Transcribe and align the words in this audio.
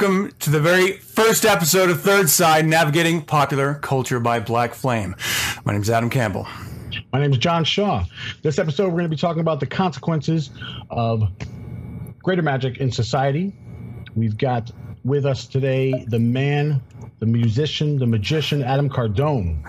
Welcome 0.00 0.32
to 0.38 0.48
the 0.48 0.60
very 0.60 0.92
first 0.92 1.44
episode 1.44 1.90
of 1.90 2.00
Third 2.00 2.30
Side 2.30 2.64
Navigating 2.64 3.20
Popular 3.20 3.74
Culture 3.74 4.18
by 4.18 4.40
Black 4.40 4.72
Flame. 4.72 5.14
My 5.66 5.72
name 5.72 5.82
is 5.82 5.90
Adam 5.90 6.08
Campbell. 6.08 6.48
My 7.12 7.20
name 7.20 7.32
is 7.32 7.36
John 7.36 7.64
Shaw. 7.64 8.06
This 8.40 8.58
episode, 8.58 8.84
we're 8.84 8.92
going 8.92 9.04
to 9.04 9.10
be 9.10 9.16
talking 9.16 9.42
about 9.42 9.60
the 9.60 9.66
consequences 9.66 10.48
of 10.88 11.24
greater 12.22 12.40
magic 12.40 12.78
in 12.78 12.90
society. 12.90 13.52
We've 14.16 14.38
got 14.38 14.70
with 15.04 15.26
us 15.26 15.46
today 15.46 16.06
the 16.08 16.18
man, 16.18 16.80
the 17.18 17.26
musician, 17.26 17.98
the 17.98 18.06
magician, 18.06 18.62
Adam 18.62 18.88
Cardone. 18.88 19.62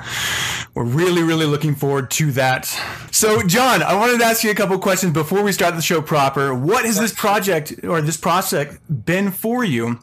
We're 0.75 0.85
really, 0.85 1.23
really 1.23 1.45
looking 1.45 1.75
forward 1.75 2.09
to 2.11 2.31
that. 2.31 2.67
So, 3.11 3.43
John, 3.43 3.83
I 3.83 3.95
wanted 3.95 4.19
to 4.19 4.23
ask 4.23 4.45
you 4.45 4.51
a 4.51 4.55
couple 4.55 4.79
questions 4.79 5.11
before 5.11 5.43
we 5.43 5.51
start 5.51 5.75
the 5.75 5.81
show 5.81 6.01
proper. 6.01 6.55
What 6.55 6.85
has 6.85 6.97
this 6.97 7.13
project 7.13 7.83
or 7.83 8.01
this 8.01 8.15
project 8.15 8.79
been 9.05 9.29
for 9.31 9.65
you? 9.65 9.99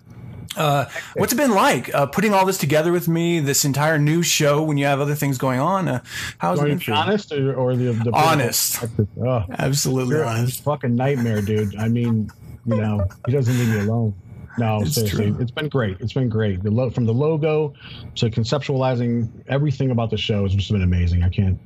Uh, 0.56 0.86
what's 1.16 1.32
it 1.32 1.36
been 1.36 1.52
like 1.52 1.94
uh, 1.94 2.06
putting 2.06 2.32
all 2.34 2.46
this 2.46 2.58
together 2.58 2.90
with 2.92 3.06
me? 3.08 3.38
This 3.40 3.64
entire 3.64 3.98
new 3.98 4.22
show 4.22 4.62
when 4.62 4.76
you 4.78 4.86
have 4.86 5.00
other 5.00 5.14
things 5.14 5.38
going 5.38 5.60
on. 5.60 5.88
Uh, 5.88 6.02
how's 6.38 6.60
it 6.62 6.84
been 6.84 6.94
honest 6.94 7.32
or, 7.32 7.54
or 7.54 7.76
the, 7.76 7.92
the 7.92 8.10
Honest. 8.12 8.84
Oh, 9.22 9.44
Absolutely 9.58 10.20
honest. 10.22 10.64
fucking 10.64 10.94
nightmare, 10.96 11.42
dude. 11.42 11.76
I 11.76 11.88
mean, 11.88 12.30
you 12.66 12.76
know, 12.76 13.06
he 13.26 13.32
doesn't 13.32 13.56
leave 13.58 13.68
me 13.68 13.80
alone. 13.80 14.14
No, 14.58 14.80
It's 14.80 14.94
seriously, 14.96 15.30
true. 15.30 15.36
it's 15.40 15.52
been 15.52 15.68
great. 15.68 15.98
It's 16.00 16.12
been 16.12 16.28
great. 16.28 16.62
The 16.64 16.70
lo- 16.70 16.90
from 16.90 17.04
the 17.06 17.14
logo 17.14 17.74
to 18.16 18.28
conceptualizing 18.28 19.28
everything 19.48 19.92
about 19.92 20.10
the 20.10 20.16
show 20.16 20.42
has 20.42 20.54
just 20.54 20.72
been 20.72 20.82
amazing. 20.82 21.22
I 21.22 21.28
can't 21.28 21.60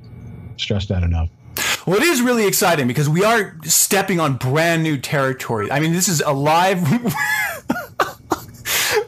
stress 0.59 0.87
that 0.87 1.03
enough. 1.03 1.31
Well, 1.87 1.97
it 1.97 2.03
is 2.03 2.21
really 2.23 2.47
exciting 2.47 2.87
because 2.87 3.09
we 3.09 3.25
are 3.25 3.57
stepping 3.65 4.21
on 4.21 4.37
brand 4.37 4.83
new 4.83 4.99
territory. 4.99 5.71
I 5.71 5.81
mean, 5.81 5.93
this 5.93 6.07
is 6.09 6.21
a 6.21 6.33
live 6.33 6.79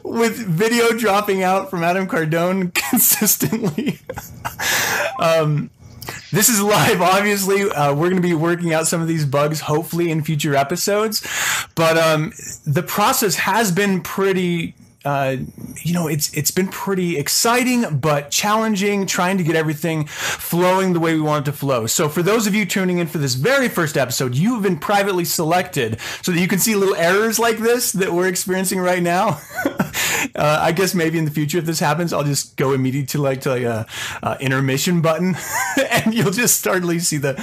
with 0.03 0.37
video 0.37 0.91
dropping 0.93 1.43
out 1.43 1.71
from 1.71 1.83
Adam 1.83 2.07
Cardone 2.07 2.75
consistently. 2.91 4.01
um, 5.19 5.71
this 6.31 6.49
is 6.49 6.61
live, 6.61 7.01
obviously. 7.01 7.63
Uh, 7.63 7.95
we're 7.95 8.11
going 8.11 8.21
to 8.21 8.29
be 8.29 8.35
working 8.35 8.73
out 8.73 8.87
some 8.87 9.01
of 9.01 9.09
these 9.09 9.25
bugs, 9.25 9.61
hopefully, 9.61 10.11
in 10.11 10.23
future 10.23 10.55
episodes. 10.55 11.27
But 11.75 11.97
um, 11.97 12.33
the 12.67 12.83
process 12.83 13.37
has 13.37 13.73
been 13.73 14.01
pretty. 14.01 14.75
Uh, 15.05 15.37
you 15.83 15.93
know, 15.93 16.09
it's 16.09 16.33
it's 16.33 16.51
been 16.51 16.69
pretty 16.69 17.19
exciting, 17.19 17.99
but 17.99 18.31
challenging. 18.31 19.07
Trying 19.07 19.39
to 19.39 19.45
get 19.45 19.57
everything 19.57 20.07
flowing 20.07 20.93
the 20.93 21.01
way 21.01 21.15
we 21.15 21.21
want 21.21 21.47
it 21.47 21.51
to 21.51 21.57
flow. 21.57 21.87
So, 21.87 22.09
for 22.09 22.23
those 22.23 22.47
of 22.47 22.55
you 22.55 22.65
tuning 22.65 22.99
in 22.99 23.07
for 23.07 23.19
this 23.19 23.35
very 23.35 23.69
first 23.69 23.97
episode, 23.97 24.35
you 24.35 24.55
have 24.55 24.63
been 24.63 24.79
privately 24.79 25.25
selected 25.25 26.01
so 26.23 26.33
that 26.33 26.41
you 26.41 26.49
can 26.49 26.59
see 26.59 26.75
little 26.75 26.97
errors 26.97 27.39
like 27.39 27.59
this 27.59 27.93
that 27.93 28.13
we're 28.13 28.29
experiencing 28.29 28.81
right 28.81 29.03
now. 29.03 29.41
uh, 30.35 30.59
I 30.61 30.73
guess 30.73 30.95
maybe 30.95 31.19
in 31.19 31.25
the 31.25 31.31
future, 31.31 31.59
if 31.59 31.67
this 31.67 31.81
happens, 31.81 32.13
I'll 32.13 32.25
just 32.25 32.57
go 32.57 32.73
immediately 32.73 33.07
to 33.07 33.19
like 33.23 33.41
to 33.43 33.51
like 33.51 33.63
a, 33.63 33.87
a 34.23 34.37
intermission 34.41 35.03
button, 35.03 35.37
and 35.91 36.15
you'll 36.15 36.31
just 36.31 36.59
start 36.59 36.83
to 36.83 37.01
see 37.01 37.19
the 37.19 37.35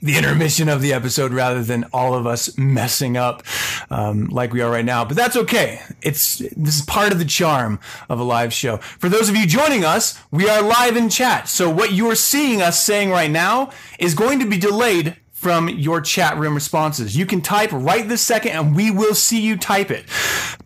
the 0.00 0.16
intermission 0.16 0.68
of 0.68 0.80
the 0.80 0.92
episode 0.92 1.32
rather 1.32 1.62
than 1.62 1.84
all 1.92 2.14
of 2.14 2.26
us 2.26 2.56
messing 2.56 3.16
up 3.16 3.42
um, 3.90 4.26
like 4.26 4.52
we 4.52 4.60
are 4.60 4.70
right 4.70 4.84
now. 4.84 5.04
But 5.04 5.16
that's 5.16 5.36
okay. 5.36 5.80
It's 6.02 6.38
this 6.38 6.76
is 6.76 6.82
part 6.82 7.12
of 7.12 7.18
the 7.18 7.24
charm 7.24 7.80
of 8.08 8.20
a 8.20 8.24
live 8.24 8.52
show. 8.52 8.76
For 8.76 9.08
those 9.08 9.28
of 9.28 9.36
you 9.36 9.46
joining 9.46 9.84
us, 9.84 10.18
we 10.30 10.48
are 10.48 10.62
live 10.62 10.96
in 10.96 11.08
chat. 11.08 11.48
So 11.48 11.68
what 11.68 11.92
you're 11.92 12.14
seeing 12.14 12.62
us 12.62 12.82
saying 12.82 13.10
right 13.10 13.30
now 13.30 13.70
is 13.98 14.14
going 14.14 14.38
to 14.38 14.46
be 14.46 14.58
delayed 14.58 15.16
from 15.32 15.68
your 15.68 16.00
chat 16.00 16.36
room 16.36 16.54
responses. 16.54 17.16
You 17.16 17.24
can 17.24 17.40
type 17.40 17.70
right 17.72 18.08
this 18.08 18.22
second 18.22 18.52
and 18.52 18.74
we 18.74 18.90
will 18.90 19.14
see 19.14 19.40
you 19.40 19.56
type 19.56 19.90
it. 19.90 20.04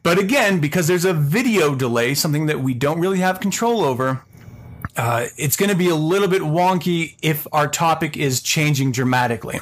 But 0.02 0.18
again, 0.18 0.60
because 0.60 0.86
there's 0.86 1.04
a 1.04 1.12
video 1.12 1.74
delay, 1.74 2.14
something 2.14 2.46
that 2.46 2.60
we 2.60 2.72
don't 2.72 2.98
really 2.98 3.18
have 3.18 3.38
control 3.38 3.82
over, 3.82 4.24
uh, 4.96 5.26
it's 5.36 5.56
going 5.56 5.70
to 5.70 5.76
be 5.76 5.88
a 5.88 5.94
little 5.94 6.28
bit 6.28 6.42
wonky 6.42 7.16
if 7.22 7.46
our 7.52 7.68
topic 7.68 8.16
is 8.16 8.42
changing 8.42 8.92
dramatically. 8.92 9.58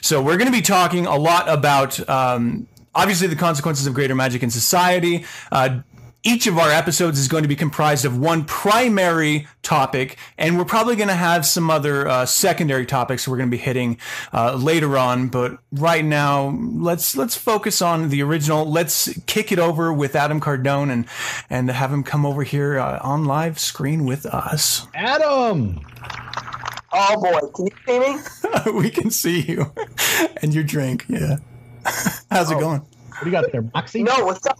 So 0.00 0.20
we're 0.20 0.36
going 0.36 0.50
to 0.50 0.56
be 0.56 0.62
talking 0.62 1.06
a 1.06 1.16
lot 1.16 1.48
about 1.48 2.08
um, 2.08 2.66
obviously 2.94 3.28
the 3.28 3.36
consequences 3.36 3.86
of 3.86 3.94
greater 3.94 4.14
magic 4.14 4.42
in 4.42 4.50
society. 4.50 5.24
Uh, 5.50 5.80
each 6.24 6.46
of 6.46 6.58
our 6.58 6.70
episodes 6.70 7.18
is 7.18 7.28
going 7.28 7.42
to 7.42 7.48
be 7.48 7.56
comprised 7.56 8.04
of 8.04 8.18
one 8.18 8.44
primary 8.44 9.46
topic, 9.62 10.16
and 10.38 10.56
we're 10.56 10.64
probably 10.64 10.96
going 10.96 11.08
to 11.08 11.14
have 11.14 11.44
some 11.44 11.70
other 11.70 12.06
uh, 12.06 12.26
secondary 12.26 12.86
topics 12.86 13.26
we're 13.26 13.36
going 13.36 13.50
to 13.50 13.56
be 13.56 13.62
hitting 13.62 13.98
uh, 14.32 14.54
later 14.54 14.96
on. 14.96 15.28
But 15.28 15.58
right 15.72 16.04
now, 16.04 16.56
let's 16.74 17.16
let's 17.16 17.36
focus 17.36 17.82
on 17.82 18.08
the 18.08 18.22
original. 18.22 18.70
Let's 18.70 19.18
kick 19.26 19.52
it 19.52 19.58
over 19.58 19.92
with 19.92 20.14
Adam 20.14 20.40
Cardone 20.40 20.90
and 20.90 21.06
and 21.50 21.70
have 21.70 21.92
him 21.92 22.02
come 22.02 22.24
over 22.24 22.42
here 22.42 22.78
uh, 22.78 23.00
on 23.02 23.24
live 23.24 23.58
screen 23.58 24.04
with 24.04 24.26
us. 24.26 24.86
Adam, 24.94 25.80
Oh 26.92 27.20
boy, 27.20 27.48
can 27.54 27.66
you 27.66 27.72
see 27.86 27.98
me? 27.98 28.72
we 28.78 28.90
can 28.90 29.10
see 29.10 29.40
you 29.40 29.72
and 30.42 30.54
your 30.54 30.64
drink. 30.64 31.06
Yeah, 31.08 31.36
how's 32.30 32.50
it 32.50 32.58
going? 32.58 32.80
what 32.80 33.24
do 33.24 33.26
you 33.26 33.32
got 33.32 33.50
there, 33.52 33.62
Moxie? 33.62 34.02
No, 34.02 34.24
what's 34.24 34.46
up? 34.46 34.58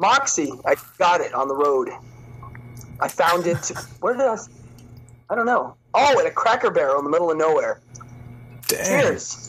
Moxie, 0.00 0.52
I 0.64 0.76
got 0.98 1.20
it 1.20 1.34
on 1.34 1.46
the 1.46 1.54
road. 1.54 1.90
I 3.00 3.08
found 3.08 3.46
it. 3.46 3.70
Where 4.00 4.14
did 4.14 4.22
I? 4.22 4.36
I 5.28 5.34
don't 5.34 5.46
know. 5.46 5.76
Oh, 5.94 6.18
at 6.18 6.26
a 6.26 6.30
Cracker 6.30 6.70
Barrel 6.70 6.98
in 6.98 7.04
the 7.04 7.10
middle 7.10 7.30
of 7.30 7.36
nowhere. 7.36 7.80
Damn. 8.66 8.84
Cheers. 8.86 9.46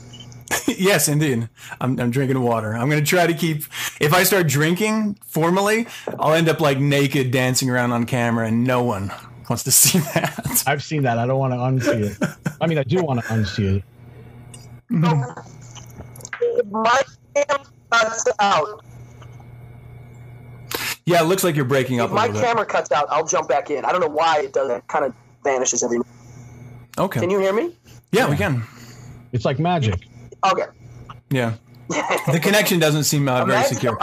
yes, 0.67 1.07
indeed. 1.07 1.47
I'm, 1.79 1.99
I'm 1.99 2.11
drinking 2.11 2.41
water. 2.41 2.75
I'm 2.75 2.89
going 2.89 3.03
to 3.03 3.09
try 3.09 3.25
to 3.25 3.33
keep. 3.33 3.63
If 3.99 4.13
I 4.13 4.23
start 4.23 4.47
drinking 4.47 5.17
formally, 5.25 5.87
I'll 6.19 6.33
end 6.33 6.49
up 6.49 6.59
like 6.59 6.79
naked 6.79 7.31
dancing 7.31 7.69
around 7.69 7.93
on 7.93 8.05
camera, 8.05 8.47
and 8.47 8.65
no 8.65 8.83
one 8.83 9.11
wants 9.49 9.63
to 9.63 9.71
see 9.71 9.99
that. 9.99 10.63
I've 10.67 10.83
seen 10.83 11.03
that. 11.03 11.17
I 11.17 11.25
don't 11.25 11.39
want 11.39 11.53
to 11.53 11.57
unsee 11.57 12.11
it. 12.11 12.17
I 12.59 12.67
mean, 12.67 12.77
I 12.77 12.83
do 12.83 13.01
want 13.03 13.21
to 13.21 13.25
unsee 13.27 13.77
it. 13.77 13.83
My 16.69 17.01
camera 17.33 17.65
out. 18.39 18.83
Yeah, 21.11 21.21
it 21.21 21.27
looks 21.27 21.43
like 21.43 21.55
you're 21.55 21.65
breaking 21.65 21.99
up 21.99 22.09
If 22.09 22.15
my 22.15 22.27
little 22.27 22.41
bit. 22.41 22.45
camera 22.47 22.65
cuts 22.65 22.91
out, 22.91 23.07
I'll 23.09 23.25
jump 23.27 23.47
back 23.49 23.69
in. 23.69 23.85
I 23.85 23.91
don't 23.91 24.01
know 24.01 24.07
why 24.07 24.39
it 24.41 24.53
does 24.53 24.69
it. 24.69 24.87
Kind 24.87 25.05
of 25.05 25.13
vanishes 25.43 25.83
every. 25.83 25.99
Okay. 26.97 27.19
Can 27.19 27.29
you 27.29 27.39
hear 27.39 27.53
me? 27.53 27.75
Yeah, 28.11 28.29
we 28.29 28.35
can. 28.37 28.63
It's 29.31 29.45
like 29.45 29.59
magic. 29.59 30.07
Okay. 30.51 30.65
Yeah. 31.29 31.53
The 32.31 32.39
connection 32.39 32.79
doesn't 32.79 33.03
seem 33.03 33.27
uh, 33.27 33.43
very 33.45 33.63
secure. 33.65 33.97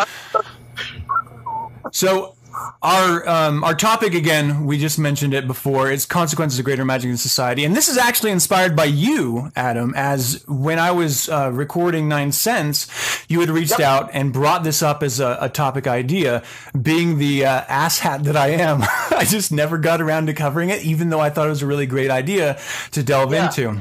So 1.93 2.35
our 2.83 3.29
um, 3.29 3.65
our 3.65 3.75
topic 3.75 4.15
again, 4.15 4.65
we 4.67 4.79
just 4.79 4.99
mentioned 4.99 5.35
it 5.35 5.47
before. 5.47 5.91
It's 5.91 6.07
consequences 6.07 6.59
of 6.59 6.65
greater 6.65 6.85
magic 6.85 7.11
in 7.11 7.17
society, 7.17 7.65
and 7.65 7.75
this 7.77 7.89
is 7.89 7.99
actually 7.99 8.31
inspired 8.31 8.75
by 8.77 8.85
you, 8.85 9.51
Adam. 9.57 9.93
As 9.97 10.45
when 10.47 10.79
I 10.79 10.91
was 10.91 11.29
uh, 11.29 11.51
recording 11.53 12.09
Nine 12.09 12.33
Cents, 12.33 12.87
you 13.29 13.41
had 13.41 13.51
reached 13.51 13.81
out 13.81 14.11
and 14.13 14.33
brought 14.33 14.65
this 14.65 14.83
up 14.83 15.03
as 15.03 15.21
a, 15.21 15.39
a 15.41 15.49
topic 15.49 15.87
idea. 15.87 16.43
Being 16.81 17.19
the 17.19 17.45
uh, 17.47 17.63
asshat 17.65 18.25
that 18.25 18.37
I 18.37 18.49
am, 18.49 18.83
I 19.11 19.25
just 19.27 19.51
never 19.53 19.79
got 19.79 20.01
around 20.01 20.27
to 20.27 20.35
covering 20.35 20.71
it, 20.71 20.83
even 20.83 21.11
though 21.11 21.21
I 21.21 21.31
thought 21.31 21.47
it 21.47 21.51
was 21.51 21.63
a 21.63 21.67
really 21.67 21.87
great 21.87 22.11
idea 22.11 22.59
to 22.93 23.03
delve 23.03 23.33
Yeah. 23.33 23.47
into. 23.47 23.81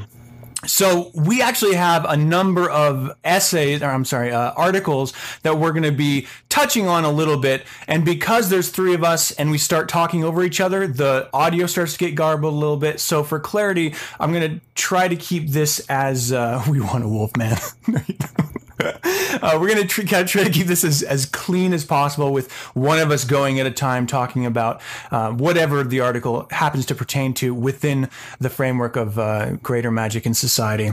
So 0.65 1.11
we 1.13 1.41
actually 1.41 1.75
have 1.75 2.03
a 2.05 2.17
number 2.17 2.67
of 2.67 3.15
essays, 3.23 3.83
or 3.83 3.85
I'm 3.91 4.05
sorry, 4.05 4.31
uh, 4.31 4.51
articles 4.53 5.13
that 5.43 5.59
we're 5.59 5.71
going 5.71 5.83
to 5.83 5.91
be 5.91 6.27
touching 6.49 6.87
on 6.87 7.03
a 7.03 7.11
little 7.11 7.37
bit. 7.37 7.63
And 7.87 8.03
because 8.03 8.49
there's 8.49 8.69
three 8.69 8.95
of 8.95 9.03
us 9.03 9.31
and 9.31 9.51
we 9.51 9.59
start 9.59 9.87
talking 9.87 10.23
over 10.23 10.43
each 10.43 10.59
other, 10.59 10.87
the 10.87 11.29
audio 11.31 11.67
starts 11.67 11.93
to 11.93 11.99
get 11.99 12.15
garbled 12.15 12.55
a 12.55 12.57
little 12.57 12.77
bit. 12.77 12.99
So 12.99 13.23
for 13.23 13.39
clarity, 13.39 13.93
I'm 14.19 14.33
going 14.33 14.59
to 14.59 14.65
try 14.73 15.07
to 15.07 15.15
keep 15.15 15.49
this 15.49 15.79
as 15.89 16.31
uh, 16.31 16.63
we 16.69 16.81
want 16.81 17.03
a 17.03 17.07
wolf 17.07 17.37
man. 17.37 17.57
Uh, 19.39 19.55
we're 19.59 19.67
going 19.67 19.85
to 19.85 19.87
try, 19.87 20.23
try 20.23 20.43
to 20.43 20.49
keep 20.49 20.65
this 20.65 20.83
as, 20.83 21.03
as 21.03 21.25
clean 21.27 21.71
as 21.71 21.85
possible 21.85 22.33
with 22.33 22.51
one 22.73 22.97
of 22.97 23.11
us 23.11 23.23
going 23.23 23.59
at 23.59 23.67
a 23.67 23.71
time 23.71 24.07
talking 24.07 24.47
about 24.47 24.81
uh, 25.11 25.29
whatever 25.31 25.83
the 25.83 25.99
article 25.99 26.47
happens 26.49 26.87
to 26.87 26.95
pertain 26.95 27.35
to 27.35 27.53
within 27.53 28.09
the 28.39 28.49
framework 28.49 28.95
of 28.95 29.19
uh, 29.19 29.51
greater 29.57 29.91
magic 29.91 30.25
in 30.25 30.33
society. 30.33 30.91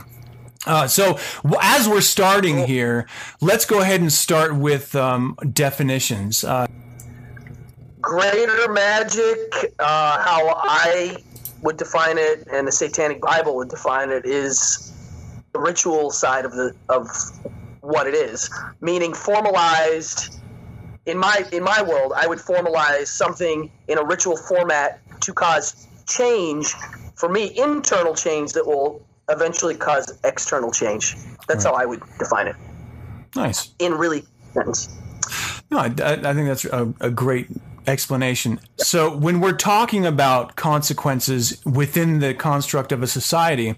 Uh, 0.66 0.86
so 0.86 1.19
as 1.62 1.88
we're 1.88 2.00
starting 2.02 2.66
here, 2.66 3.06
let's 3.40 3.64
go 3.64 3.81
ahead 3.81 4.00
and 4.00 4.12
start 4.12 4.54
with 4.54 4.94
um, 4.94 5.37
definitions. 5.52 6.44
Uh, 6.44 6.66
Greater 8.00 8.70
magic, 8.70 9.75
uh, 9.78 10.22
how 10.22 10.54
I 10.64 11.16
would 11.62 11.78
define 11.78 12.19
it, 12.19 12.46
and 12.52 12.69
the 12.69 12.72
Satanic 12.72 13.22
Bible 13.22 13.56
would 13.56 13.70
define 13.70 14.10
it, 14.10 14.26
is 14.26 14.92
the 15.52 15.60
ritual 15.60 16.10
side 16.10 16.44
of 16.44 16.52
the 16.52 16.75
of 16.90 17.08
what 17.84 18.06
it 18.06 18.14
is, 18.14 18.50
meaning 18.81 19.12
formalized. 19.14 20.40
In 21.06 21.19
my 21.19 21.44
in 21.52 21.62
my 21.62 21.82
world, 21.82 22.14
I 22.16 22.26
would 22.26 22.38
formalize 22.38 23.08
something 23.08 23.70
in 23.88 23.98
a 23.98 24.04
ritual 24.04 24.36
format 24.36 25.00
to 25.20 25.32
cause 25.34 25.86
change. 26.06 26.72
For 27.14 27.28
me, 27.28 27.56
internal 27.58 28.14
change 28.14 28.52
that 28.54 28.66
will 28.66 29.04
eventually 29.28 29.75
cause 29.75 30.19
external 30.25 30.70
change. 30.70 31.16
That's 31.46 31.64
how 31.64 31.72
I 31.72 31.84
would 31.84 32.02
define 32.19 32.46
it 32.46 32.56
nice. 33.36 33.75
in 33.78 33.94
really 33.94 34.25
sense. 34.52 34.88
No, 35.70 35.78
I, 35.78 35.87
I 35.87 36.34
think 36.34 36.48
that's 36.48 36.64
a, 36.64 36.92
a 37.00 37.10
great 37.10 37.48
explanation. 37.86 38.60
So 38.76 39.14
when 39.14 39.40
we're 39.40 39.52
talking 39.52 40.06
about 40.06 40.56
consequences 40.56 41.64
within 41.64 42.19
the 42.20 42.34
construct 42.34 42.92
of 42.92 43.02
a 43.02 43.06
society, 43.06 43.75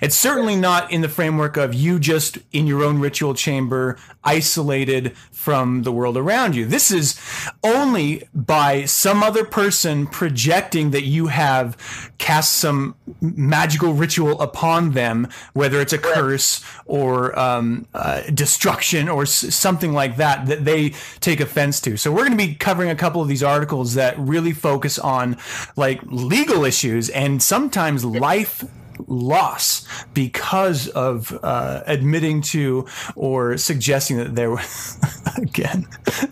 it's 0.00 0.16
certainly 0.16 0.56
not 0.56 0.90
in 0.92 1.00
the 1.00 1.08
framework 1.08 1.56
of 1.56 1.74
you 1.74 1.98
just 1.98 2.38
in 2.52 2.66
your 2.66 2.82
own 2.84 2.98
ritual 2.98 3.34
chamber, 3.34 3.98
isolated 4.24 5.16
from 5.38 5.84
the 5.84 5.92
world 5.92 6.16
around 6.16 6.56
you. 6.56 6.66
This 6.66 6.90
is 6.90 7.18
only 7.62 8.24
by 8.34 8.84
some 8.86 9.22
other 9.22 9.44
person 9.44 10.08
projecting 10.08 10.90
that 10.90 11.04
you 11.04 11.28
have 11.28 11.76
cast 12.18 12.54
some 12.54 12.96
magical 13.20 13.92
ritual 13.94 14.40
upon 14.40 14.90
them, 14.90 15.28
whether 15.52 15.80
it's 15.80 15.92
a 15.92 15.98
curse 15.98 16.60
or 16.86 17.38
um, 17.38 17.86
uh, 17.94 18.22
destruction 18.34 19.08
or 19.08 19.22
s- 19.22 19.54
something 19.54 19.92
like 19.92 20.16
that, 20.16 20.46
that 20.46 20.64
they 20.64 20.90
take 21.20 21.38
offense 21.38 21.80
to. 21.82 21.96
So 21.96 22.10
we're 22.10 22.26
going 22.26 22.32
to 22.32 22.46
be 22.46 22.56
covering 22.56 22.90
a 22.90 22.96
couple 22.96 23.22
of 23.22 23.28
these 23.28 23.44
articles 23.44 23.94
that 23.94 24.18
really 24.18 24.52
focus 24.52 24.98
on 24.98 25.36
like 25.76 26.00
legal 26.04 26.64
issues 26.64 27.10
and 27.10 27.40
sometimes 27.40 28.04
life 28.04 28.64
loss 29.06 29.86
because 30.14 30.88
of 30.88 31.38
uh, 31.42 31.82
admitting 31.86 32.42
to 32.42 32.86
or 33.16 33.56
suggesting 33.56 34.16
that 34.16 34.34
there 34.34 34.50
was 34.50 34.98
again 35.36 35.86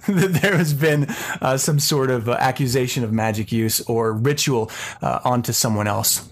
that 0.07 0.39
there 0.43 0.57
has 0.57 0.75
been 0.75 1.07
uh, 1.41 1.57
some 1.57 1.79
sort 1.79 2.11
of 2.11 2.29
uh, 2.29 2.33
accusation 2.41 3.05
of 3.05 3.13
magic 3.13 3.53
use 3.53 3.81
or 3.83 4.13
ritual 4.13 4.71
uh, 5.03 5.21
onto 5.25 5.53
someone 5.53 5.87
else. 5.87 6.29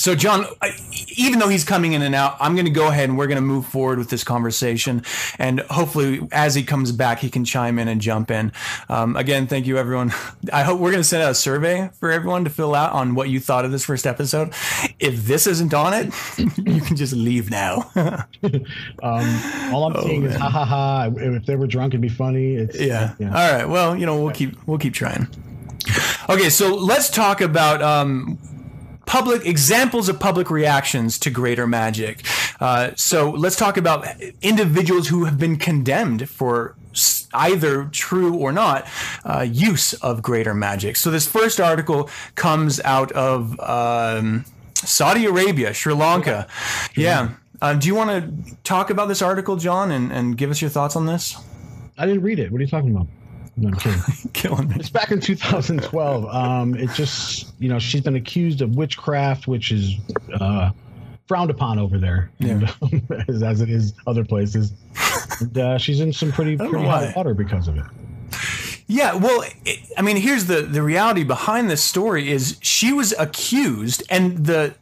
So, 0.00 0.14
John, 0.14 0.46
I, 0.62 0.70
even 1.14 1.40
though 1.40 1.48
he's 1.50 1.62
coming 1.62 1.92
in 1.92 2.00
and 2.00 2.14
out, 2.14 2.38
I'm 2.40 2.54
going 2.54 2.64
to 2.64 2.70
go 2.70 2.88
ahead 2.88 3.10
and 3.10 3.18
we're 3.18 3.26
going 3.26 3.36
to 3.36 3.42
move 3.42 3.66
forward 3.66 3.98
with 3.98 4.08
this 4.08 4.24
conversation. 4.24 5.02
And 5.38 5.60
hopefully, 5.60 6.26
as 6.32 6.54
he 6.54 6.62
comes 6.62 6.90
back, 6.90 7.18
he 7.18 7.28
can 7.28 7.44
chime 7.44 7.78
in 7.78 7.86
and 7.86 8.00
jump 8.00 8.30
in. 8.30 8.50
Um, 8.88 9.14
again, 9.14 9.46
thank 9.46 9.66
you, 9.66 9.76
everyone. 9.76 10.10
I 10.54 10.62
hope 10.62 10.80
we're 10.80 10.90
going 10.90 11.02
to 11.02 11.08
send 11.08 11.22
out 11.22 11.32
a 11.32 11.34
survey 11.34 11.90
for 12.00 12.10
everyone 12.10 12.44
to 12.44 12.50
fill 12.50 12.74
out 12.74 12.92
on 12.94 13.14
what 13.14 13.28
you 13.28 13.40
thought 13.40 13.66
of 13.66 13.72
this 13.72 13.84
first 13.84 14.06
episode. 14.06 14.54
If 14.98 15.26
this 15.26 15.46
isn't 15.46 15.74
on 15.74 15.92
it, 15.92 16.06
you 16.56 16.80
can 16.80 16.96
just 16.96 17.12
leave 17.12 17.50
now. 17.50 17.90
Um, 19.02 19.42
all 19.72 19.84
I'm 19.84 19.96
Oh, 19.96 20.02
seeing 20.02 20.24
is 20.24 20.34
ha 20.34 20.48
ha 20.48 20.64
ha. 20.64 21.10
If 21.14 21.44
they 21.44 21.56
were 21.56 21.66
drunk, 21.66 21.92
it'd 21.92 22.00
be 22.00 22.08
funny. 22.08 22.54
It's, 22.54 22.78
yeah. 22.80 23.14
All 23.20 23.26
right. 23.28 23.66
Well, 23.68 23.94
you 23.94 24.06
know, 24.06 24.18
we'll 24.22 24.32
keep 24.32 24.56
we'll 24.66 24.78
keep 24.78 24.94
trying. 24.94 25.28
Okay, 26.28 26.48
so 26.48 26.74
let's 26.74 27.10
talk 27.10 27.40
about 27.42 27.82
um, 27.82 28.38
public 29.06 29.46
examples 29.46 30.08
of 30.08 30.20
public 30.20 30.50
reactions 30.50 31.18
to 31.18 31.30
greater 31.30 31.66
magic. 31.66 32.24
Uh, 32.60 32.90
so 32.96 33.30
let's 33.30 33.56
talk 33.56 33.76
about 33.76 34.06
individuals 34.42 35.08
who 35.08 35.24
have 35.24 35.38
been 35.38 35.56
condemned 35.56 36.28
for 36.28 36.76
either 37.32 37.84
true 37.86 38.36
or 38.36 38.52
not 38.52 38.86
uh, 39.24 39.40
use 39.40 39.94
of 39.94 40.22
greater 40.22 40.54
magic. 40.54 40.96
So 40.96 41.10
this 41.10 41.26
first 41.26 41.60
article 41.60 42.10
comes 42.34 42.80
out 42.80 43.12
of 43.12 43.58
um, 43.60 44.44
Saudi 44.74 45.26
Arabia, 45.26 45.72
Sri 45.74 45.94
Lanka. 45.94 46.46
Yeah. 46.96 47.30
Um, 47.62 47.78
do 47.78 47.88
you 47.88 47.94
want 47.94 48.10
to 48.10 48.56
talk 48.64 48.90
about 48.90 49.08
this 49.08 49.22
article, 49.22 49.56
John, 49.56 49.90
and, 49.90 50.10
and 50.10 50.36
give 50.36 50.50
us 50.50 50.60
your 50.60 50.70
thoughts 50.70 50.96
on 50.96 51.06
this? 51.06 51.36
I 51.98 52.06
didn't 52.06 52.22
read 52.22 52.38
it. 52.38 52.50
What 52.50 52.60
are 52.60 52.64
you 52.64 52.70
talking 52.70 52.90
about? 52.90 53.06
No, 53.60 53.68
I'm 53.68 53.74
kidding. 53.76 54.00
Killing 54.32 54.68
me. 54.68 54.76
It's 54.78 54.88
back 54.90 55.10
in 55.12 55.20
2012. 55.20 56.24
Um, 56.34 56.74
it 56.74 56.90
just, 56.94 57.52
you 57.58 57.68
know, 57.68 57.78
she's 57.78 58.00
been 58.00 58.16
accused 58.16 58.62
of 58.62 58.74
witchcraft, 58.74 59.46
which 59.46 59.70
is 59.70 59.94
uh, 60.40 60.70
frowned 61.28 61.50
upon 61.50 61.78
over 61.78 61.98
there, 61.98 62.30
Yeah. 62.38 62.72
and, 62.80 63.24
as, 63.28 63.42
as 63.42 63.60
it 63.60 63.68
is 63.70 63.92
other 64.06 64.24
places. 64.24 64.72
And, 65.40 65.58
uh, 65.58 65.78
she's 65.78 66.00
in 66.00 66.12
some 66.12 66.32
pretty, 66.32 66.56
know 66.56 66.70
pretty 66.70 66.86
hot 66.86 67.14
water 67.14 67.34
because 67.34 67.68
of 67.68 67.76
it. 67.76 67.84
Yeah, 68.86 69.14
well, 69.14 69.44
it, 69.64 69.78
I 69.96 70.02
mean, 70.02 70.16
here's 70.16 70.46
the 70.46 70.62
the 70.62 70.82
reality 70.82 71.22
behind 71.22 71.70
this 71.70 71.80
story 71.84 72.28
is 72.32 72.56
she 72.60 72.92
was 72.92 73.14
accused, 73.20 74.02
and 74.10 74.46
the 74.46 74.74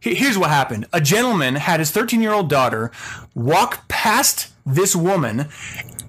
he- 0.00 0.14
here's 0.14 0.36
what 0.36 0.50
happened: 0.50 0.86
a 0.92 1.00
gentleman 1.00 1.54
had 1.54 1.80
his 1.80 1.90
13 1.92 2.20
year 2.20 2.32
old 2.32 2.50
daughter 2.50 2.90
walk 3.34 3.88
past 3.88 4.52
this 4.66 4.94
woman. 4.94 5.48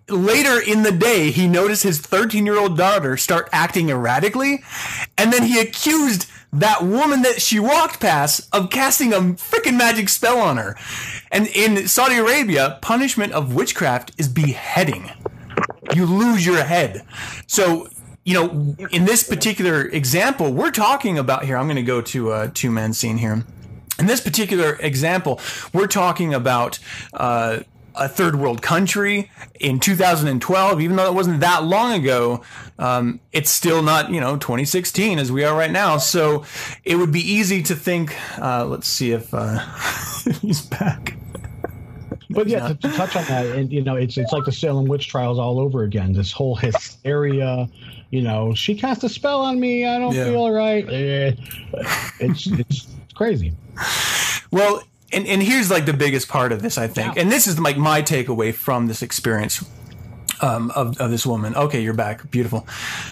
Later 0.09 0.59
in 0.59 0.83
the 0.83 0.91
day, 0.91 1.31
he 1.31 1.47
noticed 1.47 1.83
his 1.83 1.99
13 1.99 2.45
year 2.45 2.57
old 2.57 2.77
daughter 2.77 3.17
start 3.17 3.49
acting 3.51 3.89
erratically, 3.89 4.63
and 5.17 5.31
then 5.31 5.43
he 5.43 5.59
accused 5.59 6.29
that 6.51 6.83
woman 6.83 7.21
that 7.21 7.41
she 7.41 7.59
walked 7.59 7.99
past 7.99 8.49
of 8.53 8.69
casting 8.71 9.13
a 9.13 9.17
freaking 9.17 9.77
magic 9.77 10.09
spell 10.09 10.39
on 10.39 10.57
her. 10.57 10.75
And 11.31 11.47
in 11.47 11.87
Saudi 11.87 12.15
Arabia, 12.15 12.79
punishment 12.81 13.33
of 13.33 13.53
witchcraft 13.53 14.13
is 14.17 14.27
beheading 14.27 15.11
you 15.95 16.05
lose 16.05 16.45
your 16.45 16.63
head. 16.63 17.05
So, 17.47 17.87
you 18.23 18.33
know, 18.33 18.75
in 18.91 19.05
this 19.05 19.23
particular 19.23 19.83
example, 19.87 20.53
we're 20.53 20.71
talking 20.71 21.17
about 21.17 21.45
here, 21.45 21.57
I'm 21.57 21.65
going 21.65 21.77
to 21.77 21.83
go 21.83 22.01
to 22.01 22.33
a 22.33 22.49
two 22.49 22.71
man 22.71 22.93
scene 22.93 23.17
here. 23.17 23.43
In 23.97 24.05
this 24.05 24.21
particular 24.21 24.77
example, 24.79 25.41
we're 25.73 25.87
talking 25.87 26.33
about 26.33 26.79
uh, 27.13 27.61
a 27.99 28.07
third 28.07 28.35
world 28.37 28.61
country 28.61 29.29
in 29.59 29.79
2012. 29.79 30.81
Even 30.81 30.95
though 30.95 31.05
it 31.07 31.13
wasn't 31.13 31.39
that 31.41 31.63
long 31.63 31.93
ago, 31.93 32.41
um, 32.79 33.19
it's 33.31 33.49
still 33.49 33.81
not, 33.81 34.09
you 34.11 34.19
know, 34.19 34.37
2016 34.37 35.19
as 35.19 35.31
we 35.31 35.43
are 35.43 35.55
right 35.57 35.71
now. 35.71 35.97
So 35.97 36.43
it 36.83 36.95
would 36.95 37.11
be 37.11 37.19
easy 37.21 37.61
to 37.63 37.75
think. 37.75 38.15
Uh, 38.41 38.65
let's 38.65 38.87
see 38.87 39.11
if 39.11 39.33
uh, 39.33 39.59
he's 40.41 40.61
back. 40.61 41.15
But 42.31 42.47
yeah, 42.47 42.67
to, 42.67 42.75
to 42.75 42.89
touch 42.91 43.15
on 43.15 43.25
that, 43.25 43.47
and 43.47 43.71
you 43.71 43.81
know, 43.81 43.95
it's 43.95 44.15
it's 44.15 44.31
like 44.31 44.45
the 44.45 44.51
Salem 44.51 44.85
witch 44.85 45.07
trials 45.07 45.39
all 45.39 45.59
over 45.59 45.83
again. 45.83 46.13
This 46.13 46.31
whole 46.31 46.55
hysteria, 46.55 47.67
you 48.11 48.21
know, 48.21 48.53
she 48.53 48.75
cast 48.75 49.03
a 49.03 49.09
spell 49.09 49.41
on 49.41 49.59
me. 49.59 49.87
I 49.87 49.97
don't 49.97 50.13
Yeah. 50.13 50.25
feel 50.25 50.51
right. 50.51 50.87
Eh, 50.87 51.31
It's 52.19 52.45
it's 52.45 52.87
crazy. 53.15 53.53
Well, 54.51 54.83
and, 55.11 55.27
and 55.27 55.41
here's 55.43 55.69
like 55.71 55.85
the 55.85 55.93
biggest 55.93 56.27
part 56.27 56.51
of 56.51 56.61
this, 56.61 56.77
I 56.77 56.87
think, 56.87 57.17
and 57.17 57.31
this 57.31 57.47
is 57.47 57.59
like 57.59 57.77
my 57.77 58.01
takeaway 58.01 58.53
from 58.53 58.87
this 58.87 59.01
experience. 59.01 59.63
Um, 60.41 60.71
of, 60.71 60.97
of 61.01 61.11
this 61.11 61.25
woman. 61.25 61.53
Okay, 61.53 61.81
you're 61.81 61.93
back. 61.93 62.31
Beautiful. 62.31 62.65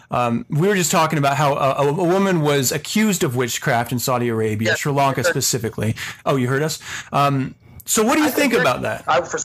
Um, 0.10 0.46
we 0.50 0.66
were 0.70 0.76
just 0.76 0.92
talking 0.92 1.20
about 1.20 1.36
how 1.36 1.56
a, 1.58 1.72
a, 1.86 1.88
a 1.90 1.94
woman 1.94 2.40
was 2.40 2.72
accused 2.72 3.22
of 3.22 3.36
witchcraft 3.36 3.92
in 3.92 4.00
Saudi 4.00 4.30
Arabia, 4.30 4.70
Yeah, 4.70 4.76
Sri 4.76 4.94
Lanka 4.94 5.26
specifically. 5.26 5.94
Oh, 6.26 6.38
you 6.38 6.48
heard 6.48 6.62
us? 6.62 6.80
Um, 7.12 7.54
so 7.84 8.02
what 8.06 8.16
do 8.16 8.22
you 8.24 8.30
think 8.30 8.54
that- 8.54 8.62
about 8.62 8.82
that? 8.84 9.04
I, 9.10 9.20
for, 9.24 9.40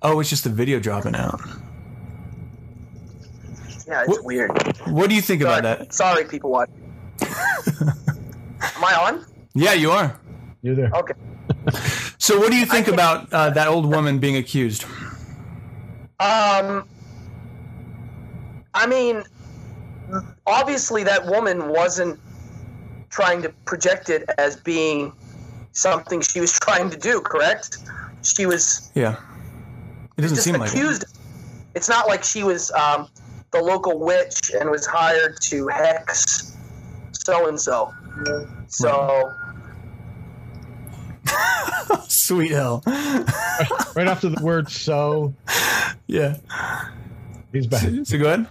Oh, 0.00 0.20
it's 0.20 0.30
just 0.30 0.44
the 0.44 0.48
video 0.48 0.80
dropping 0.80 1.14
out. 1.16 1.38
yeah, 3.86 4.00
it's 4.00 4.08
What- 4.08 4.24
weird. 4.24 4.50
What 4.86 5.10
do 5.10 5.14
you 5.16 5.22
think 5.22 5.42
about 5.42 5.62
that? 5.64 5.92
sorry, 5.92 6.24
people 6.24 6.48
watching. 6.50 6.74
Am 7.20 8.84
I 8.84 8.94
on? 8.94 9.26
Yeah, 9.54 9.74
you 9.74 9.90
are. 9.90 10.18
You're 10.62 10.76
there. 10.76 10.90
Okay. 10.94 11.12
So 12.18 12.38
what 12.38 12.50
do 12.50 12.56
you 12.56 12.66
think 12.66 12.88
about 12.88 13.32
uh, 13.32 13.50
that 13.50 13.68
old 13.68 13.86
woman 13.86 14.18
being 14.18 14.36
accused? 14.36 14.84
Um, 16.18 16.86
I 18.74 18.86
mean, 18.86 19.22
obviously 20.46 21.04
that 21.04 21.26
woman 21.26 21.68
wasn't 21.68 22.18
trying 23.08 23.42
to 23.42 23.48
project 23.64 24.10
it 24.10 24.28
as 24.38 24.56
being 24.56 25.12
something 25.72 26.20
she 26.20 26.40
was 26.40 26.52
trying 26.60 26.90
to 26.90 26.96
do. 26.96 27.20
Correct? 27.20 27.78
She 28.22 28.46
was 28.46 28.90
Yeah, 28.94 29.16
it 30.16 30.22
doesn't 30.22 30.38
seem 30.38 30.56
like 30.56 30.68
it. 30.68 30.74
accused. 30.74 31.04
It's 31.74 31.88
not 31.88 32.08
like 32.08 32.24
she 32.24 32.42
was 32.42 32.70
um, 32.72 33.08
the 33.50 33.60
local 33.62 33.98
witch 33.98 34.52
and 34.58 34.70
was 34.70 34.86
hired 34.86 35.40
to 35.42 35.68
hex 35.68 36.56
so 37.12 37.48
and 37.48 37.60
so. 37.60 37.92
So 38.68 39.32
Sweet 42.30 42.52
hell. 42.52 42.80
Right 42.86 44.06
after 44.06 44.28
the 44.28 44.40
word 44.40 44.70
"so," 44.70 45.34
yeah. 46.06 46.36
he's 47.52 47.66
back, 47.66 47.82
So 48.04 48.18
go 48.18 48.26
ahead. 48.26 48.46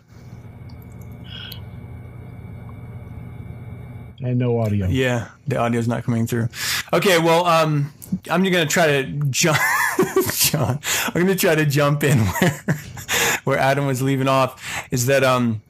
and 4.21 4.38
no 4.38 4.59
audio. 4.59 4.86
Yeah, 4.88 5.29
the 5.48 5.55
audio's 5.57 5.88
not 5.88 6.03
coming 6.03 6.27
through. 6.27 6.50
Okay, 6.91 7.19
well, 7.19 7.45
um, 7.45 7.93
I'm 8.29 8.43
going 8.43 8.51
to 8.53 8.65
try 8.65 8.88
to 8.88 9.03
jump. 9.29 9.57
John, 10.33 10.79
I'm 11.05 11.13
going 11.13 11.27
to 11.27 11.36
try 11.36 11.55
to 11.55 11.65
jump 11.65 12.03
in 12.03 12.17
where 12.19 12.62
where 13.45 13.57
Adam 13.57 13.86
was 13.88 14.01
leaving 14.01 14.27
off. 14.27 14.62
Is 14.91 15.05
that 15.05 15.24
um, 15.24 15.62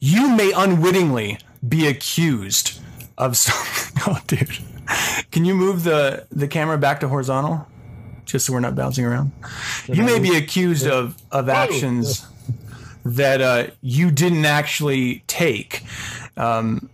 you 0.00 0.30
may 0.34 0.50
unwittingly 0.50 1.38
be 1.68 1.86
accused 1.86 2.80
of 3.16 3.36
something. 3.36 3.82
Oh, 4.06 4.20
dude, 4.26 4.50
can 5.30 5.44
you 5.44 5.54
move 5.54 5.84
the 5.84 6.26
the 6.30 6.48
camera 6.48 6.78
back 6.78 7.00
to 7.00 7.08
horizontal, 7.08 7.66
just 8.24 8.46
so 8.46 8.52
we're 8.52 8.60
not 8.60 8.74
bouncing 8.74 9.04
around? 9.04 9.32
You 9.86 10.02
may 10.02 10.18
be 10.18 10.36
accused 10.36 10.86
of 10.86 11.16
of 11.30 11.48
actions 11.48 12.26
that 13.04 13.40
uh, 13.40 13.66
you 13.82 14.10
didn't 14.10 14.44
actually 14.44 15.22
take. 15.26 15.82
Um, 16.36 16.88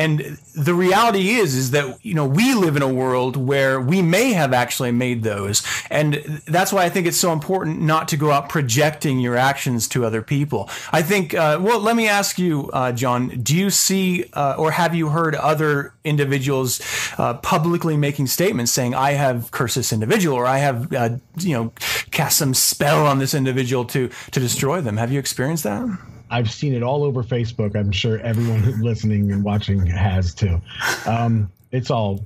and 0.00 0.38
the 0.54 0.72
reality 0.72 1.28
is 1.30 1.54
is 1.54 1.72
that 1.72 2.04
you 2.04 2.14
know 2.14 2.26
we 2.26 2.54
live 2.54 2.74
in 2.74 2.82
a 2.82 2.88
world 2.88 3.36
where 3.36 3.78
we 3.78 4.00
may 4.00 4.32
have 4.32 4.54
actually 4.54 4.92
made 4.92 5.22
those. 5.22 5.62
And 5.90 6.14
that's 6.46 6.72
why 6.72 6.84
i 6.84 6.88
think 6.88 7.06
it's 7.06 7.18
so 7.18 7.32
important 7.32 7.82
not 7.82 8.08
to 8.08 8.16
go 8.16 8.30
out 8.30 8.48
projecting 8.48 9.20
your 9.20 9.36
actions 9.36 9.86
to 9.88 10.06
other 10.06 10.22
people. 10.22 10.70
I 10.90 11.02
think 11.02 11.34
uh, 11.34 11.58
well 11.60 11.80
let 11.80 11.96
me 11.96 12.08
ask 12.08 12.38
you 12.38 12.70
uh, 12.72 12.92
john 12.92 13.28
do 13.42 13.54
you 13.56 13.68
see 13.70 14.24
uh, 14.32 14.54
or 14.58 14.70
have 14.70 14.94
you 14.94 15.10
heard 15.10 15.34
other 15.34 15.92
individuals 16.04 16.80
uh, 17.18 17.34
publicly 17.34 17.96
making 17.96 18.26
statements 18.26 18.72
saying 18.72 18.94
i 18.94 19.12
have 19.12 19.50
cursed 19.50 19.76
this 19.76 19.92
individual 19.92 20.36
or 20.36 20.46
i 20.46 20.58
have 20.58 20.92
uh, 20.92 21.10
you 21.38 21.54
know 21.54 21.72
cast 22.10 22.38
some 22.38 22.54
spell 22.54 23.06
on 23.06 23.18
this 23.18 23.34
individual 23.34 23.84
to 23.84 24.08
to 24.30 24.40
destroy 24.40 24.80
them 24.80 24.96
have 24.96 25.12
you 25.12 25.18
experienced 25.18 25.64
that 25.64 25.84
I've 26.30 26.50
seen 26.50 26.74
it 26.74 26.82
all 26.82 27.04
over 27.04 27.22
Facebook. 27.22 27.76
I'm 27.76 27.92
sure 27.92 28.18
everyone 28.20 28.60
who's 28.60 28.78
listening 28.82 29.30
and 29.32 29.44
watching 29.44 29.84
has 29.86 30.34
too. 30.34 30.60
Um, 31.06 31.50
it's 31.72 31.90
all 31.90 32.24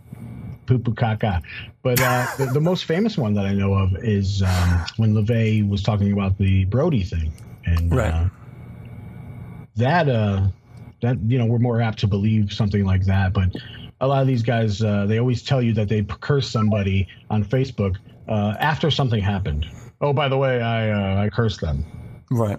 poo 0.67 0.79
poo 0.79 0.95
caca. 0.95 1.43
But 1.83 2.01
uh, 2.01 2.27
the, 2.39 2.47
the, 2.47 2.61
most 2.61 2.85
famous 2.85 3.19
one 3.19 3.35
that 3.35 3.45
I 3.45 3.53
know 3.53 3.75
of 3.75 3.95
is 3.97 4.43
um, 4.43 4.85
when 4.97 5.15
LaVey 5.15 5.69
was 5.69 5.83
talking 5.83 6.13
about 6.13 6.39
the 6.39 6.65
Brody 6.67 7.03
thing, 7.03 7.33
and 7.67 7.95
right. 7.95 8.13
uh, 8.13 8.29
that 9.77 10.09
uh, 10.09 10.49
that 11.03 11.19
you 11.27 11.39
know 11.39 11.47
we're 11.47 11.59
more 11.59 11.81
apt 11.81 11.99
to 12.01 12.07
believe 12.07 12.53
something 12.53 12.85
like 12.85 13.05
that. 13.05 13.33
But 13.33 13.55
a 14.01 14.09
lot 14.09 14.23
of 14.23 14.27
these 14.27 14.43
guys, 14.43 14.83
uh, 14.83 15.07
they 15.07 15.19
always 15.19 15.43
tell 15.43 15.63
you 15.63 15.73
that 15.75 15.89
they 15.89 16.03
curse 16.03 16.49
somebody 16.49 17.07
on 17.31 17.45
Facebook 17.45 17.97
uh, 18.29 18.55
after 18.61 18.91
something 18.91 19.21
happened. 19.21 19.67
Oh, 20.01 20.13
by 20.13 20.29
the 20.29 20.39
way, 20.39 20.61
I 20.63 20.91
uh, 20.91 21.25
I 21.25 21.29
cursed 21.29 21.61
them. 21.61 21.85
Right. 22.31 22.59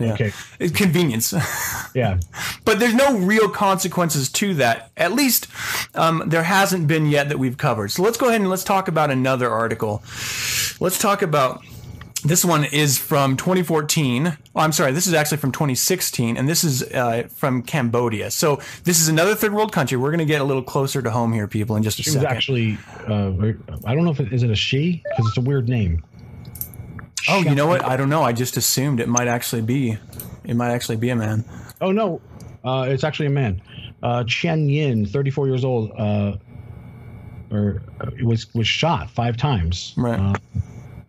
Yeah. 0.00 0.14
Okay. 0.14 0.32
It's 0.58 0.76
convenience. 0.76 1.34
yeah. 1.94 2.18
But 2.64 2.78
there's 2.78 2.94
no 2.94 3.18
real 3.18 3.48
consequences 3.48 4.30
to 4.32 4.54
that. 4.54 4.90
At 4.96 5.12
least 5.12 5.46
um, 5.94 6.24
there 6.26 6.42
hasn't 6.42 6.88
been 6.88 7.06
yet 7.06 7.28
that 7.28 7.38
we've 7.38 7.58
covered. 7.58 7.90
So 7.90 8.02
let's 8.02 8.16
go 8.16 8.28
ahead 8.28 8.40
and 8.40 8.50
let's 8.50 8.64
talk 8.64 8.88
about 8.88 9.10
another 9.10 9.50
article. 9.50 10.02
Let's 10.80 10.98
talk 10.98 11.22
about 11.22 11.62
this 12.24 12.44
one 12.44 12.64
is 12.64 12.98
from 12.98 13.36
2014. 13.36 14.26
Oh, 14.54 14.60
I'm 14.60 14.72
sorry, 14.72 14.92
this 14.92 15.06
is 15.06 15.14
actually 15.14 15.38
from 15.38 15.52
2016, 15.52 16.36
and 16.36 16.48
this 16.48 16.64
is 16.64 16.82
uh, 16.82 17.28
from 17.34 17.62
Cambodia. 17.62 18.30
So 18.30 18.60
this 18.84 19.00
is 19.00 19.08
another 19.08 19.34
third 19.34 19.54
world 19.54 19.72
country. 19.72 19.96
We're 19.96 20.10
going 20.10 20.18
to 20.18 20.26
get 20.26 20.40
a 20.40 20.44
little 20.44 20.62
closer 20.62 21.00
to 21.02 21.10
home 21.10 21.32
here, 21.32 21.46
people, 21.48 21.76
in 21.76 21.82
just 21.82 21.98
a 21.98 22.02
she 22.02 22.10
second. 22.10 22.28
Actually, 22.28 22.78
uh, 23.06 23.32
I 23.86 23.94
don't 23.94 24.04
know 24.04 24.10
if 24.10 24.20
it 24.20 24.32
is 24.32 24.42
it 24.42 24.50
a 24.50 24.56
she 24.56 25.02
because 25.08 25.28
it's 25.28 25.38
a 25.38 25.42
weird 25.42 25.68
name. 25.68 26.04
Oh, 27.28 27.40
you 27.40 27.54
know 27.54 27.66
what? 27.66 27.84
I 27.84 27.96
don't 27.96 28.08
know. 28.08 28.22
I 28.22 28.32
just 28.32 28.56
assumed 28.56 29.00
it 29.00 29.08
might 29.08 29.28
actually 29.28 29.62
be. 29.62 29.98
It 30.44 30.54
might 30.54 30.70
actually 30.70 30.96
be 30.96 31.10
a 31.10 31.16
man. 31.16 31.44
Oh 31.80 31.92
no, 31.92 32.20
uh, 32.64 32.86
it's 32.88 33.04
actually 33.04 33.26
a 33.26 33.30
man. 33.30 33.62
Uh, 34.02 34.24
Chen 34.24 34.68
Yin, 34.68 35.06
34 35.06 35.48
years 35.48 35.64
old, 35.64 35.92
uh, 35.98 36.36
or 37.50 37.82
uh, 38.00 38.10
was 38.22 38.52
was 38.54 38.66
shot 38.66 39.10
five 39.10 39.36
times. 39.36 39.94
Right. 39.96 40.18
Uh, 40.18 40.34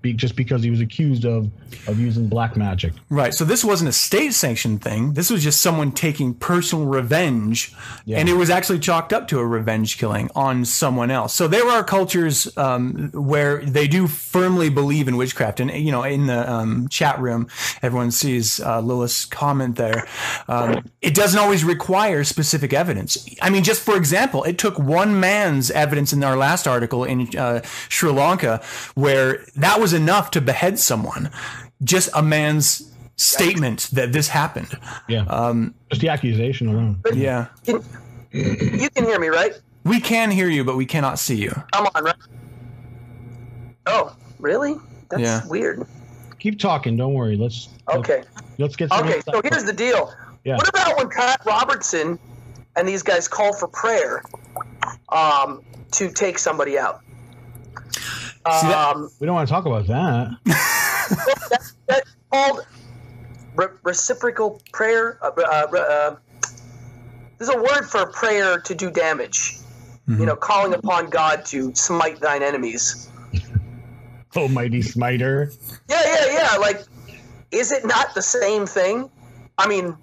be, 0.01 0.13
just 0.13 0.35
because 0.35 0.63
he 0.63 0.69
was 0.69 0.81
accused 0.81 1.25
of 1.25 1.49
of 1.87 1.99
using 1.99 2.27
black 2.27 2.55
magic. 2.55 2.93
Right. 3.09 3.33
So 3.33 3.45
this 3.45 3.63
wasn't 3.63 3.89
a 3.89 3.93
state 3.93 4.33
sanctioned 4.33 4.81
thing. 4.81 5.13
This 5.13 5.29
was 5.29 5.43
just 5.43 5.61
someone 5.61 5.91
taking 5.91 6.33
personal 6.33 6.85
revenge, 6.85 7.73
yeah. 8.05 8.19
and 8.19 8.29
it 8.29 8.33
was 8.33 8.49
actually 8.49 8.79
chalked 8.79 9.13
up 9.13 9.27
to 9.29 9.39
a 9.39 9.45
revenge 9.45 9.97
killing 9.97 10.29
on 10.35 10.65
someone 10.65 11.11
else. 11.11 11.33
So 11.33 11.47
there 11.47 11.67
are 11.67 11.83
cultures 11.83 12.55
um, 12.57 13.11
where 13.13 13.63
they 13.63 13.87
do 13.87 14.07
firmly 14.07 14.69
believe 14.69 15.07
in 15.07 15.17
witchcraft, 15.17 15.59
and 15.59 15.71
you 15.71 15.91
know, 15.91 16.03
in 16.03 16.27
the 16.27 16.51
um, 16.51 16.87
chat 16.89 17.19
room, 17.19 17.47
everyone 17.81 18.11
sees 18.11 18.59
uh, 18.59 18.81
Lilith's 18.81 19.25
comment 19.25 19.75
there. 19.75 20.07
Um, 20.47 20.83
it 21.01 21.15
doesn't 21.15 21.39
always 21.39 21.63
require 21.63 22.23
specific 22.23 22.73
evidence. 22.73 23.27
I 23.41 23.49
mean, 23.49 23.63
just 23.63 23.81
for 23.81 23.95
example, 23.95 24.43
it 24.43 24.57
took 24.57 24.77
one 24.77 25.19
man's 25.19 25.71
evidence 25.71 26.13
in 26.13 26.23
our 26.23 26.35
last 26.35 26.67
article 26.67 27.03
in 27.03 27.35
uh, 27.37 27.61
Sri 27.89 28.11
Lanka, 28.11 28.61
where 28.95 29.45
that 29.55 29.79
was 29.79 29.90
enough 29.93 30.31
to 30.31 30.41
behead 30.41 30.79
someone 30.79 31.29
just 31.83 32.09
a 32.13 32.21
man's 32.21 32.91
statement 33.15 33.89
that 33.93 34.13
this 34.13 34.27
happened. 34.27 34.77
Yeah. 35.07 35.25
Um, 35.25 35.75
just 35.89 36.01
the 36.01 36.09
accusation 36.09 36.67
alone. 36.67 37.01
Yeah. 37.13 37.47
Can, 37.65 37.83
you 38.31 38.89
can 38.89 39.05
hear 39.05 39.19
me, 39.19 39.27
right? 39.27 39.53
We 39.83 39.99
can 39.99 40.31
hear 40.31 40.49
you, 40.49 40.63
but 40.63 40.75
we 40.75 40.85
cannot 40.85 41.19
see 41.19 41.35
you. 41.35 41.51
I'm 41.73 41.87
on, 41.95 42.03
right? 42.03 42.15
Oh, 43.87 44.15
really? 44.39 44.75
That's 45.09 45.21
yeah. 45.21 45.47
weird. 45.47 45.85
Keep 46.39 46.59
talking. 46.59 46.97
Don't 46.97 47.13
worry. 47.13 47.35
Let's. 47.35 47.69
Okay. 47.89 48.23
Let's 48.57 48.75
get. 48.75 48.91
Okay. 48.91 49.21
So 49.21 49.41
here's 49.43 49.63
the 49.63 49.73
deal. 49.73 50.13
Yeah. 50.43 50.55
What 50.55 50.69
about 50.69 50.97
when 50.97 51.09
Pat 51.09 51.41
Robertson 51.45 52.17
and 52.75 52.87
these 52.87 53.03
guys 53.03 53.27
call 53.27 53.53
for 53.53 53.67
prayer 53.67 54.23
um, 55.09 55.61
to 55.91 56.11
take 56.11 56.39
somebody 56.39 56.79
out? 56.79 57.01
Um, 58.45 59.11
we 59.19 59.25
don't 59.25 59.35
want 59.35 59.47
to 59.47 59.53
talk 59.53 59.65
about 59.65 59.87
that. 59.87 60.37
that's, 61.49 61.73
that's, 61.87 62.15
called 62.31 62.65
re- 63.55 63.67
reciprocal 63.83 64.61
prayer. 64.71 65.19
Uh, 65.21 65.31
uh, 65.37 65.77
uh, 65.77 66.15
there's 67.37 67.49
a 67.49 67.57
word 67.57 67.83
for 67.83 68.07
prayer 68.07 68.59
to 68.59 68.75
do 68.75 68.89
damage. 68.89 69.57
Mm-hmm. 70.07 70.19
You 70.19 70.25
know, 70.25 70.35
calling 70.35 70.73
upon 70.73 71.09
God 71.09 71.45
to 71.47 71.73
smite 71.75 72.19
thine 72.19 72.41
enemies. 72.41 73.09
Almighty 74.35 74.81
smiter. 74.81 75.51
Yeah, 75.89 76.01
yeah, 76.03 76.33
yeah. 76.33 76.57
Like, 76.57 76.81
is 77.51 77.71
it 77.71 77.85
not 77.85 78.15
the 78.15 78.21
same 78.21 78.65
thing? 78.65 79.11
I 79.57 79.67
mean, 79.67 79.95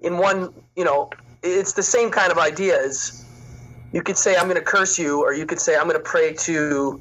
in 0.00 0.18
one, 0.18 0.54
you 0.76 0.84
know, 0.84 1.10
it's 1.42 1.72
the 1.72 1.82
same 1.82 2.10
kind 2.10 2.30
of 2.30 2.38
idea 2.38 2.80
as 2.80 3.24
you 3.92 4.02
could 4.02 4.16
say, 4.16 4.36
I'm 4.36 4.44
going 4.44 4.56
to 4.56 4.62
curse 4.62 4.98
you, 4.98 5.22
or 5.22 5.32
you 5.32 5.46
could 5.46 5.58
say, 5.58 5.76
I'm 5.76 5.88
going 5.88 5.96
to 5.96 6.02
pray 6.02 6.32
to 6.34 7.00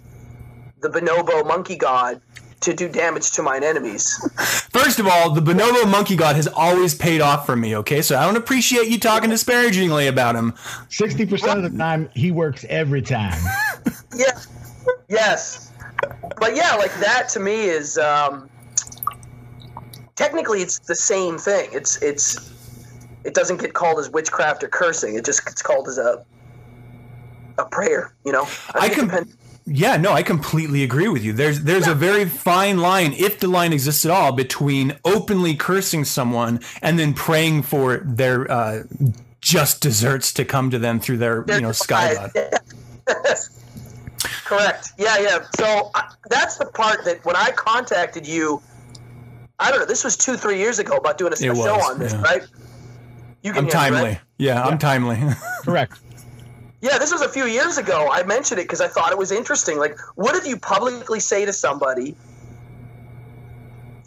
the 0.82 0.90
bonobo 0.90 1.46
monkey 1.46 1.76
god 1.76 2.22
to 2.62 2.74
do 2.74 2.90
damage 2.90 3.32
to 3.32 3.42
mine 3.42 3.64
enemies. 3.64 4.18
First 4.72 5.00
of 5.00 5.08
all, 5.08 5.32
the 5.32 5.42
bonobo 5.42 5.90
monkey 5.90 6.16
god 6.16 6.36
has 6.36 6.48
always 6.48 6.94
paid 6.94 7.22
off 7.22 7.46
for 7.46 7.56
me. 7.56 7.76
Okay, 7.78 8.02
so 8.02 8.18
I 8.18 8.26
don't 8.26 8.38
appreciate 8.38 8.90
you 8.90 9.00
talking 9.00 9.30
disparagingly 9.30 10.08
about 10.08 10.36
him. 10.36 10.54
Sixty 10.90 11.26
percent 11.26 11.64
of 11.64 11.72
the 11.72 11.78
time, 11.78 12.10
he 12.16 12.32
works 12.32 12.66
every 12.70 13.02
time. 13.02 13.42
yeah. 14.16 14.40
Yes. 15.08 15.72
But 16.38 16.56
yeah, 16.56 16.76
like 16.76 16.94
that 17.00 17.30
to 17.30 17.40
me 17.40 17.66
is 17.66 17.98
um, 17.98 18.50
technically 20.16 20.62
it's 20.62 20.80
the 20.80 20.96
same 20.96 21.38
thing. 21.38 21.70
It's 21.74 22.02
it's 22.02 22.54
it 23.24 23.34
doesn't 23.34 23.60
get 23.60 23.74
called 23.74 24.00
as 24.00 24.10
witchcraft 24.10 24.64
or 24.64 24.68
cursing. 24.68 25.16
It 25.16 25.26
just 25.26 25.46
gets 25.46 25.62
called 25.62 25.88
as 25.88 25.98
a 25.98 26.26
a 27.58 27.66
prayer. 27.66 28.14
You 28.24 28.32
know, 28.32 28.48
I, 28.74 28.86
I 28.86 28.90
can. 28.90 29.10
Yeah, 29.72 29.98
no, 29.98 30.14
I 30.14 30.24
completely 30.24 30.84
agree 30.84 31.08
with 31.08 31.24
you. 31.24 31.32
There's 31.32 31.62
there's 31.62 31.88
a 31.88 31.94
very 31.94 32.26
fine 32.26 32.80
line, 32.80 33.14
if 33.14 33.40
the 33.40 33.48
line 33.48 33.72
exists 33.72 34.04
at 34.04 34.12
all, 34.12 34.32
between 34.32 34.98
openly 35.06 35.56
cursing 35.56 36.06
someone 36.06 36.60
and 36.82 36.98
then 36.98 37.14
praying 37.14 37.62
for 37.64 37.98
their 37.98 38.50
uh, 38.52 38.84
just 39.42 39.82
desserts 39.82 40.34
to 40.34 40.46
come 40.46 40.72
to 40.72 40.80
them 40.80 41.00
through 41.00 41.18
their 41.18 41.46
you 41.48 41.62
know 41.62 41.72
sky 41.72 42.16
god. 42.16 42.32
Correct. 44.46 44.94
Yeah, 44.98 45.20
yeah. 45.20 45.46
So 45.56 45.92
uh, 45.94 46.02
that's 46.30 46.58
the 46.58 46.66
part 46.66 47.06
that 47.06 47.24
when 47.24 47.36
I 47.36 47.52
contacted 47.52 48.28
you, 48.28 48.62
I 49.60 49.70
don't 49.70 49.82
know. 49.82 49.86
This 49.86 50.04
was 50.04 50.18
two, 50.18 50.36
three 50.36 50.58
years 50.58 50.80
ago 50.80 50.96
about 50.96 51.20
doing 51.20 51.34
a, 51.34 51.36
a 51.36 51.56
show 51.56 51.76
on 51.76 52.00
this, 52.00 52.14
yeah. 52.14 52.22
right? 52.24 52.42
You 53.44 53.54
can 53.54 53.66
I'm 53.66 53.72
timely. 53.72 54.02
Me, 54.02 54.08
right? 54.08 54.22
yeah, 54.38 54.56
yeah, 54.56 54.64
I'm 54.64 54.80
timely. 54.80 55.20
Correct. 55.64 56.00
Yeah, 56.82 56.98
this 56.98 57.12
was 57.12 57.22
a 57.22 57.28
few 57.28 57.46
years 57.46 57.78
ago. 57.78 58.10
I 58.10 58.24
mentioned 58.24 58.60
it 58.60 58.64
because 58.64 58.80
I 58.80 58.88
thought 58.88 59.12
it 59.12 59.18
was 59.18 59.32
interesting. 59.32 59.78
Like, 59.78 60.00
what 60.16 60.36
if 60.36 60.48
you 60.48 60.56
publicly 60.58 61.20
say 61.20 61.46
to 61.46 61.52
somebody, 61.52 62.16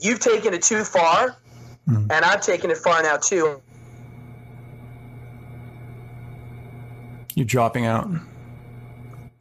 "You've 0.00 0.20
taken 0.20 0.54
it 0.54 0.62
too 0.62 0.82
far, 0.84 1.36
mm. 1.86 2.10
and 2.10 2.24
I've 2.24 2.40
taken 2.40 2.70
it 2.70 2.78
far 2.78 3.02
now 3.02 3.18
too." 3.18 3.60
You're 7.34 7.44
dropping 7.44 7.84
out. 7.84 8.08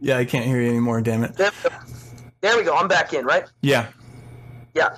yeah, 0.00 0.18
I 0.18 0.24
can't 0.24 0.44
hear 0.44 0.60
you 0.60 0.68
anymore. 0.68 1.00
Damn 1.00 1.24
it. 1.24 1.34
There, 1.34 1.50
there 2.40 2.56
we 2.56 2.62
go. 2.62 2.76
I'm 2.76 2.88
back 2.88 3.12
in, 3.12 3.24
right? 3.24 3.46
Yeah. 3.62 3.88
Yeah. 4.74 4.96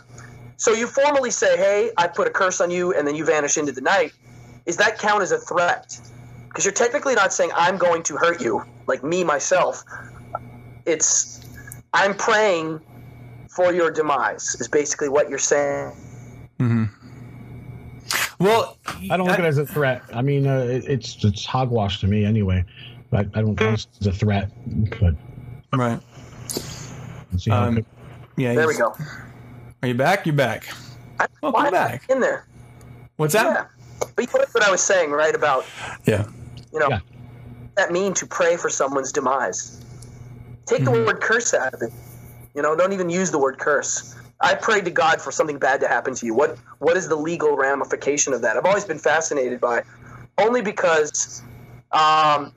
So 0.59 0.73
you 0.73 0.87
formally 0.87 1.31
say, 1.31 1.57
"Hey, 1.57 1.91
I 1.97 2.07
put 2.07 2.27
a 2.27 2.31
curse 2.31 2.61
on 2.61 2.71
you," 2.71 2.93
and 2.93 3.09
then 3.09 3.15
you 3.15 3.25
vanish 3.25 3.57
into 3.57 3.73
the 3.73 3.81
night 3.81 4.13
is 4.71 4.77
that 4.77 4.99
count 4.99 5.21
as 5.21 5.33
a 5.33 5.39
threat? 5.39 6.01
Because 6.49 6.65
you're 6.65 6.73
technically 6.73 7.17
not 7.17 7.33
saying 7.33 7.51
I'm 7.57 7.77
going 7.77 8.05
to 8.05 8.17
hurt 8.17 8.41
you, 8.41 8.65
like 8.87 9.03
me 9.03 9.25
myself. 9.25 9.83
It's 10.87 11.41
I'm 11.93 12.15
praying 12.15 12.81
for 13.49 13.73
your 13.73 13.91
demise. 13.91 14.55
Is 14.61 14.69
basically 14.69 15.09
what 15.09 15.29
you're 15.29 15.39
saying. 15.39 15.93
Mm-hmm. 16.61 16.85
Well, 18.39 18.79
I 19.11 19.17
don't 19.17 19.27
look 19.27 19.41
at 19.41 19.45
it 19.45 19.49
as 19.49 19.59
a 19.59 19.67
threat. 19.67 20.03
I 20.15 20.23
mean, 20.23 20.47
uh, 20.47 20.61
it, 20.61 20.85
it's 20.87 21.25
it's 21.25 21.45
hogwash 21.45 22.01
to 22.03 22.07
me 22.07 22.25
anyway. 22.25 22.65
But 23.11 23.27
I 23.35 23.43
don't 23.43 23.57
think 23.57 23.73
it's 23.75 24.07
a 24.07 24.13
threat. 24.13 24.53
But 25.01 25.17
right. 25.73 26.01
Um, 27.51 27.85
yeah. 28.37 28.55
There 28.55 28.69
we 28.69 28.77
go. 28.77 28.95
Are 29.83 29.89
you 29.89 29.95
back? 29.95 30.27
You're 30.27 30.37
back. 30.37 30.69
I, 31.19 31.27
Welcome 31.43 31.73
back. 31.73 32.09
In 32.09 32.21
there. 32.21 32.47
What's 33.17 33.35
that? 33.35 33.47
Yeah. 33.47 33.80
But 34.01 34.13
you 34.19 34.39
know 34.39 34.45
what 34.53 34.63
I 34.63 34.71
was 34.71 34.83
saying, 34.83 35.11
right? 35.11 35.35
About 35.35 35.65
Yeah. 36.05 36.27
you 36.73 36.79
know, 36.79 36.89
Yeah. 36.91 36.99
that 37.77 37.93
mean 37.93 38.15
to 38.15 38.27
pray 38.27 38.57
for 38.57 38.71
someone's 38.71 39.13
demise. 39.13 39.81
Take 40.67 40.85
the 40.85 40.91
Mhm. 40.91 41.07
word 41.07 41.21
curse 41.21 41.53
out 41.55 41.75
of 41.75 41.83
it. 41.83 41.93
You 42.55 42.63
know, 42.63 42.77
don't 42.77 42.93
even 42.93 43.11
use 43.11 43.31
the 43.31 43.39
word 43.39 43.59
curse. 43.59 44.15
I 44.41 44.55
prayed 44.55 44.85
to 44.87 44.91
God 44.91 45.21
for 45.21 45.31
something 45.33 45.59
bad 45.59 45.81
to 45.81 45.89
happen 45.89 46.15
to 46.15 46.27
you. 46.27 46.35
What 46.35 46.59
what 46.79 46.97
is 46.97 47.09
the 47.09 47.17
legal 47.17 47.57
ramification 47.57 48.33
of 48.33 48.41
that? 48.43 48.57
I've 48.57 48.65
always 48.65 48.85
been 48.85 48.99
fascinated 48.99 49.61
by, 49.61 49.83
only 50.39 50.63
because 50.63 51.43
um, 51.93 52.53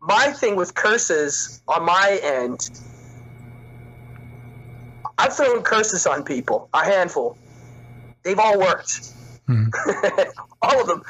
my 0.00 0.32
thing 0.32 0.56
with 0.56 0.74
curses 0.74 1.62
on 1.68 1.84
my 1.84 2.18
end, 2.22 2.58
I've 5.18 5.36
thrown 5.36 5.62
curses 5.62 6.06
on 6.06 6.24
people, 6.24 6.68
a 6.72 6.84
handful. 6.84 7.36
They've 8.22 8.38
all 8.38 8.58
worked, 8.58 9.12
Hmm. 9.50 9.64
all 10.62 10.80
of 10.80 10.86
them, 10.86 11.02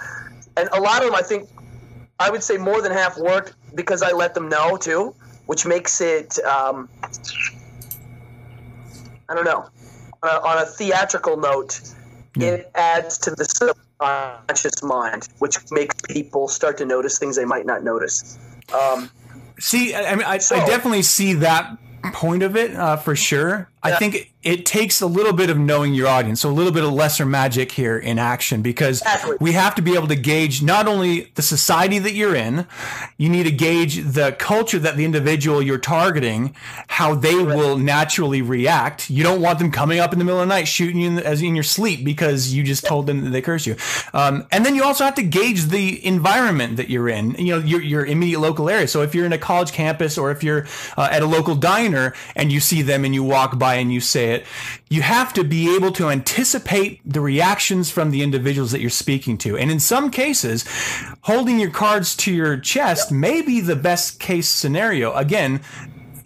and 0.57 0.69
a 0.73 0.81
lot 0.81 1.03
of 1.03 1.07
them 1.11 1.15
I 1.15 1.23
think 1.23 1.49
I 2.19 2.31
would 2.31 2.43
say 2.43 2.57
more 2.57 2.81
than 2.81 2.93
half 2.93 3.19
worked 3.19 3.55
because 3.75 4.03
I 4.03 4.13
let 4.13 4.35
them 4.35 4.49
know 4.49 4.77
too, 4.77 5.15
which 5.47 5.67
makes 5.67 6.01
it 6.01 6.39
um, 6.45 6.89
I 9.29 9.35
don't 9.35 9.45
know 9.45 9.69
on 10.23 10.31
a, 10.31 10.41
on 10.41 10.59
a 10.63 10.67
theatrical 10.67 11.37
note, 11.37 11.81
it 12.37 12.71
adds 12.75 13.19
to 13.19 13.31
the 13.31 13.45
subconscious 13.45 14.83
mind, 14.83 15.29
which 15.39 15.59
makes 15.71 15.95
people 16.09 16.49
start 16.49 16.79
to 16.79 16.85
notice 16.85 17.19
things 17.19 17.37
they 17.37 17.45
might 17.45 17.67
not 17.67 17.83
notice. 17.83 18.39
Um, 18.73 19.11
See, 19.59 19.95
I, 19.95 20.13
I 20.13 20.15
mean, 20.15 20.25
I, 20.27 20.39
So- 20.39 20.57
I 20.57 20.67
definitely 20.67 21.03
see 21.03 21.35
that 21.35 21.77
point 22.13 22.43
of 22.43 22.57
it 22.57 22.75
uh, 22.75 22.97
for 22.97 23.15
sure. 23.17 23.70
I 23.83 23.97
think 23.97 24.15
it, 24.15 24.27
it 24.43 24.67
takes 24.67 25.01
a 25.01 25.07
little 25.07 25.33
bit 25.33 25.51
of 25.51 25.59
knowing 25.59 25.95
your 25.95 26.07
audience, 26.07 26.41
so 26.41 26.51
a 26.51 26.53
little 26.53 26.73
bit 26.73 26.85
of 26.85 26.93
lesser 26.93 27.27
magic 27.27 27.73
here 27.73 27.99
in 27.99 28.19
action 28.19 28.63
because 28.63 29.03
we 29.41 29.53
have 29.53 29.75
to 29.75 29.83
be 29.83 29.95
able 29.95 30.09
to 30.09 30.17
gauge 30.17 30.63
not 30.63 30.87
only 30.87 31.31
the 31.35 31.43
society 31.43 31.99
that 31.99 32.13
you're 32.13 32.35
in, 32.35 32.67
you 33.17 33.29
need 33.29 33.45
to 33.45 33.51
gauge 33.51 33.97
the 34.03 34.33
culture 34.39 34.79
that 34.79 34.97
the 34.97 35.05
individual 35.05 35.63
you're 35.63 35.79
targeting, 35.79 36.55
how 36.89 37.15
they 37.15 37.35
will 37.35 37.79
naturally 37.79 38.43
react. 38.43 39.11
You 39.11 39.23
don't 39.23 39.41
want 39.41 39.59
them 39.59 39.71
coming 39.71 39.99
up 39.99 40.13
in 40.13 40.19
the 40.19 40.25
middle 40.25 40.41
of 40.41 40.49
the 40.49 40.55
night 40.55 40.69
shooting 40.69 41.01
you 41.01 41.09
in 41.09 41.15
the, 41.17 41.27
as 41.27 41.43
in 41.43 41.55
your 41.55 41.65
sleep 41.65 42.05
because 42.05 42.53
you 42.53 42.63
just 42.63 42.85
told 42.85 43.07
them 43.07 43.23
that 43.25 43.31
they 43.31 43.43
curse 43.43 43.67
you. 43.67 43.77
Um, 44.15 44.47
and 44.51 44.65
then 44.65 44.75
you 44.75 44.85
also 44.85 45.05
have 45.05 45.15
to 45.17 45.23
gauge 45.23 45.67
the 45.67 46.05
environment 46.07 46.77
that 46.77 46.89
you're 46.89 47.09
in, 47.09 47.35
you 47.35 47.59
know, 47.59 47.65
your, 47.65 47.81
your 47.83 48.07
immediate 48.07 48.41
local 48.41 48.69
area. 48.69 48.89
So 48.89 49.03
if 49.03 49.15
you're 49.15 49.27
in 49.27 49.33
a 49.33 49.39
college 49.39 49.73
campus 49.73 50.19
or 50.19 50.31
if 50.31 50.43
you're 50.43 50.67
uh, 50.97 51.09
at 51.11 51.23
a 51.23 51.27
local 51.27 51.55
diner 51.55 52.15
and 52.35 52.53
you 52.53 52.61
see 52.61 52.83
them 52.83 53.05
and 53.05 53.15
you 53.15 53.23
walk 53.23 53.59
by 53.59 53.70
and 53.77 53.93
you 53.93 54.01
say 54.01 54.33
it, 54.35 54.47
you 54.89 55.03
have 55.03 55.33
to 55.35 55.45
be 55.45 55.75
able 55.77 55.93
to 55.93 56.09
anticipate 56.09 57.01
the 57.05 57.21
reactions 57.21 57.91
from 57.91 58.11
the 58.11 58.23
individuals 58.23 58.71
that 58.73 58.81
you're 58.81 58.91
speaking 58.91 59.37
to. 59.39 59.57
And 59.57 59.71
in 59.71 59.81
some 59.81 60.11
cases, 60.11 60.65
holding 61.23 61.59
your 61.61 61.71
cards 61.71 62.17
to 62.17 62.33
your 62.33 62.57
chest 62.59 63.11
may 63.13 63.43
be 63.43 63.61
the 63.61 63.77
best 63.77 64.21
case 64.21 64.49
scenario. 64.49 65.13
Again, 65.15 65.61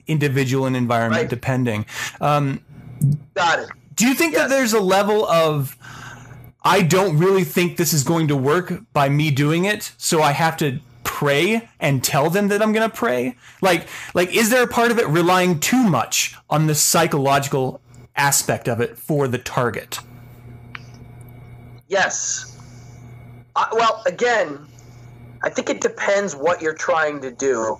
individual 0.06 0.66
and 0.66 0.76
environment 0.76 1.22
Right. 1.22 1.30
depending. 1.30 1.86
Um, 2.20 2.60
got 3.34 3.58
it. 3.60 3.68
do 3.94 4.06
you 4.06 4.14
think 4.14 4.34
that 4.34 4.48
there's 4.50 4.72
a 4.72 4.80
level 4.80 5.26
of 5.26 5.76
I 6.66 6.80
don't 6.80 7.18
really 7.18 7.44
think 7.44 7.76
this 7.76 7.92
is 7.92 8.04
going 8.04 8.28
to 8.28 8.36
work 8.36 8.72
by 8.94 9.10
me 9.10 9.30
doing 9.30 9.66
it, 9.66 9.92
so 9.98 10.22
I 10.22 10.32
have 10.32 10.56
to 10.58 10.80
pray 11.14 11.68
and 11.78 12.02
tell 12.02 12.28
them 12.28 12.48
that 12.48 12.60
I'm 12.60 12.72
going 12.72 12.90
to 12.90 12.94
pray? 12.94 13.36
Like 13.62 13.86
like 14.14 14.34
is 14.34 14.50
there 14.50 14.64
a 14.64 14.66
part 14.66 14.90
of 14.90 14.98
it 14.98 15.06
relying 15.06 15.60
too 15.60 15.84
much 15.84 16.34
on 16.50 16.66
the 16.66 16.74
psychological 16.74 17.80
aspect 18.16 18.68
of 18.68 18.80
it 18.80 18.98
for 18.98 19.28
the 19.28 19.38
target? 19.38 20.00
Yes. 21.86 22.58
Uh, 23.54 23.66
well, 23.72 24.02
again, 24.06 24.66
I 25.44 25.50
think 25.50 25.70
it 25.70 25.80
depends 25.80 26.34
what 26.34 26.60
you're 26.60 26.74
trying 26.74 27.20
to 27.20 27.30
do. 27.30 27.78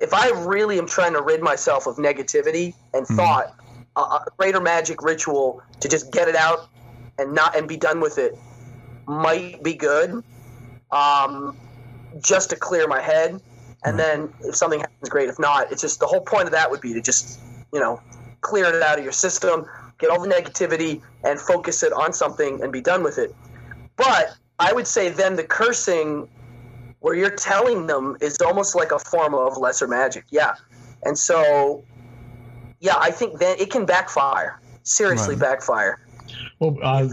If 0.00 0.12
I 0.12 0.30
really 0.30 0.78
am 0.78 0.88
trying 0.88 1.12
to 1.12 1.22
rid 1.22 1.42
myself 1.42 1.86
of 1.86 1.96
negativity 1.96 2.74
and 2.92 3.06
thought, 3.06 3.54
a, 3.94 4.00
a 4.00 4.26
greater 4.36 4.60
magic 4.60 5.02
ritual 5.02 5.62
to 5.78 5.88
just 5.88 6.10
get 6.10 6.26
it 6.26 6.34
out 6.34 6.68
and 7.18 7.32
not 7.32 7.56
and 7.56 7.68
be 7.68 7.76
done 7.76 8.00
with 8.00 8.18
it 8.18 8.34
might 9.06 9.62
be 9.62 9.74
good, 9.74 10.24
um, 10.90 11.56
just 12.20 12.50
to 12.50 12.56
clear 12.56 12.86
my 12.86 13.00
head. 13.00 13.40
And 13.84 13.98
then 13.98 14.32
if 14.40 14.56
something 14.56 14.80
happens, 14.80 15.08
great. 15.08 15.28
If 15.28 15.38
not, 15.38 15.70
it's 15.70 15.82
just 15.82 16.00
the 16.00 16.06
whole 16.06 16.20
point 16.20 16.44
of 16.44 16.52
that 16.52 16.70
would 16.70 16.80
be 16.80 16.92
to 16.94 17.00
just 17.00 17.38
you 17.72 17.80
know 17.80 18.00
clear 18.40 18.66
it 18.66 18.82
out 18.82 18.98
of 18.98 19.04
your 19.04 19.12
system, 19.12 19.66
get 19.98 20.10
all 20.10 20.20
the 20.20 20.28
negativity, 20.28 21.02
and 21.24 21.40
focus 21.40 21.82
it 21.82 21.92
on 21.92 22.12
something 22.12 22.62
and 22.62 22.72
be 22.72 22.80
done 22.80 23.02
with 23.02 23.18
it. 23.18 23.34
But 23.96 24.36
I 24.58 24.72
would 24.72 24.86
say 24.86 25.08
then 25.08 25.36
the 25.36 25.44
cursing, 25.44 26.28
where 27.00 27.14
you're 27.14 27.30
telling 27.30 27.86
them, 27.86 28.16
is 28.20 28.38
almost 28.38 28.74
like 28.74 28.92
a 28.92 28.98
form 28.98 29.34
of 29.34 29.56
lesser 29.56 29.86
magic. 29.86 30.24
Yeah. 30.30 30.54
And 31.02 31.18
so, 31.18 31.84
yeah, 32.80 32.96
I 32.98 33.10
think 33.10 33.38
then 33.38 33.56
it 33.58 33.70
can 33.70 33.86
backfire. 33.86 34.60
Seriously, 34.82 35.34
Right. 35.34 35.42
backfire. 35.42 35.98
Well, 36.58 36.76
uh, 36.82 37.08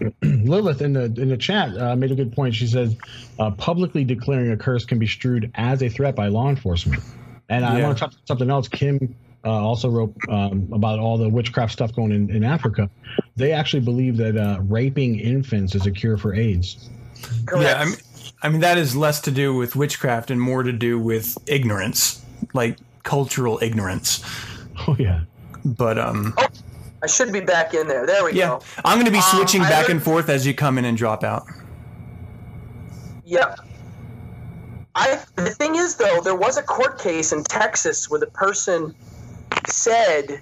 Lilith 0.22 0.82
in 0.82 0.92
the 0.92 1.04
in 1.04 1.28
the 1.28 1.36
chat 1.36 1.76
uh, 1.76 1.96
made 1.96 2.10
a 2.10 2.14
good 2.14 2.32
point. 2.32 2.54
She 2.54 2.66
says 2.66 2.96
uh, 3.38 3.50
publicly 3.52 4.04
declaring 4.04 4.50
a 4.50 4.56
curse 4.56 4.84
can 4.84 4.98
be 4.98 5.06
strewed 5.06 5.50
as 5.54 5.82
a 5.82 5.88
threat 5.88 6.14
by 6.14 6.28
law 6.28 6.48
enforcement. 6.48 7.02
And 7.48 7.64
I 7.64 7.82
want 7.82 7.96
to 7.96 8.04
talk 8.04 8.12
something 8.26 8.50
else. 8.50 8.68
Kim 8.68 9.14
uh, 9.44 9.50
also 9.50 9.88
wrote 9.88 10.14
um, 10.28 10.68
about 10.72 10.98
all 10.98 11.16
the 11.16 11.28
witchcraft 11.28 11.72
stuff 11.72 11.94
going 11.94 12.12
in, 12.12 12.30
in 12.30 12.44
Africa. 12.44 12.90
They 13.36 13.52
actually 13.52 13.80
believe 13.80 14.16
that 14.18 14.36
uh, 14.36 14.60
raping 14.62 15.18
infants 15.18 15.74
is 15.74 15.86
a 15.86 15.90
cure 15.90 16.18
for 16.18 16.34
AIDS. 16.34 16.90
correct. 17.46 17.64
Yeah, 17.64 17.80
I 17.80 17.84
mean, 17.86 17.96
I 18.42 18.48
mean 18.48 18.60
that 18.60 18.78
is 18.78 18.94
less 18.94 19.20
to 19.22 19.30
do 19.30 19.54
with 19.54 19.74
witchcraft 19.76 20.30
and 20.30 20.40
more 20.40 20.62
to 20.62 20.72
do 20.72 20.98
with 20.98 21.38
ignorance, 21.46 22.24
like 22.52 22.78
cultural 23.02 23.58
ignorance. 23.62 24.22
Oh 24.86 24.96
yeah. 24.98 25.22
But 25.64 25.98
um 25.98 26.34
I 27.02 27.06
should 27.06 27.32
be 27.32 27.40
back 27.40 27.74
in 27.74 27.86
there. 27.86 28.06
There 28.06 28.24
we 28.24 28.32
yeah, 28.32 28.48
go. 28.48 28.60
I'm 28.84 28.96
going 28.96 29.06
to 29.06 29.10
be 29.12 29.18
Um, 29.18 29.24
switching 29.24 29.62
I 29.62 29.68
back 29.68 29.82
heard- 29.86 29.92
and 29.92 30.02
forth 30.02 30.28
as 30.28 30.46
you 30.46 30.54
come 30.54 30.78
in 30.78 30.84
and 30.84 30.96
drop 30.96 31.22
out. 31.22 31.46
Yeah. 33.24 33.54
I 34.94 35.20
the 35.36 35.50
thing 35.50 35.76
is 35.76 35.94
though, 35.96 36.20
there 36.22 36.34
was 36.34 36.56
a 36.56 36.62
court 36.62 36.98
case 36.98 37.32
in 37.32 37.44
Texas 37.44 38.10
where 38.10 38.18
the 38.18 38.26
person 38.26 38.94
said 39.68 40.40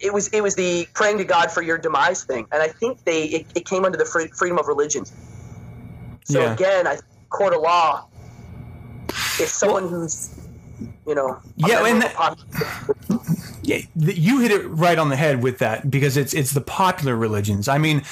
it, 0.00 0.12
was 0.12 0.28
it 0.28 0.42
was 0.42 0.54
the 0.54 0.86
praying 0.94 1.18
to 1.18 1.24
God 1.24 1.50
for 1.50 1.62
your 1.62 1.78
demise 1.78 2.22
thing, 2.24 2.46
and 2.52 2.62
I 2.62 2.68
think 2.68 3.02
they 3.04 3.24
it, 3.24 3.46
it 3.56 3.64
came 3.66 3.84
under 3.84 3.98
the 3.98 4.04
free, 4.04 4.28
freedom 4.28 4.58
of 4.58 4.68
religion. 4.68 5.04
So 6.24 6.40
Yeah. 6.42 6.52
again, 6.52 6.86
I 6.86 6.98
court 7.30 7.54
of 7.54 7.62
law. 7.62 8.06
If 9.08 9.48
someone 9.48 9.88
who's 9.88 10.28
you 11.06 11.14
know 11.14 11.38
Yeah, 11.56 11.84
and 11.86 12.02
pop- 12.14 12.38
Yeah, 13.62 13.78
you 13.94 14.40
hit 14.40 14.50
it 14.50 14.66
right 14.66 14.98
on 14.98 15.10
the 15.10 15.16
head 15.16 15.42
with 15.42 15.58
that 15.58 15.90
because 15.90 16.16
it's 16.16 16.34
it's 16.34 16.52
the 16.52 16.60
popular 16.60 17.14
religions. 17.14 17.68
I 17.68 17.78
mean, 17.78 18.02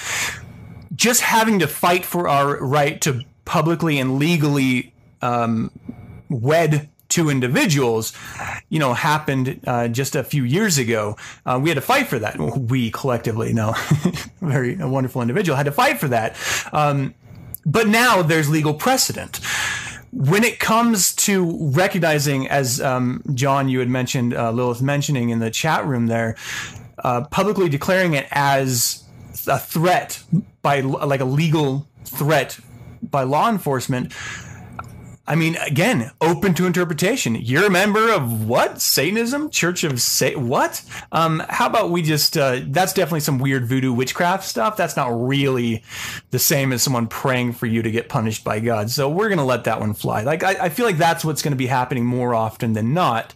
just 0.95 1.23
having 1.23 1.59
to 1.61 1.67
fight 1.67 2.05
for 2.05 2.29
our 2.29 2.59
right 2.63 3.01
to 3.03 3.23
publicly 3.45 3.99
and 3.99 4.19
legally 4.19 4.93
um, 5.23 5.71
wed 6.29 6.89
two 7.09 7.31
individuals, 7.31 8.13
you 8.69 8.79
know, 8.79 8.93
happened 8.93 9.61
uh, 9.67 9.89
just 9.89 10.15
a 10.15 10.23
few 10.23 10.45
years 10.45 10.77
ago. 10.77 11.17
Uh, 11.47 11.59
we 11.61 11.71
had 11.71 11.77
to 11.77 11.81
fight 11.81 12.07
for 12.07 12.19
that. 12.19 12.39
We 12.39 12.91
collectively, 12.91 13.53
no, 13.53 13.75
very 14.43 14.79
a 14.79 14.87
wonderful 14.87 15.23
individual 15.23 15.57
had 15.57 15.65
to 15.67 15.73
fight 15.73 15.99
for 15.99 16.09
that. 16.09 16.37
Um, 16.73 17.15
but 17.65 17.89
now 17.89 18.23
there's 18.23 18.49
legal 18.49 18.75
precedent 18.75 19.41
when 20.13 20.45
it 20.45 20.59
comes 20.59 21.15
to 21.17 21.71
recognizing, 21.73 22.49
as 22.49 22.81
um, 22.81 23.23
John, 23.35 23.69
you 23.69 23.79
had 23.81 23.89
mentioned, 23.89 24.35
uh, 24.35 24.51
Lilith 24.51 24.83
mentioning 24.83 25.31
in 25.31 25.39
the 25.39 25.51
chat 25.51 25.87
room 25.87 26.07
there, 26.07 26.37
uh, 27.05 27.25
publicly 27.25 27.69
declaring 27.69 28.15
it 28.15 28.27
as 28.31 29.05
a 29.47 29.59
threat 29.59 30.23
by 30.63 30.81
like 30.81 31.21
a 31.21 31.25
legal 31.25 31.87
threat 32.05 32.59
by 33.03 33.23
law 33.23 33.49
enforcement. 33.49 34.13
I 35.29 35.35
mean, 35.35 35.57
again, 35.57 36.11
open 36.23 36.55
to 36.55 36.65
interpretation. 36.65 37.35
You're 37.35 37.67
a 37.67 37.71
member 37.71 38.11
of 38.11 38.49
what? 38.49 38.81
Satanism? 38.81 39.51
Church 39.51 39.85
of 39.85 40.01
Sa- 40.01 40.31
what? 40.39 40.83
Um, 41.13 41.43
how 41.51 41.67
about 41.67 41.91
we 41.91 42.01
just, 42.01 42.39
uh, 42.39 42.61
that's 42.69 42.95
definitely 42.95 43.21
some 43.21 43.39
weird 43.39 43.67
voodoo 43.67 43.93
witchcraft 43.93 44.45
stuff. 44.45 44.79
That's 44.79 44.97
not 44.97 45.09
really 45.09 45.83
the 46.31 46.39
same 46.39 46.73
as 46.73 46.83
someone 46.83 47.09
praying 47.09 47.53
for 47.53 47.67
you 47.67 47.83
to 47.83 47.91
get 47.91 48.09
punished 48.09 48.43
by 48.43 48.59
God. 48.59 48.89
So 48.91 49.11
we're 49.11 49.29
going 49.29 49.37
to 49.39 49.45
let 49.45 49.65
that 49.65 49.81
one 49.81 49.93
fly. 49.93 50.23
Like, 50.23 50.43
I, 50.43 50.65
I 50.65 50.69
feel 50.71 50.87
like 50.87 50.97
that's 50.97 51.27
what's 51.27 51.43
going 51.43 51.53
to 51.53 51.57
be 51.59 51.67
happening 51.67 52.07
more 52.07 52.35
often 52.35 52.73
than 52.73 52.95
not, 52.95 53.35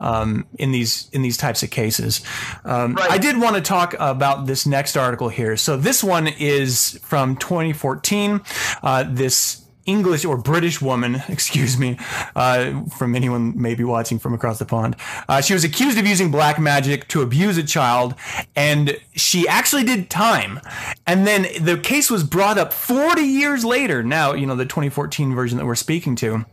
um, 0.00 0.44
in 0.58 0.72
these, 0.72 1.08
in 1.12 1.22
these 1.22 1.36
types 1.36 1.62
of 1.62 1.70
cases. 1.70 2.20
Um, 2.64 2.96
Right. 2.96 3.12
I 3.12 3.18
did 3.18 3.40
want 3.40 3.54
to 3.54 3.62
talk 3.62 3.94
about 4.00 4.46
this 4.46 4.66
next 4.66 4.96
article 4.96 5.28
here. 5.28 5.56
So 5.56 5.76
this 5.76 6.02
one 6.02 6.26
is 6.26 6.98
from 7.04 7.36
2014. 7.36 8.40
Uh, 8.82 9.04
this 9.08 9.62
English 9.88 10.24
or 10.24 10.36
British 10.36 10.80
woman, 10.80 11.22
excuse 11.28 11.78
me, 11.78 11.98
uh, 12.36 12.84
from 12.96 13.16
anyone 13.16 13.60
maybe 13.60 13.82
watching 13.82 14.18
from 14.18 14.34
across 14.34 14.58
the 14.58 14.66
pond. 14.66 14.94
Uh, 15.28 15.40
she 15.40 15.54
was 15.54 15.64
accused 15.64 15.98
of 15.98 16.06
using 16.06 16.30
black 16.30 16.58
magic 16.58 17.08
to 17.08 17.22
abuse 17.22 17.56
a 17.56 17.62
child, 17.64 18.14
and 18.54 18.98
she 19.14 19.48
actually 19.48 19.84
did 19.84 20.10
time. 20.10 20.60
And 21.06 21.26
then 21.26 21.46
the 21.60 21.78
case 21.78 22.10
was 22.10 22.22
brought 22.22 22.58
up 22.58 22.72
40 22.72 23.22
years 23.22 23.64
later. 23.64 24.02
Now, 24.02 24.34
you 24.34 24.46
know, 24.46 24.54
the 24.54 24.66
2014 24.66 25.34
version 25.34 25.58
that 25.58 25.64
we're 25.64 25.74
speaking 25.74 26.14
to 26.16 26.44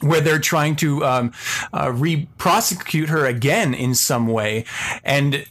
where 0.00 0.20
they're 0.20 0.38
trying 0.38 0.76
to 0.76 1.04
um, 1.04 1.32
uh, 1.72 1.90
re-prosecute 1.92 3.08
her 3.08 3.26
again 3.26 3.74
in 3.74 3.96
some 3.96 4.28
way, 4.28 4.64
and 5.02 5.44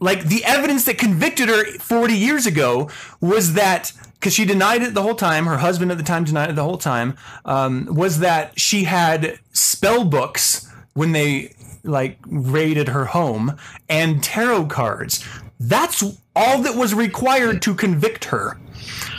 like 0.00 0.24
the 0.24 0.44
evidence 0.44 0.84
that 0.86 0.98
convicted 0.98 1.48
her 1.48 1.64
40 1.78 2.14
years 2.14 2.44
ago 2.44 2.90
was 3.20 3.54
that 3.54 3.92
because 4.22 4.32
she 4.34 4.44
denied 4.44 4.82
it 4.82 4.94
the 4.94 5.02
whole 5.02 5.16
time. 5.16 5.46
Her 5.46 5.58
husband 5.58 5.90
at 5.90 5.98
the 5.98 6.04
time 6.04 6.22
denied 6.22 6.48
it 6.48 6.54
the 6.54 6.62
whole 6.62 6.78
time. 6.78 7.16
Um, 7.44 7.88
was 7.90 8.20
that 8.20 8.58
she 8.58 8.84
had 8.84 9.40
spell 9.52 10.04
books 10.04 10.72
when 10.94 11.10
they 11.10 11.52
like 11.82 12.18
raided 12.26 12.86
her 12.86 13.06
home 13.06 13.56
and 13.88 14.22
tarot 14.22 14.66
cards. 14.66 15.26
That's 15.58 16.04
all 16.36 16.62
that 16.62 16.76
was 16.76 16.94
required 16.94 17.62
to 17.62 17.74
convict 17.74 18.26
her. 18.26 18.60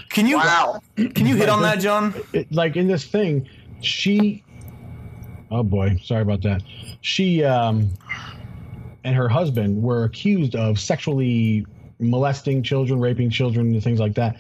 Can 0.10 0.26
you 0.26 0.38
Wow. 0.38 0.80
can 0.96 1.26
you 1.26 1.36
hit 1.36 1.50
on 1.50 1.64
that, 1.64 1.82
John? 1.82 2.14
it, 2.32 2.50
like 2.50 2.78
in 2.78 2.88
this 2.88 3.04
thing, 3.04 3.46
she. 3.82 4.42
Oh 5.52 5.64
boy, 5.64 6.00
sorry 6.02 6.22
about 6.22 6.42
that. 6.44 6.64
She 7.02 7.44
um, 7.44 7.90
and 9.04 9.18
her 9.18 9.28
husband 9.28 9.84
were 9.84 10.06
accused 10.06 10.56
of 10.56 10.80
sexually 10.80 11.66
molesting 12.04 12.64
children, 12.64 13.00
raping 13.00 13.30
children, 13.30 13.74
and 13.74 13.84
things 13.84 14.00
like 14.00 14.16
that. 14.16 14.38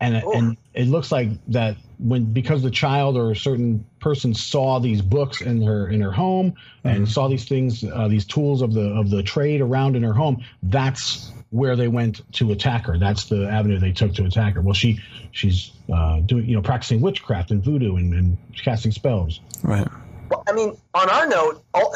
And 0.00 0.22
Oh. 0.24 0.32
and 0.32 0.56
it 0.74 0.88
looks 0.88 1.10
like 1.12 1.28
that 1.48 1.76
when 1.98 2.24
because 2.32 2.62
the 2.62 2.70
child 2.70 3.16
or 3.16 3.30
a 3.30 3.36
certain 3.36 3.84
person 4.00 4.34
saw 4.34 4.78
these 4.80 5.00
books 5.00 5.40
in 5.40 5.62
her 5.62 5.88
in 5.88 6.00
her 6.00 6.12
home 6.12 6.54
and 6.82 7.08
saw 7.08 7.28
these 7.28 7.44
things, 7.44 7.84
uh, 7.84 8.08
these 8.08 8.24
tools 8.24 8.62
of 8.62 8.74
the 8.74 8.88
of 8.92 9.10
the 9.10 9.22
trade 9.22 9.60
around 9.60 9.96
in 9.96 10.02
her 10.02 10.12
home, 10.12 10.42
that's 10.64 11.32
where 11.50 11.76
they 11.76 11.86
went 11.86 12.20
to 12.32 12.50
attack 12.50 12.84
her. 12.86 12.98
That's 12.98 13.26
the 13.26 13.48
avenue 13.48 13.78
they 13.78 13.92
took 13.92 14.12
to 14.14 14.24
attack 14.24 14.54
her. 14.54 14.60
Well, 14.60 14.74
she 14.74 14.98
she's 15.30 15.70
uh, 15.92 16.20
doing 16.20 16.46
you 16.48 16.56
know 16.56 16.62
practicing 16.62 17.00
witchcraft 17.00 17.50
and 17.52 17.62
voodoo 17.62 17.96
and, 17.96 18.12
and 18.12 18.36
casting 18.56 18.90
spells. 18.90 19.40
Right. 19.62 19.86
Well, 20.30 20.42
I 20.48 20.52
mean, 20.52 20.76
on 20.94 21.08
our 21.10 21.28
note, 21.28 21.62
all, 21.74 21.94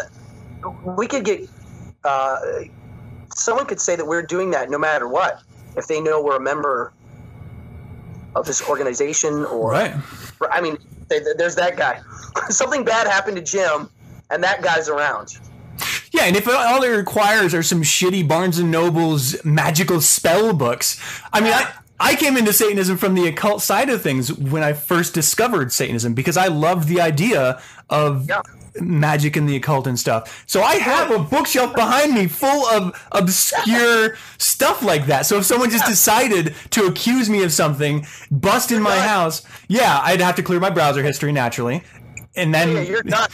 we 0.97 1.07
could 1.09 1.25
get 1.25 1.49
uh, 2.05 2.37
someone 3.39 3.67
could 3.67 3.81
say 3.81 3.97
that 3.97 4.07
we're 4.07 4.23
doing 4.23 4.51
that 4.51 4.71
no 4.71 4.79
matter 4.79 5.09
what 5.09 5.43
if 5.77 5.87
they 5.87 6.01
know 6.01 6.23
we're 6.23 6.37
a 6.37 6.41
member 6.41 6.93
of 8.35 8.47
this 8.47 8.67
organization 8.69 9.45
or 9.47 9.71
Right. 9.71 9.95
I 10.51 10.61
mean, 10.61 10.79
they, 11.09 11.21
there's 11.37 11.55
that 11.57 11.77
guy. 11.77 12.01
Something 12.49 12.85
bad 12.85 13.07
happened 13.07 13.37
to 13.37 13.43
Jim, 13.43 13.89
and 14.31 14.43
that 14.43 14.63
guy's 14.63 14.89
around. 14.89 15.39
Yeah, 16.13 16.25
and 16.25 16.37
if 16.37 16.49
all 16.49 16.83
it 16.83 16.89
requires 16.89 17.55
are 17.55 17.63
some 17.63 17.83
shitty 17.83 18.27
Barnes 18.27 18.59
and 18.59 18.71
Noble's 18.71 19.43
magical 19.45 20.01
spell 20.01 20.53
books, 20.53 21.01
I 21.33 21.41
mean, 21.41 21.53
I, 21.53 21.73
I 22.01 22.15
came 22.15 22.37
into 22.37 22.53
Satanism 22.53 22.97
from 22.97 23.15
the 23.15 23.27
occult 23.27 23.63
side 23.63 23.89
of 23.89 24.03
things 24.03 24.33
when 24.33 24.63
I 24.63 24.73
first 24.73 25.15
discovered 25.15 25.73
Satanism 25.73 26.15
because 26.15 26.37
I 26.37 26.47
loved 26.47 26.89
the 26.89 27.01
idea 27.01 27.61
of 27.91 28.29
Yeah. 28.29 28.43
Magic 28.81 29.37
and 29.37 29.49
the 29.49 29.57
occult 29.57 29.87
and 29.87 29.99
stuff. 29.99 30.45
So 30.47 30.63
I 30.63 30.77
have 30.77 31.11
a 31.11 31.19
bookshelf 31.19 31.75
behind 31.75 32.15
me 32.15 32.27
full 32.27 32.67
of 32.67 32.95
obscure 33.13 34.17
stuff 34.39 34.83
like 34.83 35.07
that. 35.07 35.27
So 35.27 35.39
if 35.39 35.45
someone 35.45 35.71
just 35.71 35.87
decided 35.87 36.55
to 36.71 36.85
accuse 36.87 37.29
me 37.31 37.43
of 37.45 37.53
something, 37.53 38.07
bust 38.31 38.73
in 38.73 38.83
my 38.83 38.99
house, 38.99 39.43
yeah, 39.69 40.01
I'd 40.03 40.21
have 40.21 40.37
to 40.37 40.43
clear 40.43 40.61
my 40.61 40.71
browser 40.71 41.03
history 41.03 41.33
naturally. 41.33 41.83
And 42.37 42.55
then 42.55 42.87
Yeah, 43.05 43.27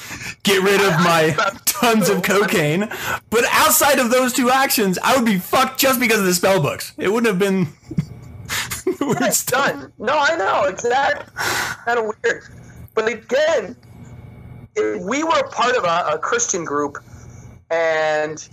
get 0.44 0.62
rid 0.62 0.80
of 0.80 0.92
my 1.00 1.36
tons 1.66 2.08
of 2.08 2.22
cocaine. 2.22 2.88
But 3.28 3.44
outside 3.50 3.98
of 3.98 4.10
those 4.10 4.32
two 4.32 4.50
actions, 4.50 4.98
I 5.02 5.14
would 5.16 5.26
be 5.26 5.38
fucked 5.38 5.78
just 5.78 6.00
because 6.00 6.20
of 6.20 6.24
the 6.26 6.32
spell 6.32 6.62
books. 6.62 6.94
It 6.96 7.08
wouldn't 7.12 7.26
have 7.26 7.38
been 7.38 7.68
weird 9.00 9.22
It's 9.22 9.38
stuff. 9.38 9.72
done. 9.72 9.92
No, 9.98 10.16
I 10.18 10.36
know. 10.36 10.64
It's 10.64 10.84
that 10.84 11.26
kind 11.84 11.98
of 11.98 12.14
weird. 12.22 12.44
But 12.94 13.08
again, 13.08 13.76
we 14.76 15.22
were 15.24 15.42
part 15.48 15.76
of 15.76 15.84
a, 15.84 16.14
a 16.14 16.18
Christian 16.18 16.64
group, 16.64 16.98
and 17.70 18.46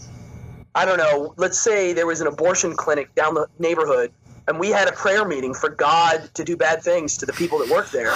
I 0.76 0.86
don't 0.86 0.98
know, 0.98 1.34
let's 1.38 1.60
say 1.60 1.94
there 1.94 2.08
was 2.08 2.22
an 2.22 2.28
abortion 2.28 2.76
clinic 2.76 3.14
down 3.16 3.34
the 3.34 3.48
neighborhood, 3.60 4.12
and 4.48 4.60
we 4.60 4.70
had 4.70 4.88
a 4.88 4.92
prayer 4.94 5.26
meeting 5.26 5.54
for 5.54 5.70
God 5.70 6.30
to 6.36 6.44
do 6.44 6.56
bad 6.56 6.82
things 6.84 7.18
to 7.18 7.26
the 7.26 7.34
people 7.34 7.60
that 7.60 7.70
work 7.70 7.90
there. 7.92 8.14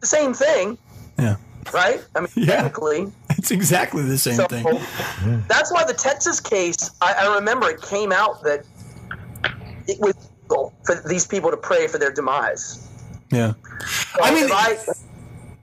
The 0.00 0.06
same 0.06 0.34
thing, 0.34 0.78
Yeah, 1.18 1.36
right? 1.72 2.02
I 2.16 2.20
mean, 2.20 2.28
Yeah. 2.34 2.46
technically. 2.56 3.12
it's 3.30 3.50
exactly 3.50 4.02
the 4.02 4.18
same 4.18 4.34
So 4.34 4.46
thing. 4.46 4.64
that's 5.48 5.72
why 5.72 5.84
the 5.84 5.94
Texas 5.94 6.40
case, 6.40 6.90
I, 7.00 7.12
I 7.14 7.34
remember 7.36 7.68
it 7.70 7.80
came 7.82 8.12
out 8.12 8.42
that 8.44 8.64
it 9.86 10.00
was 10.00 10.14
legal 10.42 10.72
for 10.84 10.96
these 11.06 11.26
people 11.26 11.50
to 11.50 11.56
pray 11.56 11.86
for 11.86 11.98
their 11.98 12.10
demise. 12.12 12.88
Yeah, 13.30 13.54
So 14.14 14.22
I 14.22 14.34
mean, 14.34 14.50
I, 14.52 14.76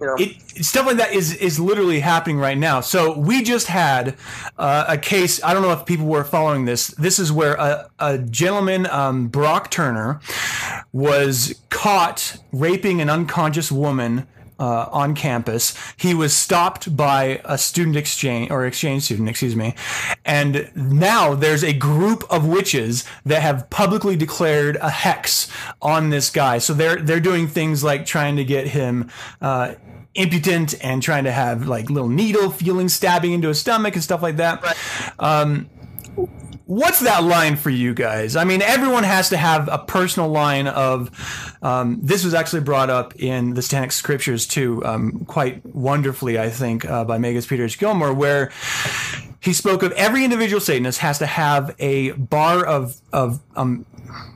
it 0.02 0.66
stuff 0.66 0.86
like 0.86 0.98
that 0.98 1.14
is 1.14 1.36
is 1.36 1.60
literally 1.60 2.00
happening 2.00 2.38
right 2.38 2.58
now. 2.58 2.82
So 2.82 3.18
we 3.18 3.44
just 3.44 3.68
had 3.68 4.16
uh, 4.58 4.86
a 4.88 4.98
case. 4.98 5.44
I 5.44 5.54
don't 5.54 5.62
know 5.62 5.72
if 5.72 5.86
people 5.86 6.06
were 6.06 6.24
following 6.24 6.66
this. 6.66 6.88
This 6.88 7.20
is 7.20 7.32
where 7.32 7.56
a, 7.56 7.90
a 8.00 8.18
gentleman, 8.18 8.86
um, 8.88 9.28
Brock 9.28 9.72
Turner, 9.72 10.20
was 10.94 11.60
caught 11.70 12.38
raping 12.52 13.02
an 13.02 13.10
unconscious 13.10 13.72
woman. 13.72 14.28
Uh, 14.60 14.90
on 14.92 15.16
campus, 15.16 15.74
he 15.96 16.14
was 16.14 16.34
stopped 16.34 16.96
by 16.96 17.40
a 17.46 17.58
student 17.58 17.96
exchange 17.96 18.52
or 18.52 18.66
exchange 18.66 19.04
student, 19.04 19.30
excuse 19.30 19.56
me, 19.56 19.74
and 20.26 20.70
now 20.76 21.34
there's 21.34 21.64
a 21.64 21.72
group 21.72 22.26
of 22.30 22.46
witches 22.46 23.06
that 23.26 23.42
have 23.42 23.70
publicly 23.70 24.18
declared 24.18 24.76
a 24.82 24.90
hex 24.90 25.50
on 25.82 26.10
this 26.10 26.30
guy. 26.30 26.58
So 26.58 26.74
they're 26.74 26.98
they're 26.98 27.22
doing 27.22 27.48
things 27.48 27.86
like 27.86 28.06
trying 28.06 28.36
to 28.36 28.44
get 28.44 28.68
him 28.68 29.10
uh, 29.42 29.76
impotent 30.14 30.76
and 30.84 31.02
trying 31.02 31.24
to 31.24 31.32
have 31.32 31.68
like 31.68 31.90
little 31.90 32.10
needle 32.10 32.52
feeling 32.52 32.90
stabbing 32.90 33.32
into 33.32 33.48
his 33.48 33.60
stomach 33.60 33.94
and 33.96 34.04
stuff 34.04 34.22
like 34.22 34.38
that. 34.38 34.76
Um, 35.20 35.70
what's 36.70 37.00
that 37.00 37.24
line 37.24 37.56
for 37.56 37.72
you 37.72 37.96
guys? 37.96 38.36
I 38.36 38.44
mean, 38.44 38.62
everyone 38.62 39.04
has 39.04 39.30
to 39.30 39.38
have 39.38 39.68
a 39.72 39.80
personal 39.80 40.30
line 40.30 40.68
of. 40.68 41.10
Um, 41.64 42.00
this 42.04 42.24
was 42.24 42.36
actually 42.36 42.62
brought 42.62 42.92
up 42.92 43.16
in 43.16 43.56
the 43.56 43.64
Satanic 43.64 43.92
Scriptures 43.92 44.46
too, 44.46 44.86
um, 44.86 45.26
quite 45.26 45.66
wonderfully, 45.66 46.40
I 46.40 46.52
think, 46.52 46.86
uh, 46.86 47.04
by 47.06 47.18
Magus 47.18 47.48
Peters 47.48 47.76
Gilmore, 47.76 48.14
where 48.14 48.52
he 49.42 49.52
spoke 49.52 49.82
of 49.82 49.92
every 49.94 50.24
individual 50.24 50.62
Satanist 50.62 51.00
has 51.00 51.18
to 51.20 51.26
have 51.26 51.76
a 51.80 52.12
bar 52.12 52.64
of 52.64 53.02
of 53.12 53.42
um, 53.56 53.88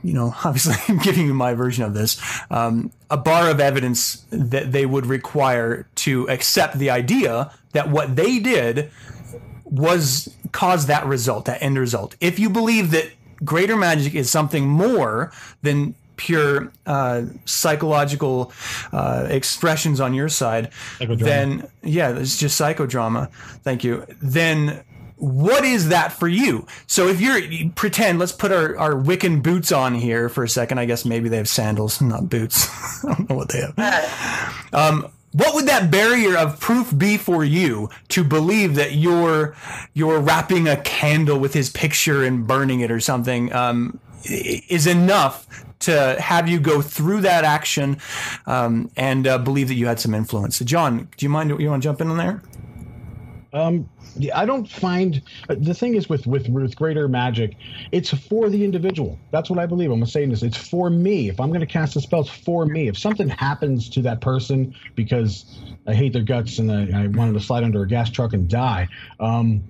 you 0.02 0.12
know, 0.12 0.34
obviously 0.44 0.74
I'm 0.88 0.98
giving 0.98 1.26
you 1.26 1.34
my 1.34 1.54
version 1.54 1.84
of 1.84 1.94
this, 1.94 2.20
um, 2.50 2.90
a 3.10 3.16
bar 3.16 3.48
of 3.48 3.60
evidence 3.60 4.26
that 4.30 4.72
they 4.72 4.86
would 4.86 5.06
require 5.06 5.86
to 5.96 6.28
accept 6.28 6.78
the 6.80 6.90
idea 6.90 7.52
that 7.72 7.90
what 7.90 8.16
they 8.16 8.40
did 8.40 8.90
was 9.74 10.34
cause 10.52 10.86
that 10.86 11.04
result, 11.06 11.46
that 11.46 11.62
end 11.62 11.78
result. 11.78 12.16
If 12.20 12.38
you 12.38 12.48
believe 12.48 12.92
that 12.92 13.10
greater 13.44 13.76
magic 13.76 14.14
is 14.14 14.30
something 14.30 14.68
more 14.68 15.32
than 15.62 15.94
pure 16.16 16.72
uh, 16.86 17.22
psychological 17.44 18.52
uh, 18.92 19.26
expressions 19.28 20.00
on 20.00 20.14
your 20.14 20.28
side, 20.28 20.70
then 21.00 21.68
yeah, 21.82 22.16
it's 22.16 22.38
just 22.38 22.60
psychodrama. 22.60 23.32
Thank 23.62 23.82
you. 23.82 24.06
Then 24.22 24.84
what 25.16 25.64
is 25.64 25.88
that 25.88 26.12
for 26.12 26.28
you? 26.28 26.66
So 26.86 27.08
if 27.08 27.20
you're 27.20 27.38
you 27.38 27.70
pretend, 27.70 28.18
let's 28.18 28.32
put 28.32 28.52
our, 28.52 28.76
our 28.78 28.92
Wiccan 28.92 29.42
boots 29.42 29.72
on 29.72 29.94
here 29.94 30.28
for 30.28 30.44
a 30.44 30.48
second. 30.48 30.78
I 30.78 30.84
guess 30.84 31.04
maybe 31.04 31.28
they 31.28 31.36
have 31.36 31.48
sandals, 31.48 32.00
not 32.00 32.28
boots. 32.28 32.68
I 33.04 33.14
don't 33.14 33.30
know 33.30 33.36
what 33.36 33.48
they 33.48 33.60
have. 33.60 34.68
Um, 34.72 35.10
what 35.34 35.52
would 35.54 35.66
that 35.66 35.90
barrier 35.90 36.36
of 36.36 36.60
proof 36.60 36.96
be 36.96 37.16
for 37.16 37.44
you 37.44 37.90
to 38.08 38.22
believe 38.22 38.76
that 38.76 38.94
you're 38.94 39.56
you're 39.92 40.20
wrapping 40.20 40.68
a 40.68 40.76
candle 40.78 41.38
with 41.38 41.52
his 41.52 41.70
picture 41.70 42.22
and 42.22 42.46
burning 42.46 42.80
it 42.80 42.90
or 42.90 43.00
something 43.00 43.52
um, 43.52 43.98
is 44.24 44.86
enough 44.86 45.46
to 45.80 46.16
have 46.20 46.48
you 46.48 46.60
go 46.60 46.80
through 46.80 47.20
that 47.20 47.44
action 47.44 47.98
um, 48.46 48.90
and 48.96 49.26
uh, 49.26 49.36
believe 49.36 49.68
that 49.68 49.74
you 49.74 49.86
had 49.86 50.00
some 50.00 50.14
influence? 50.14 50.58
John, 50.60 51.08
do 51.16 51.26
you 51.26 51.30
mind? 51.30 51.50
You 51.50 51.68
want 51.68 51.82
to 51.82 51.86
jump 51.86 52.00
in 52.00 52.08
on 52.08 52.16
there? 52.16 52.42
Um, 53.52 53.88
I 54.34 54.46
don't 54.46 54.68
find 54.68 55.22
the 55.48 55.74
thing 55.74 55.94
is 55.94 56.08
with 56.08 56.26
with 56.26 56.48
with 56.48 56.76
greater 56.76 57.08
magic, 57.08 57.56
it's 57.90 58.10
for 58.10 58.48
the 58.48 58.64
individual. 58.64 59.18
That's 59.32 59.50
what 59.50 59.58
I 59.58 59.66
believe. 59.66 59.90
I'm 59.90 60.04
saying 60.06 60.30
this. 60.30 60.42
It's 60.42 60.56
for 60.56 60.88
me. 60.90 61.28
If 61.28 61.40
I'm 61.40 61.48
going 61.48 61.60
to 61.60 61.66
cast 61.66 61.96
a 61.96 62.00
spell, 62.00 62.20
it's 62.20 62.30
for 62.30 62.64
me. 62.64 62.88
If 62.88 62.96
something 62.96 63.28
happens 63.28 63.88
to 63.90 64.02
that 64.02 64.20
person 64.20 64.74
because 64.94 65.60
I 65.86 65.94
hate 65.94 66.12
their 66.12 66.22
guts 66.22 66.58
and 66.58 66.70
I, 66.70 67.04
I 67.04 67.06
want 67.08 67.34
to 67.34 67.40
slide 67.40 67.64
under 67.64 67.82
a 67.82 67.88
gas 67.88 68.10
truck 68.10 68.32
and 68.32 68.48
die, 68.48 68.88
um, 69.18 69.64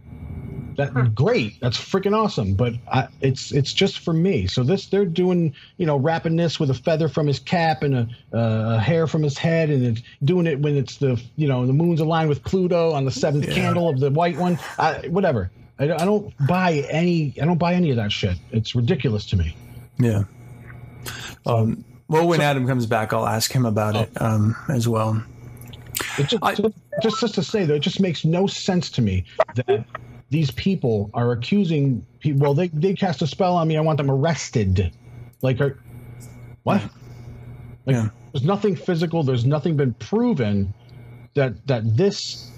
that 0.76 1.14
great. 1.14 1.60
That's 1.60 1.78
freaking 1.78 2.16
awesome. 2.16 2.54
But 2.54 2.74
I, 2.92 3.08
it's 3.20 3.52
it's 3.52 3.72
just 3.72 4.00
for 4.00 4.12
me. 4.12 4.46
So 4.46 4.62
this 4.62 4.86
they're 4.86 5.04
doing 5.04 5.54
you 5.76 5.86
know 5.86 5.96
wrapping 5.96 6.36
this 6.36 6.58
with 6.60 6.70
a 6.70 6.74
feather 6.74 7.08
from 7.08 7.26
his 7.26 7.38
cap 7.38 7.82
and 7.82 7.94
a, 7.94 8.08
uh, 8.36 8.76
a 8.76 8.78
hair 8.80 9.06
from 9.06 9.22
his 9.22 9.36
head, 9.38 9.70
and 9.70 9.84
it's 9.86 10.02
doing 10.24 10.46
it 10.46 10.58
when 10.60 10.76
it's 10.76 10.96
the 10.98 11.20
you 11.36 11.48
know 11.48 11.66
the 11.66 11.72
moon's 11.72 12.00
aligned 12.00 12.28
with 12.28 12.42
Pluto 12.44 12.92
on 12.92 13.04
the 13.04 13.10
seventh 13.10 13.46
Yeah. 13.48 13.54
candle 13.54 13.88
of 13.88 14.00
the 14.00 14.10
white 14.10 14.36
one. 14.36 14.58
I, 14.78 15.08
whatever. 15.08 15.50
I, 15.78 15.86
don't- 15.88 16.00
I 16.00 16.04
don't 16.04 16.46
buy 16.46 16.84
any. 16.88 17.34
I 17.40 17.44
don't 17.46 17.58
buy 17.58 17.74
any 17.74 17.90
of 17.90 17.96
that 17.96 18.12
shit. 18.12 18.36
It's 18.52 18.74
ridiculous 18.74 19.26
to 19.26 19.36
me. 19.36 19.56
Yeah. 19.98 20.22
Um, 21.46 21.84
well, 22.08 22.26
when 22.28 22.40
Adam 22.40 22.66
comes 22.66 22.86
back, 22.86 23.12
I'll 23.12 23.26
ask 23.26 23.50
him 23.52 23.66
about 23.66 23.96
it 23.96 24.10
um, 24.20 24.54
as 24.68 24.86
well. 24.88 25.22
It 26.18 26.28
just, 26.28 26.42
I- 26.42 26.54
just 27.02 27.20
just 27.20 27.34
to 27.34 27.42
say 27.42 27.64
though, 27.64 27.74
it 27.74 27.80
just 27.80 28.00
makes 28.00 28.24
no 28.24 28.46
sense 28.46 28.90
to 28.90 29.02
me 29.02 29.24
that 29.54 29.84
these 30.34 30.50
people 30.50 31.10
are 31.14 31.30
accusing 31.30 32.04
people. 32.18 32.40
Well, 32.40 32.54
they 32.54 32.66
they 32.68 32.92
cast 32.94 33.22
a 33.22 33.26
spell 33.26 33.54
on 33.54 33.68
me. 33.68 33.76
I 33.76 33.80
want 33.80 33.98
them 33.98 34.10
arrested. 34.10 34.92
Like, 35.42 35.60
are, 35.60 35.78
what? 36.64 36.82
Like, 37.86 37.94
Yeah. 37.94 38.08
there's 38.32 38.44
nothing 38.44 38.74
physical. 38.74 39.22
There's 39.22 39.44
nothing 39.46 39.76
been 39.76 39.94
proven 39.94 40.74
that 41.34 41.64
that 41.68 41.96
this 41.96 42.50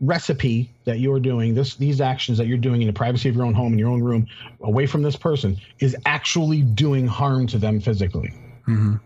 recipe 0.00 0.70
that 0.84 1.00
you're 1.00 1.18
doing, 1.18 1.52
this 1.54 1.74
these 1.74 2.00
actions 2.00 2.38
that 2.38 2.46
you're 2.46 2.58
doing 2.58 2.80
in 2.80 2.86
the 2.86 2.92
privacy 2.92 3.28
of 3.28 3.34
your 3.34 3.44
own 3.44 3.54
home 3.54 3.72
in 3.72 3.78
your 3.78 3.90
own 3.90 4.04
room, 4.04 4.28
away 4.60 4.86
from 4.86 5.02
this 5.02 5.16
person, 5.16 5.56
is 5.80 5.96
actually 6.06 6.62
doing 6.62 7.08
harm 7.08 7.48
to 7.48 7.58
them 7.58 7.80
physically. 7.80 8.32
Mm-hmm. 8.68 8.96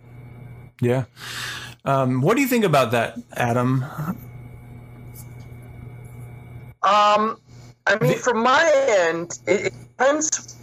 Yeah. 0.83 1.04
Um, 1.87 2.20
what 2.20 2.37
do 2.37 2.42
you 2.42 2.48
think 2.48 2.64
about 2.66 2.90
that, 2.90 3.18
Adam? 3.33 3.83
Um, 6.83 7.38
I 7.90 7.98
mean, 8.00 8.18
from 8.18 8.40
my 8.40 8.72
end, 8.87 9.40
it, 9.48 9.66
it 9.66 9.74
depends 9.98 10.57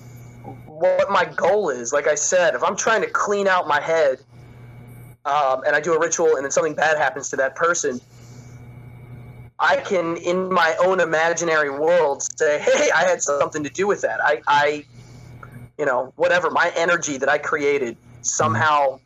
what 0.65 1.11
my 1.11 1.25
goal 1.25 1.69
is. 1.69 1.91
Like 1.91 2.07
I 2.07 2.15
said, 2.15 2.55
if 2.55 2.63
I'm 2.63 2.77
trying 2.77 3.01
to 3.01 3.09
clean 3.09 3.47
out 3.49 3.67
my 3.67 3.81
head, 3.81 4.19
um, 5.25 5.61
and 5.67 5.75
I 5.75 5.81
do 5.81 5.93
a 5.93 5.99
ritual, 5.99 6.37
and 6.37 6.45
then 6.45 6.51
something 6.51 6.73
bad 6.73 6.97
happens 6.97 7.29
to 7.31 7.35
that 7.35 7.53
person, 7.55 7.99
I 9.59 9.77
can, 9.77 10.15
in 10.17 10.49
my 10.53 10.73
own 10.81 11.01
imaginary 11.01 11.69
world, 11.69 12.23
say, 12.37 12.59
"Hey, 12.59 12.91
I 12.95 13.03
had 13.03 13.21
something 13.21 13.61
to 13.61 13.69
do 13.69 13.87
with 13.87 14.01
that. 14.01 14.23
I, 14.23 14.41
I, 14.47 14.85
you 15.77 15.85
know, 15.85 16.13
whatever. 16.15 16.49
My 16.49 16.71
energy 16.77 17.17
that 17.17 17.27
I 17.27 17.39
created 17.39 17.97
somehow, 18.21 19.01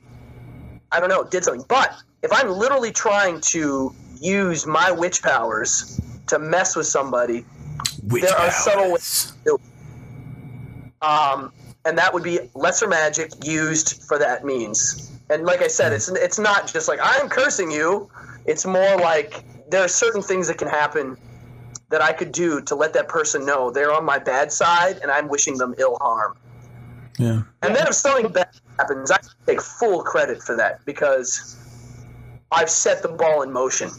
I 0.92 1.00
don't 1.00 1.10
know, 1.10 1.24
did 1.24 1.44
something." 1.44 1.66
But 1.68 1.96
if 2.22 2.32
I'm 2.32 2.52
literally 2.52 2.92
trying 2.92 3.42
to 3.42 3.96
use 4.20 4.68
my 4.68 4.92
witch 4.92 5.24
powers 5.24 6.00
to 6.28 6.38
mess 6.38 6.76
with 6.76 6.86
somebody, 6.86 7.46
Which 8.08 8.24
There 8.24 8.36
are 8.38 8.52
subtle 8.52 8.90
powers? 8.90 9.34
um, 11.02 11.52
and 11.86 11.98
that 11.98 12.14
would 12.14 12.24
be 12.24 12.40
lesser 12.54 12.88
magic 12.88 13.32
used 13.44 14.04
for 14.04 14.18
that 14.20 14.46
means. 14.46 15.12
And 15.30 15.46
like 15.46 15.62
I 15.62 15.68
said, 15.68 15.94
it's 15.94 16.10
it's 16.10 16.40
not 16.40 16.72
just 16.72 16.88
like 16.88 17.00
I'm 17.02 17.30
cursing 17.30 17.72
you. 17.72 18.10
It's 18.46 18.66
more 18.66 18.98
like 18.98 19.44
there 19.70 19.84
are 19.84 19.88
certain 19.88 20.22
things 20.22 20.48
that 20.48 20.58
can 20.58 20.68
happen 20.68 21.18
that 21.90 22.02
I 22.02 22.12
could 22.14 22.32
do 22.32 22.62
to 22.62 22.76
let 22.76 22.94
that 22.94 23.08
person 23.08 23.46
know 23.46 23.72
they're 23.72 23.94
on 23.94 24.06
my 24.06 24.20
bad 24.20 24.52
side, 24.52 25.00
and 25.02 25.12
I'm 25.12 25.28
wishing 25.28 25.58
them 25.58 25.76
ill 25.78 25.98
harm. 26.02 26.38
Yeah. 27.18 27.44
And 27.62 27.76
then 27.76 27.88
if 27.88 27.94
something 27.94 28.32
bad 28.32 28.50
happens, 28.78 29.12
I 29.12 29.20
take 29.46 29.62
full 29.62 30.02
credit 30.04 30.42
for 30.42 30.56
that 30.56 30.84
because 30.86 31.58
I've 32.52 32.70
set 32.70 33.02
the 33.02 33.10
ball 33.10 33.42
in 33.42 33.52
motion. 33.52 33.92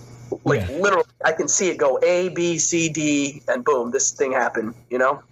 Like 0.44 0.68
Yeah. 0.68 0.76
literally, 0.78 1.04
I 1.24 1.32
can 1.32 1.48
see 1.48 1.68
it 1.68 1.78
go 1.78 1.98
A, 2.02 2.28
B, 2.30 2.58
C, 2.58 2.88
D, 2.88 3.42
and 3.48 3.64
boom, 3.64 3.90
this 3.90 4.12
thing 4.12 4.32
happened. 4.32 4.74
You 4.90 4.98
know? 4.98 5.22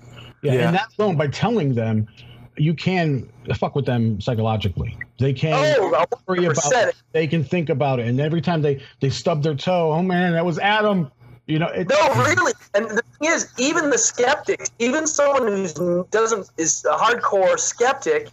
Yeah, 0.42 0.54
Yeah. 0.54 0.66
and 0.66 0.74
that 0.74 0.88
alone 0.98 1.16
by 1.16 1.28
telling 1.28 1.74
them, 1.74 2.08
you 2.56 2.74
can 2.74 3.28
fuck 3.54 3.74
with 3.74 3.86
them 3.86 4.20
psychologically. 4.20 4.96
They 5.18 5.32
can 5.32 5.76
Oh, 5.78 6.04
worry 6.26 6.44
about 6.46 6.72
it. 6.72 6.94
They 7.12 7.26
can 7.26 7.44
think 7.44 7.68
about 7.68 8.00
it, 8.00 8.06
and 8.06 8.20
every 8.20 8.40
time 8.40 8.62
they 8.62 8.80
they 9.00 9.10
stub 9.10 9.42
their 9.42 9.54
toe, 9.54 9.92
oh 9.92 10.02
man, 10.02 10.32
that 10.32 10.44
was 10.44 10.58
Adam. 10.58 11.10
You 11.46 11.58
know, 11.58 11.66
it, 11.66 11.88
No, 11.88 11.96
really. 12.14 12.52
And 12.74 12.88
the 12.90 13.02
thing 13.18 13.30
is, 13.30 13.52
even 13.58 13.90
the 13.90 13.98
skeptics, 13.98 14.70
even 14.78 15.06
someone 15.06 15.66
who 15.76 16.06
doesn't 16.10 16.48
is 16.58 16.84
a 16.84 16.96
hardcore 16.96 17.58
skeptic. 17.58 18.30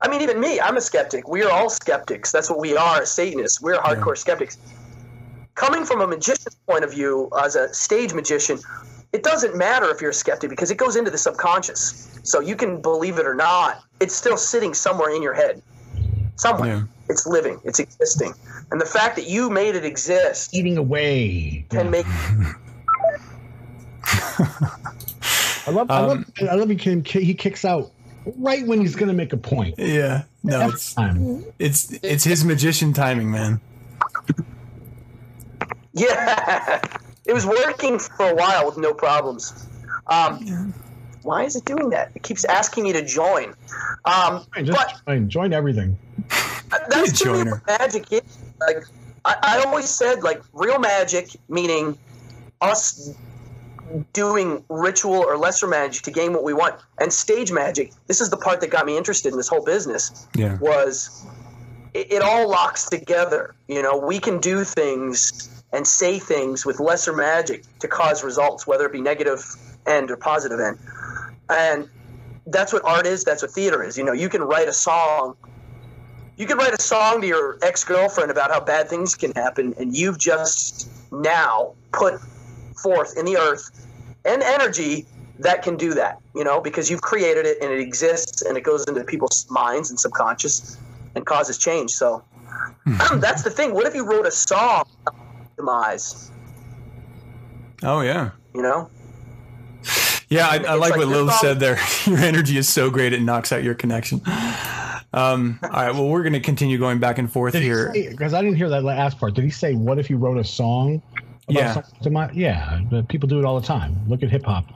I 0.00 0.08
mean, 0.08 0.22
even 0.22 0.40
me, 0.40 0.60
I'm 0.60 0.76
a 0.76 0.80
skeptic. 0.80 1.28
We 1.28 1.42
are 1.42 1.50
all 1.50 1.68
skeptics. 1.68 2.32
That's 2.32 2.48
what 2.48 2.58
we 2.60 2.76
are 2.76 3.04
Satanists. 3.04 3.60
We're 3.60 3.76
hardcore 3.78 4.16
skeptics. 4.16 4.56
Coming 5.58 5.84
from 5.84 6.00
a 6.00 6.06
magician's 6.06 6.54
point 6.68 6.84
of 6.84 6.92
view, 6.92 7.28
as 7.42 7.56
a 7.56 7.74
stage 7.74 8.14
magician, 8.14 8.60
it 9.12 9.24
doesn't 9.24 9.56
matter 9.56 9.90
if 9.90 10.00
you're 10.00 10.12
a 10.12 10.14
skeptic 10.14 10.50
because 10.50 10.70
it 10.70 10.76
goes 10.76 10.94
into 10.94 11.10
the 11.10 11.18
subconscious. 11.18 12.20
So 12.22 12.38
you 12.38 12.54
can 12.54 12.80
believe 12.80 13.18
it 13.18 13.26
or 13.26 13.34
not, 13.34 13.82
it's 13.98 14.14
still 14.14 14.36
sitting 14.36 14.72
somewhere 14.72 15.10
in 15.10 15.20
your 15.20 15.34
head. 15.34 15.60
Somewhere. 16.36 16.68
Yeah. 16.68 16.82
It's 17.08 17.26
living, 17.26 17.60
it's 17.64 17.80
existing. 17.80 18.34
And 18.70 18.80
the 18.80 18.86
fact 18.86 19.16
that 19.16 19.26
you 19.26 19.50
made 19.50 19.74
it 19.74 19.84
exist 19.84 20.54
eating 20.54 20.78
away. 20.78 21.66
can 21.70 21.90
make 21.90 22.06
I 22.06 22.54
love, 25.72 25.90
I 25.90 26.00
love, 26.00 26.18
Um, 26.18 26.26
I 26.48 26.54
love 26.54 26.68
he, 26.68 26.76
can, 26.76 27.04
he 27.04 27.34
kicks 27.34 27.64
out 27.64 27.90
right 28.36 28.64
when 28.64 28.80
he's 28.80 28.94
going 28.94 29.08
to 29.08 29.14
make 29.14 29.32
a 29.32 29.36
point. 29.36 29.74
Yeah. 29.76 30.22
No, 30.44 30.60
Every 30.60 30.74
it's 30.74 30.94
time. 30.94 31.44
it's 31.58 31.90
it's 32.04 32.22
his 32.22 32.44
magician 32.44 32.92
timing, 32.92 33.32
man. 33.32 33.60
Yeah, 35.98 36.80
it 37.26 37.32
was 37.32 37.46
working 37.46 37.98
for 37.98 38.30
a 38.30 38.34
while 38.34 38.66
with 38.66 38.76
no 38.78 38.94
problems. 38.94 39.66
Um, 40.06 40.72
why 41.22 41.44
is 41.44 41.56
it 41.56 41.64
doing 41.64 41.90
that? 41.90 42.12
It 42.14 42.22
keeps 42.22 42.44
asking 42.44 42.84
me 42.84 42.92
to 42.92 43.04
join. 43.04 43.50
Um, 44.04 44.44
Fine, 44.54 44.66
Just 44.66 44.78
but 44.78 44.94
join, 45.06 45.28
join 45.28 45.52
everything. 45.52 45.98
that's 46.70 46.88
Be 46.88 47.00
a 47.00 47.04
to 47.06 47.32
me 47.32 47.38
joiner. 47.38 47.50
what 47.66 47.80
magic 47.80 48.12
is. 48.12 48.22
Like 48.60 48.84
I, 49.24 49.36
I 49.42 49.64
always 49.66 49.88
said, 49.88 50.22
like 50.22 50.42
real 50.52 50.78
magic, 50.78 51.30
meaning 51.48 51.98
us 52.60 53.14
doing 54.12 54.64
ritual 54.68 55.14
or 55.14 55.36
lesser 55.38 55.66
magic 55.66 56.02
to 56.04 56.10
gain 56.10 56.32
what 56.32 56.44
we 56.44 56.52
want, 56.54 56.76
and 57.00 57.12
stage 57.12 57.50
magic. 57.52 57.92
This 58.06 58.20
is 58.20 58.30
the 58.30 58.36
part 58.36 58.60
that 58.60 58.70
got 58.70 58.86
me 58.86 58.96
interested 58.96 59.32
in 59.32 59.36
this 59.36 59.48
whole 59.48 59.64
business. 59.64 60.26
Yeah. 60.34 60.56
was 60.58 61.24
it, 61.94 62.12
it 62.12 62.22
all 62.22 62.48
locks 62.48 62.88
together. 62.88 63.54
You 63.66 63.82
know, 63.82 63.96
we 63.98 64.18
can 64.18 64.38
do 64.40 64.64
things 64.64 65.57
and 65.72 65.86
say 65.86 66.18
things 66.18 66.64
with 66.64 66.80
lesser 66.80 67.12
magic 67.12 67.64
to 67.80 67.88
cause 67.88 68.24
results, 68.24 68.66
whether 68.66 68.86
it 68.86 68.92
be 68.92 69.00
negative 69.00 69.44
end 69.86 70.10
or 70.10 70.16
positive 70.16 70.60
end. 70.60 70.78
And 71.50 71.88
that's 72.46 72.72
what 72.72 72.84
art 72.84 73.06
is. 73.06 73.24
That's 73.24 73.42
what 73.42 73.50
theater 73.50 73.82
is. 73.82 73.98
You 73.98 74.04
know, 74.04 74.12
you 74.12 74.28
can 74.28 74.42
write 74.42 74.68
a 74.68 74.72
song. 74.72 75.36
You 76.36 76.46
can 76.46 76.56
write 76.56 76.72
a 76.72 76.80
song 76.80 77.20
to 77.20 77.26
your 77.26 77.58
ex 77.62 77.84
girlfriend 77.84 78.30
about 78.30 78.50
how 78.50 78.60
bad 78.60 78.88
things 78.88 79.14
can 79.14 79.32
happen, 79.32 79.74
and 79.78 79.96
you've 79.96 80.18
just 80.18 80.88
now 81.10 81.74
put 81.92 82.20
forth 82.80 83.16
in 83.18 83.24
the 83.24 83.36
earth 83.36 83.86
and 84.24 84.42
energy 84.42 85.06
that 85.40 85.62
can 85.62 85.76
do 85.76 85.94
that. 85.94 86.20
You 86.34 86.44
know, 86.44 86.60
because 86.60 86.90
you've 86.90 87.02
created 87.02 87.44
it 87.44 87.58
and 87.60 87.72
it 87.72 87.80
exists 87.80 88.42
and 88.42 88.56
it 88.56 88.62
goes 88.62 88.86
into 88.86 89.02
people's 89.04 89.46
minds 89.50 89.90
and 89.90 89.98
subconscious 89.98 90.78
and 91.14 91.26
causes 91.26 91.58
change. 91.58 91.90
So 91.90 92.22
that's 93.16 93.42
the 93.42 93.50
thing. 93.50 93.74
What 93.74 93.86
if 93.86 93.94
you 93.94 94.06
wrote 94.06 94.26
a 94.26 94.30
song 94.30 94.84
demise? 95.58 96.30
Oh 97.82 98.00
yeah. 98.00 98.30
You 98.54 98.62
know? 98.62 98.90
Yeah, 100.30 100.46
I, 100.48 100.56
I 100.56 100.74
like 100.74 100.90
like 100.90 100.96
what 100.96 101.08
Lil 101.08 101.28
song- 101.28 101.38
said 101.40 101.60
there. 101.60 101.78
Your 102.06 102.18
energy 102.18 102.56
is 102.58 102.68
so 102.68 102.90
great 102.90 103.12
it 103.12 103.22
knocks 103.22 103.50
out 103.52 103.62
your 103.62 103.74
connection. 103.74 104.20
Um, 105.14 105.58
all 105.62 105.70
right, 105.70 105.92
well, 105.94 106.06
we're 106.08 106.22
going 106.22 106.34
to 106.34 106.40
continue 106.40 106.76
going 106.76 106.98
back 106.98 107.16
and 107.16 107.32
forth 107.32 107.54
Did 107.54 107.62
here. 107.62 107.90
say, 107.94 108.10
because 108.10 108.34
I 108.34 108.42
didn't 108.42 108.56
hear 108.58 108.68
that 108.68 108.84
last 108.84 109.18
part. 109.18 109.32
Did 109.34 109.44
he 109.44 109.50
say, 109.50 109.72
what 109.74 109.98
if 109.98 110.10
you 110.10 110.18
wrote 110.18 110.36
a 110.36 110.44
song? 110.44 111.00
About 111.48 111.58
Yeah. 111.58 111.82
to 112.02 112.10
my, 112.10 112.30
yeah, 112.32 112.82
people 113.08 113.26
do 113.26 113.38
it 113.38 113.46
all 113.46 113.58
the 113.58 113.66
time. 113.66 113.96
Look 114.06 114.22
at 114.22 114.28
hip 114.28 114.44
hop. 114.44 114.66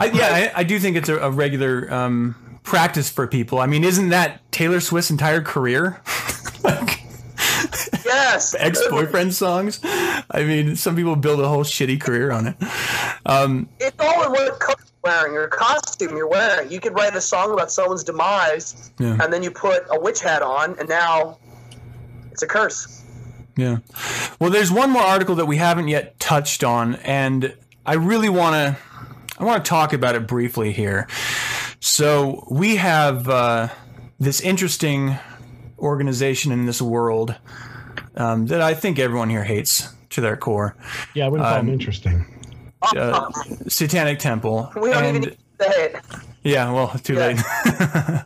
I, 0.00 0.06
yeah, 0.06 0.50
I, 0.56 0.60
I 0.60 0.64
do 0.64 0.80
think 0.80 0.96
it's 0.96 1.08
a, 1.08 1.16
a 1.18 1.30
regular 1.30 1.92
um, 1.94 2.34
practice 2.64 3.08
for 3.08 3.28
people. 3.28 3.60
I 3.60 3.66
mean, 3.66 3.84
isn't 3.84 4.08
that 4.08 4.40
Taylor 4.50 4.80
Swift's 4.80 5.10
entire 5.12 5.42
career? 5.42 6.00
like 6.64 6.97
Yes. 8.08 8.54
ex-boyfriend 8.58 9.34
songs. 9.34 9.80
I 9.84 10.42
mean, 10.44 10.74
some 10.76 10.96
people 10.96 11.14
build 11.14 11.40
a 11.40 11.48
whole 11.48 11.62
shitty 11.64 12.00
career 12.00 12.30
on 12.32 12.48
it. 12.48 12.56
Um, 13.26 13.68
It's 13.78 13.96
all 14.00 14.24
in 14.24 14.30
what 14.32 14.58
coat 14.60 14.76
you're 14.78 15.12
wearing 15.12 15.36
or 15.36 15.46
costume 15.48 16.16
you're 16.16 16.26
wearing. 16.28 16.70
You 16.72 16.80
could 16.80 16.94
write 16.94 17.14
a 17.14 17.20
song 17.20 17.52
about 17.52 17.70
someone's 17.70 18.02
demise, 18.04 18.90
Yeah. 18.98 19.18
and 19.22 19.32
then 19.32 19.42
you 19.42 19.50
put 19.50 19.84
a 19.90 20.00
witch 20.00 20.20
hat 20.20 20.42
on, 20.42 20.76
and 20.78 20.88
now 20.88 21.38
it's 22.32 22.42
a 22.42 22.46
curse. 22.46 23.02
Yeah. 23.56 23.78
Well, 24.40 24.50
there's 24.50 24.70
one 24.72 24.90
more 24.90 25.02
article 25.02 25.34
that 25.36 25.46
we 25.46 25.56
haven't 25.56 25.88
yet 25.88 26.18
touched 26.20 26.62
on, 26.64 26.94
and 26.96 27.54
I 27.84 27.94
really 27.94 28.28
want 28.28 28.54
to 28.54 28.76
I 29.40 29.44
want 29.44 29.64
to 29.64 29.68
talk 29.68 29.92
about 29.92 30.14
it 30.16 30.26
briefly 30.26 30.72
here. 30.72 31.06
So 31.80 32.44
we 32.50 32.74
have 32.76 33.28
uh, 33.28 33.68
this 34.18 34.40
interesting 34.40 35.16
organization 35.78 36.50
in 36.50 36.66
this 36.66 36.82
world 36.82 37.36
um, 38.18 38.46
that 38.48 38.60
I 38.60 38.74
think 38.74 38.98
everyone 38.98 39.30
here 39.30 39.44
hates 39.44 39.88
to 40.10 40.20
their 40.20 40.36
core. 40.36 40.76
Yeah, 41.14 41.26
I 41.26 41.28
wouldn't 41.28 41.48
call 41.48 41.58
Um, 41.58 41.66
him 41.68 41.72
interesting. 41.72 42.24
uh, 42.96 43.30
Satanic 43.68 44.18
Temple. 44.18 44.70
We 44.76 44.90
don't 44.90 45.04
and, 45.04 45.16
even 45.16 45.28
need 45.30 45.36
to 45.58 45.64
say 45.72 45.84
it. 45.86 45.96
Yeah, 46.44 46.70
well, 46.72 46.88
too 47.02 47.14
Yeah. 47.14 47.26
late. 47.26 48.24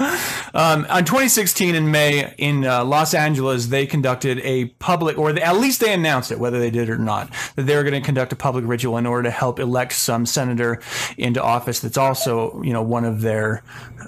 um, 0.54 0.86
on 0.88 1.04
2016 1.04 1.74
in 1.74 1.90
May 1.90 2.32
in 2.38 2.64
uh, 2.64 2.84
Los 2.84 3.12
Angeles, 3.12 3.66
they 3.66 3.86
conducted 3.86 4.38
a 4.44 4.66
public, 4.78 5.18
or 5.18 5.32
they, 5.32 5.42
at 5.42 5.56
least 5.56 5.80
they 5.80 5.92
announced 5.92 6.30
it, 6.30 6.38
whether 6.38 6.58
they 6.58 6.70
did 6.70 6.88
it 6.88 6.92
or 6.92 6.96
not, 6.98 7.28
that 7.56 7.62
they 7.62 7.74
were 7.76 7.82
going 7.82 8.00
to 8.00 8.00
conduct 8.00 8.32
a 8.32 8.36
public 8.36 8.64
ritual 8.66 8.96
in 8.96 9.04
order 9.04 9.24
to 9.24 9.30
help 9.30 9.58
elect 9.58 9.92
some 9.92 10.24
senator 10.24 10.80
into 11.18 11.42
office. 11.42 11.80
That's 11.80 11.98
also, 11.98 12.62
you 12.62 12.72
know, 12.72 12.82
one 12.82 13.04
of 13.04 13.20
their 13.20 13.62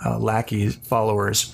uh, 0.07 0.19
lackey 0.19 0.69
followers. 0.71 1.53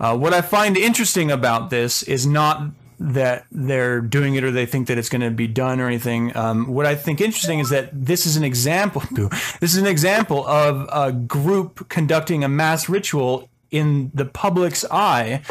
Uh, 0.00 0.16
what 0.16 0.32
I 0.32 0.40
find 0.40 0.76
interesting 0.76 1.30
about 1.30 1.70
this 1.70 2.02
is 2.04 2.26
not 2.26 2.62
that 2.98 3.46
they're 3.50 4.00
doing 4.00 4.34
it 4.34 4.44
or 4.44 4.50
they 4.50 4.66
think 4.66 4.88
that 4.88 4.98
it's 4.98 5.08
going 5.08 5.20
to 5.20 5.30
be 5.30 5.46
done 5.46 5.80
or 5.80 5.86
anything. 5.86 6.36
Um, 6.36 6.68
what 6.68 6.86
I 6.86 6.94
think 6.94 7.20
interesting 7.20 7.58
is 7.58 7.70
that 7.70 7.90
this 7.92 8.26
is 8.26 8.36
an 8.36 8.44
example. 8.44 9.02
This 9.60 9.72
is 9.74 9.76
an 9.76 9.86
example 9.86 10.46
of 10.46 10.88
a 10.92 11.12
group 11.12 11.88
conducting 11.88 12.44
a 12.44 12.48
mass 12.48 12.88
ritual 12.88 13.48
in 13.70 14.10
the 14.12 14.24
public's 14.24 14.84
eye. 14.90 15.42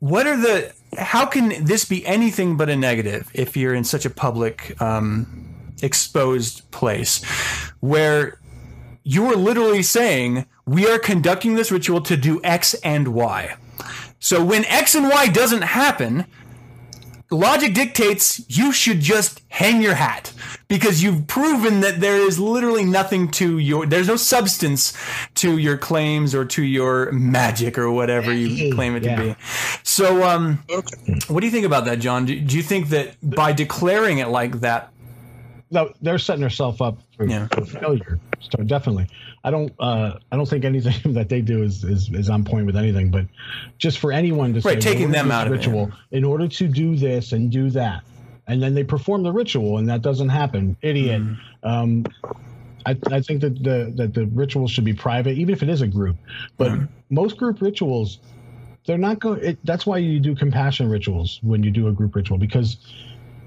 What 0.00 0.26
are 0.26 0.36
the? 0.36 0.72
How 0.98 1.24
can 1.26 1.64
this 1.64 1.84
be 1.84 2.04
anything 2.06 2.56
but 2.56 2.68
a 2.68 2.76
negative 2.76 3.30
if 3.32 3.56
you're 3.56 3.74
in 3.74 3.84
such 3.84 4.04
a 4.04 4.10
public, 4.10 4.80
um, 4.82 5.54
exposed 5.82 6.70
place 6.70 7.24
where 7.80 8.38
you 9.02 9.26
are 9.26 9.36
literally 9.36 9.82
saying 9.82 10.46
we 10.66 10.88
are 10.88 10.98
conducting 10.98 11.54
this 11.54 11.70
ritual 11.70 12.00
to 12.02 12.16
do 12.16 12.40
X 12.42 12.74
and 12.74 13.08
Y. 13.08 13.56
So 14.24 14.42
when 14.42 14.64
X 14.64 14.94
and 14.94 15.10
Y 15.10 15.26
doesn't 15.26 15.60
happen, 15.60 16.24
logic 17.30 17.74
dictates 17.74 18.42
you 18.48 18.72
should 18.72 19.00
just 19.00 19.42
hang 19.48 19.82
your 19.82 19.96
hat 19.96 20.32
because 20.66 21.02
you've 21.02 21.26
proven 21.26 21.80
that 21.80 22.00
there 22.00 22.16
is 22.16 22.38
literally 22.38 22.86
nothing 22.86 23.30
to 23.32 23.58
your 23.58 23.84
there's 23.84 24.08
no 24.08 24.16
substance 24.16 24.94
to 25.34 25.58
your 25.58 25.76
claims 25.76 26.34
or 26.34 26.46
to 26.46 26.62
your 26.62 27.12
magic 27.12 27.76
or 27.76 27.90
whatever 27.90 28.32
you 28.32 28.74
claim 28.74 28.96
it 28.96 29.00
to 29.00 29.14
be. 29.14 29.36
So 29.82 30.22
um 30.22 30.64
Inter- 30.70 31.20
what 31.28 31.40
do 31.40 31.46
you 31.46 31.52
think 31.52 31.66
about 31.66 31.84
that, 31.84 31.98
John? 31.98 32.24
Do, 32.24 32.40
do 32.40 32.56
you 32.56 32.62
think 32.62 32.88
that 32.88 33.16
by 33.22 33.52
declaring 33.52 34.18
it 34.18 34.28
like 34.28 34.60
that, 34.60 34.88
no, 34.88 34.93
they're 36.00 36.18
setting 36.18 36.40
themselves 36.42 36.80
up 36.80 36.98
for, 37.16 37.26
Yeah. 37.26 37.48
for 37.48 37.64
failure. 37.64 38.18
So 38.40 38.62
definitely, 38.62 39.06
I 39.42 39.50
don't. 39.50 39.72
Uh, 39.78 40.18
I 40.30 40.36
don't 40.36 40.48
think 40.48 40.64
anything 40.64 41.12
that 41.14 41.28
they 41.28 41.40
do 41.40 41.62
is, 41.62 41.82
is 41.84 42.10
is 42.10 42.28
on 42.28 42.44
point 42.44 42.66
with 42.66 42.76
anything. 42.76 43.10
But 43.10 43.26
just 43.78 43.98
for 43.98 44.12
anyone 44.12 44.52
to 44.54 44.60
Right, 44.60 44.74
say, 44.82 44.92
taking 44.92 45.10
them 45.10 45.30
out 45.30 45.46
of 45.46 45.52
it, 45.52 45.56
ritual 45.56 45.92
in 46.10 46.24
order 46.24 46.46
to 46.48 46.68
do 46.68 46.94
this 46.96 47.32
and 47.32 47.50
do 47.50 47.70
that, 47.70 48.02
and 48.46 48.62
then 48.62 48.74
they 48.74 48.84
perform 48.84 49.22
the 49.22 49.32
ritual 49.32 49.78
and 49.78 49.88
that 49.88 50.02
doesn't 50.02 50.28
happen, 50.28 50.76
idiot. 50.82 51.22
Mm-hmm. 51.22 51.68
Um, 51.68 52.04
I, 52.86 52.98
I 53.10 53.20
think 53.22 53.40
that 53.40 53.62
the 53.62 53.92
that 53.96 54.12
the 54.12 54.26
ritual 54.26 54.68
should 54.68 54.84
be 54.84 54.92
private, 54.92 55.38
even 55.38 55.54
if 55.54 55.62
it 55.62 55.70
is 55.70 55.80
a 55.80 55.86
group. 55.88 56.16
But 56.58 56.72
Mm-hmm. 56.72 56.84
most 57.08 57.38
group 57.38 57.62
rituals, 57.62 58.18
they're 58.86 58.98
not 58.98 59.20
going. 59.20 59.56
That's 59.64 59.86
why 59.86 59.98
you 59.98 60.20
do 60.20 60.34
compassion 60.36 60.90
rituals 60.90 61.40
when 61.42 61.62
you 61.62 61.70
do 61.70 61.88
a 61.88 61.92
group 61.92 62.14
ritual 62.14 62.36
because. 62.38 62.76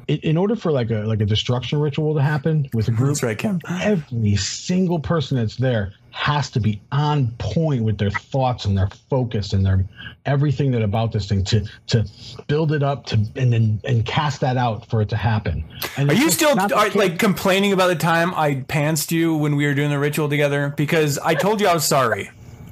In, 0.08 0.18
in 0.20 0.38
order 0.38 0.56
for 0.56 0.72
like 0.72 0.90
a 0.92 1.00
like 1.00 1.22
a 1.22 1.26
destruction 1.26 1.80
ritual 1.80 2.16
to 2.16 2.22
happen 2.22 2.70
with 2.74 2.88
a 2.88 2.92
group, 2.92 3.10
that's 3.10 3.24
right, 3.24 3.38
Kim. 3.38 3.60
every 3.82 4.36
single 4.36 5.00
person 5.00 5.38
that's 5.38 5.58
there 5.58 5.94
has 6.12 6.50
to 6.50 6.60
be 6.60 6.82
on 6.92 7.28
point 7.38 7.84
with 7.84 8.00
their 8.00 8.10
thoughts 8.10 8.66
and 8.66 8.76
their 8.76 8.90
focus 9.10 9.54
and 9.54 9.64
their 9.66 9.86
everything 10.26 10.72
that 10.72 10.82
about 10.82 11.12
this 11.12 11.30
thing 11.30 11.44
to 11.44 11.64
to 11.86 12.04
build 12.48 12.72
it 12.72 12.82
up 12.82 13.06
to 13.06 13.16
and 13.36 13.54
then 13.54 13.80
and 13.84 14.06
cast 14.06 14.42
that 14.42 14.58
out 14.58 14.90
for 14.90 15.02
it 15.02 15.10
to 15.10 15.16
happen. 15.16 15.64
And 15.96 16.10
Are 16.10 16.16
you 16.16 16.32
still 16.32 16.60
are, 16.60 16.90
like 16.92 17.20
complaining 17.20 17.72
about 17.72 17.88
the 17.88 17.96
time 17.96 18.34
I 18.34 18.56
pantsed 18.56 19.12
you 19.12 19.36
when 19.36 19.56
we 19.56 19.68
were 19.68 19.74
doing 19.74 19.92
the 19.92 20.00
ritual 20.00 20.28
together? 20.28 20.74
Because 20.76 21.20
I 21.20 21.36
told 21.36 21.62
you 21.62 21.68
I 21.68 21.74
was 21.74 21.86
sorry. 21.86 22.32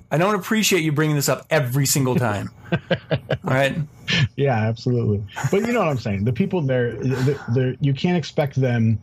I 0.10 0.18
don't 0.18 0.36
appreciate 0.36 0.82
you 0.84 0.92
bringing 0.92 1.16
this 1.16 1.30
up 1.30 1.46
every 1.50 1.86
single 1.86 2.16
time. 2.16 2.50
All 2.72 3.38
right. 3.44 3.76
yeah, 4.36 4.56
absolutely. 4.56 5.24
But 5.52 5.62
you 5.62 5.74
know 5.74 5.80
what 5.80 5.90
I'm 5.90 5.98
saying. 5.98 6.26
The 6.26 6.34
people 6.34 6.62
there, 6.62 6.96
they're, 6.96 7.40
they're, 7.50 7.76
you 7.80 7.94
can't 7.94 8.18
expect 8.18 8.56
them 8.56 9.02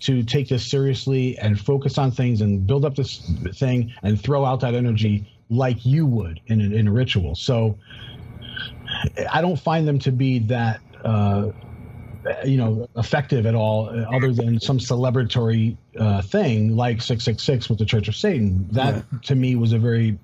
to 0.00 0.22
take 0.22 0.48
this 0.48 0.68
seriously 0.68 1.38
and 1.38 1.58
focus 1.58 1.96
on 1.96 2.10
things 2.10 2.40
and 2.40 2.66
build 2.66 2.84
up 2.84 2.96
this 2.96 3.30
thing 3.54 3.92
and 4.02 4.20
throw 4.20 4.44
out 4.44 4.60
that 4.60 4.74
energy 4.74 5.26
like 5.48 5.84
you 5.86 6.06
would 6.06 6.40
in 6.46 6.60
a, 6.60 6.74
in 6.74 6.88
a 6.88 6.92
ritual. 6.92 7.34
So 7.34 7.78
I 9.30 9.40
don't 9.40 9.58
find 9.58 9.86
them 9.86 9.98
to 10.00 10.12
be 10.12 10.40
that. 10.40 10.80
Uh, 11.04 11.50
you 12.44 12.56
know, 12.56 12.88
effective 12.96 13.46
at 13.46 13.54
all, 13.56 13.88
other 14.14 14.32
than 14.32 14.60
some 14.60 14.78
celebratory 14.78 15.76
uh, 15.98 16.22
thing 16.22 16.76
like 16.76 17.02
666 17.02 17.68
with 17.68 17.80
the 17.80 17.84
Church 17.84 18.06
of 18.06 18.14
Satan. 18.14 18.68
That 18.70 19.04
to 19.24 19.34
me 19.34 19.56
was 19.56 19.72
a 19.72 19.78
very 19.80 20.16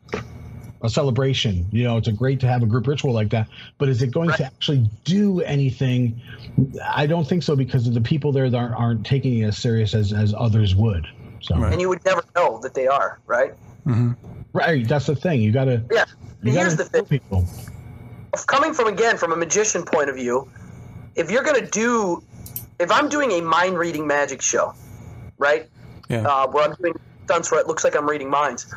a 0.82 0.88
celebration. 0.88 1.66
You 1.72 1.84
know, 1.84 1.96
it's 1.96 2.08
a 2.08 2.12
great 2.12 2.40
to 2.40 2.46
have 2.46 2.62
a 2.62 2.66
group 2.66 2.86
ritual 2.86 3.12
like 3.12 3.30
that. 3.30 3.48
But 3.78 3.88
is 3.88 4.02
it 4.02 4.10
going 4.12 4.30
to 4.30 4.44
actually 4.44 4.88
do 5.04 5.40
anything? 5.42 6.20
I 6.84 7.06
don't 7.06 7.26
think 7.26 7.42
so 7.42 7.56
because 7.56 7.90
the 7.90 8.00
people 8.00 8.32
there 8.32 8.44
aren't, 8.44 8.74
aren't 8.74 9.06
taking 9.06 9.38
it 9.38 9.46
as 9.46 9.58
serious 9.58 9.94
as, 9.94 10.12
as 10.12 10.34
others 10.36 10.74
would. 10.74 11.06
So 11.40 11.56
Right. 11.56 11.72
and 11.72 11.80
you 11.80 11.88
would 11.88 12.04
never 12.04 12.22
know 12.36 12.58
that 12.62 12.74
they 12.74 12.86
are, 12.86 13.18
right? 13.26 13.54
right, 14.52 14.86
that's 14.86 15.06
the 15.06 15.16
thing. 15.16 15.40
You 15.40 15.52
gotta 15.52 15.82
Yeah. 15.90 16.04
you 16.42 16.52
Here's 16.52 16.74
gotta 16.74 16.90
the 16.90 17.02
thing. 17.02 17.04
people. 17.06 17.46
coming 18.46 18.74
from 18.74 18.88
again 18.88 19.16
from 19.16 19.32
a 19.32 19.36
magician 19.36 19.84
point 19.84 20.10
of 20.10 20.16
view, 20.16 20.48
if 21.14 21.30
you're 21.30 21.42
gonna 21.44 21.66
do, 21.66 22.22
if 22.78 22.90
I'm 22.90 23.08
doing 23.08 23.32
a 23.32 23.40
mind 23.40 23.78
reading 23.78 24.06
magic 24.06 24.42
show, 24.42 24.74
right? 25.38 25.68
Yeah. 26.08 26.22
Uh, 26.26 26.48
where 26.48 26.64
I'm 26.64 26.74
doing 26.74 26.94
stunts 27.24 27.50
where 27.50 27.60
it 27.60 27.66
looks 27.66 27.84
like 27.84 27.96
I'm 27.96 28.08
reading 28.08 28.30
minds. 28.30 28.72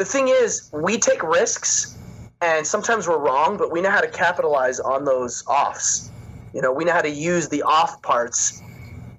The 0.00 0.06
thing 0.06 0.28
is, 0.28 0.70
we 0.72 0.96
take 0.96 1.22
risks, 1.22 1.98
and 2.40 2.66
sometimes 2.66 3.06
we're 3.06 3.18
wrong, 3.18 3.58
but 3.58 3.70
we 3.70 3.82
know 3.82 3.90
how 3.90 4.00
to 4.00 4.08
capitalize 4.08 4.80
on 4.80 5.04
those 5.04 5.44
offs. 5.46 6.10
You 6.54 6.62
know, 6.62 6.72
we 6.72 6.86
know 6.86 6.92
how 6.94 7.02
to 7.02 7.10
use 7.10 7.50
the 7.50 7.60
off 7.60 8.00
parts 8.00 8.62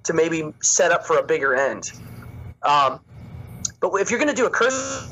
to 0.02 0.12
maybe 0.12 0.52
set 0.60 0.90
up 0.90 1.06
for 1.06 1.18
a 1.18 1.22
bigger 1.22 1.54
end. 1.54 1.92
Um, 2.64 2.98
but 3.78 3.94
if 4.00 4.10
you're 4.10 4.18
gonna 4.18 4.34
do 4.34 4.46
a 4.46 4.50
curse 4.50 5.08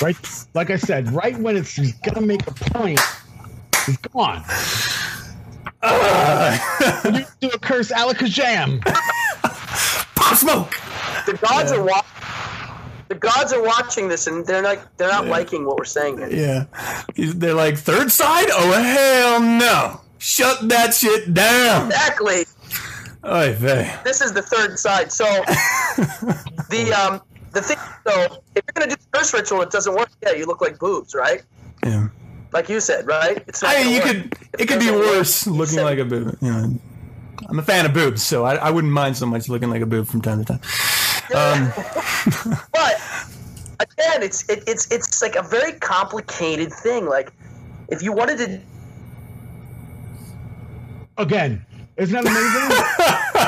Right, 0.00 0.16
like 0.54 0.70
I 0.70 0.76
said, 0.76 1.10
right 1.10 1.36
when 1.36 1.56
it's 1.56 1.76
gonna 2.02 2.24
make 2.24 2.46
a 2.46 2.54
point, 2.54 3.00
it's 3.88 3.96
gone. 4.12 4.44
When 7.02 7.14
you 7.16 7.26
do 7.40 7.48
a 7.48 7.58
curse 7.58 7.90
alakazam. 7.90 8.80
Pop 10.14 10.36
smoke. 10.36 10.76
the 11.26 11.36
gods 11.42 11.72
are 11.72 11.82
wa- 11.82 12.02
the 13.08 13.14
gods 13.14 13.52
are 13.52 13.62
watching 13.62 14.08
this 14.08 14.26
and 14.26 14.46
they're 14.46 14.62
not 14.62 14.96
they're 14.96 15.10
not 15.10 15.26
liking 15.26 15.64
what 15.64 15.76
we're 15.76 15.84
saying 15.84 16.18
here. 16.18 16.28
Yeah. 16.28 16.64
They're 17.16 17.54
like, 17.54 17.76
third 17.76 18.10
side? 18.10 18.46
Oh, 18.50 18.72
hell 18.72 19.40
no. 19.40 20.00
Shut 20.18 20.68
that 20.68 20.94
shit 20.94 21.34
down. 21.34 21.86
Exactly. 21.86 22.44
Oy 23.26 23.52
vey. 23.54 23.94
This 24.04 24.20
is 24.20 24.32
the 24.32 24.42
third 24.42 24.78
side. 24.78 25.12
So 25.12 25.24
the 26.70 26.92
um 26.92 27.20
the 27.52 27.62
thing 27.62 27.78
so 28.06 28.42
if 28.54 28.62
you're 28.64 28.74
gonna 28.74 28.90
do 28.90 28.96
the 28.96 29.18
first 29.18 29.32
ritual 29.32 29.62
it 29.62 29.70
doesn't 29.70 29.94
work, 29.94 30.10
yeah, 30.22 30.32
you 30.32 30.46
look 30.46 30.60
like 30.60 30.78
boobs, 30.78 31.14
right? 31.14 31.42
Yeah. 31.84 32.08
Like 32.52 32.68
you 32.68 32.80
said, 32.80 33.06
right? 33.06 33.42
It's 33.48 33.62
not 33.62 33.74
I 33.74 33.82
mean, 33.82 33.92
you 33.92 33.98
work. 34.00 34.06
could, 34.06 34.60
it 34.60 34.68
could 34.68 34.78
be 34.78 34.86
doesn't 34.86 34.94
work, 34.94 35.06
worse 35.06 35.46
looking 35.46 35.80
like 35.82 35.98
a 35.98 36.04
boob. 36.04 36.38
You 36.40 36.52
know, 36.52 36.80
I'm 37.48 37.58
a 37.58 37.62
fan 37.62 37.84
of 37.84 37.92
boobs, 37.92 38.22
so 38.22 38.44
I, 38.44 38.54
I 38.54 38.70
wouldn't 38.70 38.92
mind 38.92 39.16
so 39.16 39.26
much 39.26 39.48
looking 39.48 39.70
like 39.70 39.82
a 39.82 39.86
boob 39.86 40.06
from 40.06 40.22
time 40.22 40.44
to 40.44 40.44
time. 40.44 40.60
Um, 41.34 41.72
again, 43.80 44.22
it's 44.22 44.48
it, 44.48 44.64
it's 44.66 44.90
it's 44.90 45.22
like 45.22 45.36
a 45.36 45.42
very 45.42 45.72
complicated 45.72 46.72
thing. 46.72 47.06
Like 47.06 47.32
if 47.88 48.02
you 48.02 48.12
wanted 48.12 48.38
to 48.38 48.60
Again, 51.16 51.64
isn't 51.96 52.12
that 52.12 52.26
amazing? 52.26 53.34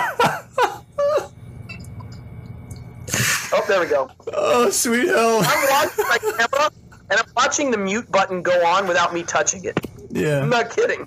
Oh, 3.53 3.65
there 3.69 3.81
we 3.81 3.87
go. 3.87 4.11
oh, 4.35 4.71
sweet 4.71 5.07
hell. 5.07 5.41
I'm 5.43 5.71
watching 5.71 6.05
my 6.09 6.19
camera 6.19 6.71
and 7.11 7.21
I'm 7.21 7.27
watching 7.37 7.71
the 7.71 7.79
mute 7.79 8.11
button 8.11 8.43
go 8.43 8.67
on 8.67 8.87
without 8.89 9.15
me 9.15 9.23
touching 9.23 9.65
it. 9.65 9.79
Yeah, 10.11 10.43
I'm 10.43 10.51
not 10.51 10.71
kidding. 10.71 11.07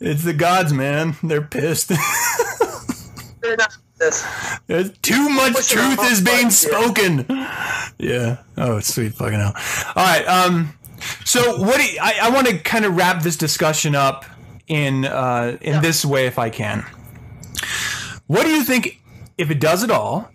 It's 0.00 0.24
the 0.24 0.32
gods, 0.34 0.72
man. 0.72 1.16
They're 1.22 1.40
pissed. 1.40 1.88
They're 3.40 3.56
not 3.56 3.76
this. 4.02 4.26
There's 4.66 4.90
too 4.98 5.28
much 5.30 5.68
truth 5.68 5.98
is 6.02 6.20
being 6.20 6.50
spoken. 6.50 7.24
Yeah. 7.98 8.42
Oh, 8.56 8.80
sweet 8.80 9.14
fucking 9.14 9.38
hell. 9.38 9.54
All 9.96 10.04
right. 10.04 10.26
Um. 10.26 10.74
So 11.24 11.60
what 11.60 11.78
do 11.78 11.84
you, 11.84 11.98
I, 12.00 12.18
I 12.22 12.30
want 12.30 12.46
to 12.46 12.58
kind 12.58 12.84
of 12.84 12.96
wrap 12.96 13.22
this 13.22 13.36
discussion 13.36 13.96
up 13.96 14.24
in 14.68 15.04
uh, 15.04 15.58
in 15.60 15.82
this 15.82 16.04
way, 16.04 16.26
if 16.26 16.38
I 16.38 16.48
can. 16.48 16.84
What 18.28 18.44
do 18.44 18.50
you 18.50 18.62
think, 18.62 19.02
if 19.36 19.50
it 19.50 19.58
does 19.58 19.82
at 19.82 19.90
all, 19.90 20.30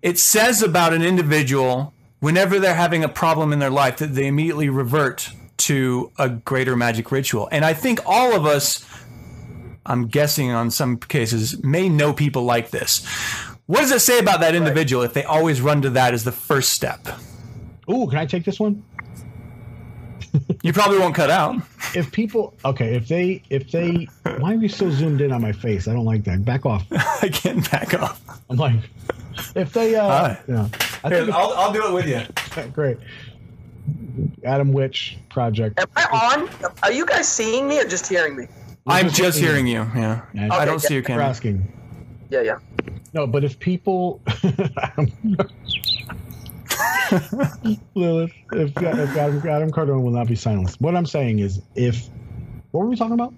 it 0.00 0.18
says 0.18 0.62
about 0.62 0.94
an 0.94 1.02
individual 1.02 1.92
whenever 2.20 2.58
they're 2.58 2.74
having 2.74 3.04
a 3.04 3.08
problem 3.08 3.52
in 3.52 3.58
their 3.58 3.70
life 3.70 3.98
that 3.98 4.14
they 4.14 4.26
immediately 4.26 4.70
revert 4.70 5.28
to 5.58 6.10
a 6.18 6.30
greater 6.30 6.74
magic 6.74 7.12
ritual? 7.12 7.48
And 7.52 7.64
I 7.64 7.74
think 7.74 8.00
all 8.06 8.34
of 8.34 8.46
us 8.46 8.84
I'm 9.86 10.06
guessing 10.06 10.50
on 10.50 10.70
some 10.70 10.98
cases, 10.98 11.62
may 11.62 11.88
know 11.88 12.12
people 12.12 12.42
like 12.42 12.70
this. 12.70 13.04
What 13.66 13.80
does 13.80 13.90
it 13.92 14.00
say 14.00 14.18
about 14.18 14.40
that 14.40 14.54
individual 14.54 15.02
if 15.02 15.12
they 15.14 15.24
always 15.24 15.60
run 15.60 15.82
to 15.82 15.90
that 15.90 16.14
as 16.14 16.24
the 16.24 16.32
first 16.32 16.72
step? 16.72 17.06
Ooh, 17.90 18.06
can 18.06 18.18
I 18.18 18.26
take 18.26 18.44
this 18.44 18.58
one? 18.60 18.82
You 20.62 20.72
probably 20.72 20.98
won't 20.98 21.14
cut 21.14 21.30
out. 21.30 21.56
If 21.94 22.10
people, 22.10 22.52
okay, 22.64 22.96
if 22.96 23.06
they, 23.06 23.42
if 23.48 23.70
they, 23.70 24.08
why 24.38 24.52
are 24.54 24.56
you 24.56 24.68
so 24.68 24.90
zoomed 24.90 25.20
in 25.20 25.30
on 25.32 25.40
my 25.40 25.52
face? 25.52 25.86
I 25.86 25.92
don't 25.92 26.04
like 26.04 26.24
that. 26.24 26.44
Back 26.44 26.66
off. 26.66 26.84
I 27.22 27.28
can't 27.28 27.68
back 27.70 27.94
off. 27.94 28.20
I'm 28.50 28.56
like, 28.56 28.74
if 29.54 29.72
they, 29.72 29.94
uh, 29.94 30.08
Hi. 30.08 30.40
yeah, 30.48 30.68
I 31.04 31.08
Here, 31.08 31.24
think 31.24 31.34
I'll, 31.34 31.52
I'll 31.54 31.72
do 31.72 31.86
it 31.86 31.92
with 31.94 32.06
you. 32.08 32.62
great. 32.72 32.98
Adam 34.44 34.72
Witch 34.72 35.16
project. 35.30 35.78
Am 35.78 35.86
I 35.96 36.04
on? 36.36 36.72
Are 36.82 36.92
you 36.92 37.06
guys 37.06 37.28
seeing 37.28 37.68
me 37.68 37.80
or 37.80 37.84
just 37.86 38.06
hearing 38.08 38.36
me? 38.36 38.48
I'm 38.88 39.06
just 39.06 39.16
just 39.16 39.38
hearing 39.38 39.66
you. 39.66 39.86
Yeah. 39.94 40.22
Yeah, 40.34 40.48
I 40.52 40.64
don't 40.64 40.80
see 40.80 40.94
your 40.94 41.02
for 41.02 41.08
camera. 41.08 41.26
asking. 41.26 41.72
Yeah, 42.30 42.42
yeah. 42.42 42.58
No, 43.14 43.26
but 43.26 43.42
if 43.44 43.58
people, 43.58 44.20
Lilith, 47.94 48.32
if, 48.52 48.70
if 48.70 48.76
Adam, 48.76 49.48
Adam 49.48 49.70
Cardone 49.72 50.02
will 50.02 50.10
not 50.10 50.26
be 50.28 50.36
silenced. 50.36 50.80
What 50.80 50.94
I'm 50.94 51.06
saying 51.06 51.38
is, 51.38 51.62
if 51.74 52.08
what 52.70 52.82
were 52.82 52.90
we 52.90 52.96
talking 52.96 53.14
about? 53.14 53.32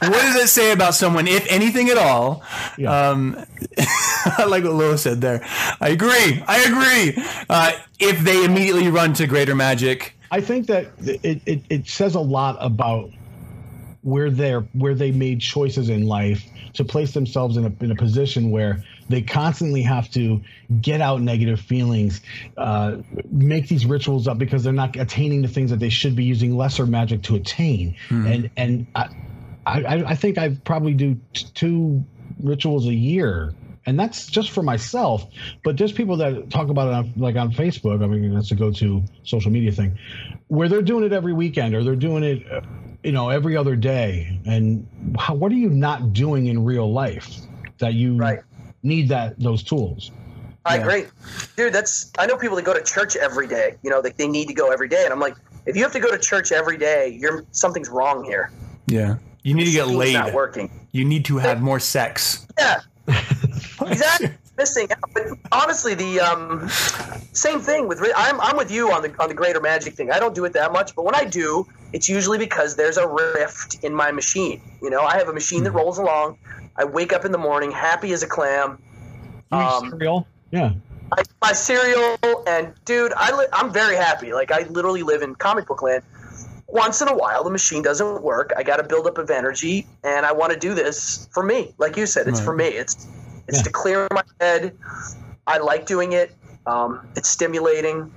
What 0.00 0.20
does 0.20 0.36
it 0.36 0.48
say 0.48 0.72
about 0.72 0.94
someone, 0.94 1.26
if 1.26 1.46
anything 1.50 1.88
at 1.88 1.96
all? 1.96 2.42
Yeah. 2.76 3.08
Um, 3.08 3.42
I 3.78 4.44
like 4.46 4.64
what 4.64 4.74
Lilith 4.74 5.00
said 5.00 5.20
there. 5.20 5.40
I 5.80 5.88
agree. 5.88 6.42
I 6.46 6.64
agree. 6.64 7.24
Uh, 7.48 7.72
if 7.98 8.20
they 8.20 8.44
immediately 8.44 8.88
run 8.88 9.14
to 9.14 9.26
greater 9.26 9.54
magic, 9.54 10.14
I 10.30 10.40
think 10.40 10.66
that 10.66 10.88
it, 11.00 11.40
it, 11.46 11.62
it 11.70 11.86
says 11.86 12.14
a 12.14 12.20
lot 12.20 12.56
about 12.60 13.10
where 14.04 14.30
they're 14.30 14.60
where 14.72 14.94
they 14.94 15.10
made 15.10 15.40
choices 15.40 15.88
in 15.88 16.06
life 16.06 16.44
to 16.74 16.84
place 16.84 17.12
themselves 17.12 17.56
in 17.56 17.64
a 17.64 17.84
in 17.84 17.90
a 17.90 17.96
position 17.96 18.50
where 18.50 18.84
they 19.08 19.22
constantly 19.22 19.82
have 19.82 20.10
to 20.10 20.40
get 20.80 21.00
out 21.00 21.20
negative 21.20 21.58
feelings, 21.58 22.20
uh, 22.56 22.98
make 23.30 23.66
these 23.66 23.86
rituals 23.86 24.28
up 24.28 24.38
because 24.38 24.62
they're 24.62 24.72
not 24.72 24.94
attaining 24.96 25.42
the 25.42 25.48
things 25.48 25.70
that 25.70 25.80
they 25.80 25.88
should 25.88 26.14
be 26.14 26.24
using 26.24 26.56
lesser 26.56 26.86
magic 26.86 27.22
to 27.22 27.34
attain. 27.34 27.96
And 28.26 28.50
and 28.56 28.86
I, 28.94 29.08
I 29.66 30.04
I 30.06 30.14
think 30.14 30.38
I 30.38 30.50
probably 30.64 30.94
do 30.94 31.16
t- 31.32 31.46
two 31.54 32.04
rituals 32.42 32.86
a 32.86 32.94
year. 32.94 33.54
And 33.86 34.00
that's 34.00 34.28
just 34.28 34.50
for 34.50 34.62
myself, 34.62 35.26
but 35.62 35.76
there's 35.76 35.92
people 35.92 36.16
that 36.16 36.48
talk 36.48 36.70
about 36.70 36.88
it 36.88 36.94
on, 36.94 37.12
like 37.18 37.36
on 37.36 37.52
Facebook. 37.52 38.02
I 38.02 38.06
mean, 38.06 38.32
that's 38.32 38.50
a 38.50 38.54
go-to 38.54 39.02
social 39.24 39.50
media 39.50 39.72
thing, 39.72 39.98
where 40.48 40.70
they're 40.70 40.80
doing 40.80 41.04
it 41.04 41.12
every 41.12 41.34
weekend 41.34 41.74
or 41.74 41.84
they're 41.84 41.94
doing 41.94 42.24
it, 42.24 42.50
uh, 42.50 42.62
you 43.04 43.12
know, 43.12 43.28
every 43.28 43.56
other 43.56 43.76
day. 43.76 44.40
And 44.46 44.86
how, 45.18 45.34
what 45.34 45.52
are 45.52 45.56
you 45.56 45.68
not 45.70 46.12
doing 46.12 46.46
in 46.46 46.64
real 46.64 46.90
life 46.92 47.30
that 47.78 47.94
you 47.94 48.16
Right. 48.16 48.40
need 48.82 49.08
that 49.10 49.38
those 49.38 49.62
tools? 49.62 50.10
I 50.64 50.76
Yeah. 50.76 50.80
agree, 50.80 51.04
dude. 51.56 51.74
That's 51.74 52.10
I 52.18 52.24
know 52.26 52.36
people 52.38 52.56
that 52.56 52.64
go 52.64 52.72
to 52.72 52.82
church 52.82 53.16
every 53.16 53.46
day. 53.46 53.74
You 53.82 53.90
know, 53.90 54.00
like 54.00 54.16
they 54.16 54.26
need 54.26 54.48
to 54.48 54.54
go 54.54 54.72
every 54.72 54.88
day, 54.88 55.04
and 55.04 55.12
I'm 55.12 55.20
like, 55.20 55.36
if 55.66 55.76
you 55.76 55.82
have 55.82 55.92
to 55.92 56.00
go 56.00 56.10
to 56.10 56.18
church 56.18 56.52
every 56.52 56.78
day, 56.78 57.08
you're 57.20 57.44
something's 57.52 57.90
wrong 57.90 58.24
here. 58.24 58.50
yeah, 58.86 59.16
you 59.42 59.52
need 59.54 59.66
to 59.66 59.70
get 59.70 59.80
Something's 59.80 59.98
laid. 59.98 60.12
Not 60.14 60.32
working. 60.32 60.70
You 60.92 61.04
need 61.04 61.26
to 61.26 61.36
have 61.36 61.60
more 61.60 61.78
sex. 61.78 62.46
Yeah, 62.58 62.80
exactly. 63.86 64.30
Missing 64.56 64.92
out. 64.92 65.10
But 65.12 65.24
honestly, 65.50 65.94
the 65.94 66.20
um, 66.20 66.68
same 67.32 67.60
thing 67.60 67.88
with 67.88 68.00
I'm 68.16 68.40
I'm 68.40 68.56
with 68.56 68.70
you 68.70 68.92
on 68.92 69.02
the 69.02 69.12
on 69.20 69.28
the 69.28 69.34
greater 69.34 69.60
magic 69.60 69.94
thing. 69.94 70.10
I 70.12 70.20
don't 70.20 70.34
do 70.34 70.44
it 70.44 70.52
that 70.52 70.72
much, 70.72 70.94
but 70.94 71.04
when 71.04 71.14
I 71.14 71.24
do, 71.24 71.66
it's 71.92 72.08
usually 72.08 72.38
because 72.38 72.76
there's 72.76 72.96
a 72.96 73.06
rift 73.08 73.82
in 73.82 73.92
my 73.94 74.12
machine. 74.12 74.60
You 74.80 74.90
know, 74.90 75.00
I 75.00 75.16
have 75.18 75.28
a 75.28 75.32
machine 75.32 75.64
that 75.64 75.72
rolls 75.72 75.98
along. 75.98 76.38
I 76.76 76.84
wake 76.84 77.12
up 77.12 77.24
in 77.24 77.32
the 77.32 77.38
morning 77.38 77.72
happy 77.72 78.12
as 78.12 78.22
a 78.22 78.28
clam. 78.28 78.78
Um, 79.50 79.90
cereal? 79.90 80.26
Yeah. 80.50 80.72
I 81.12 81.22
my 81.42 81.52
cereal, 81.52 82.16
and 82.46 82.72
dude, 82.84 83.12
I 83.16 83.36
li- 83.36 83.46
I'm 83.52 83.72
very 83.72 83.96
happy. 83.96 84.32
Like 84.32 84.52
I 84.52 84.62
literally 84.70 85.02
live 85.02 85.22
in 85.22 85.34
comic 85.34 85.66
book 85.66 85.82
land. 85.82 86.02
Once 86.68 87.00
in 87.00 87.08
a 87.08 87.14
while, 87.16 87.44
the 87.44 87.50
machine 87.50 87.82
doesn't 87.82 88.22
work. 88.22 88.52
I 88.56 88.62
got 88.64 88.78
to 88.78 88.82
build 88.82 89.06
up 89.06 89.18
of 89.18 89.30
energy, 89.30 89.86
and 90.02 90.26
I 90.26 90.32
want 90.32 90.52
to 90.52 90.58
do 90.58 90.74
this 90.74 91.28
for 91.32 91.42
me. 91.44 91.72
Like 91.78 91.96
you 91.96 92.06
said, 92.06 92.26
it's 92.26 92.40
Right. 92.40 92.44
for 92.44 92.54
me. 92.56 92.64
It's 92.66 93.06
it's 93.48 93.58
Yeah. 93.58 93.62
to 93.64 93.70
clear 93.70 94.08
my 94.12 94.22
head. 94.40 94.76
I 95.46 95.58
like 95.58 95.86
doing 95.86 96.12
it. 96.12 96.34
Um, 96.66 97.06
it's 97.16 97.28
stimulating. 97.28 98.10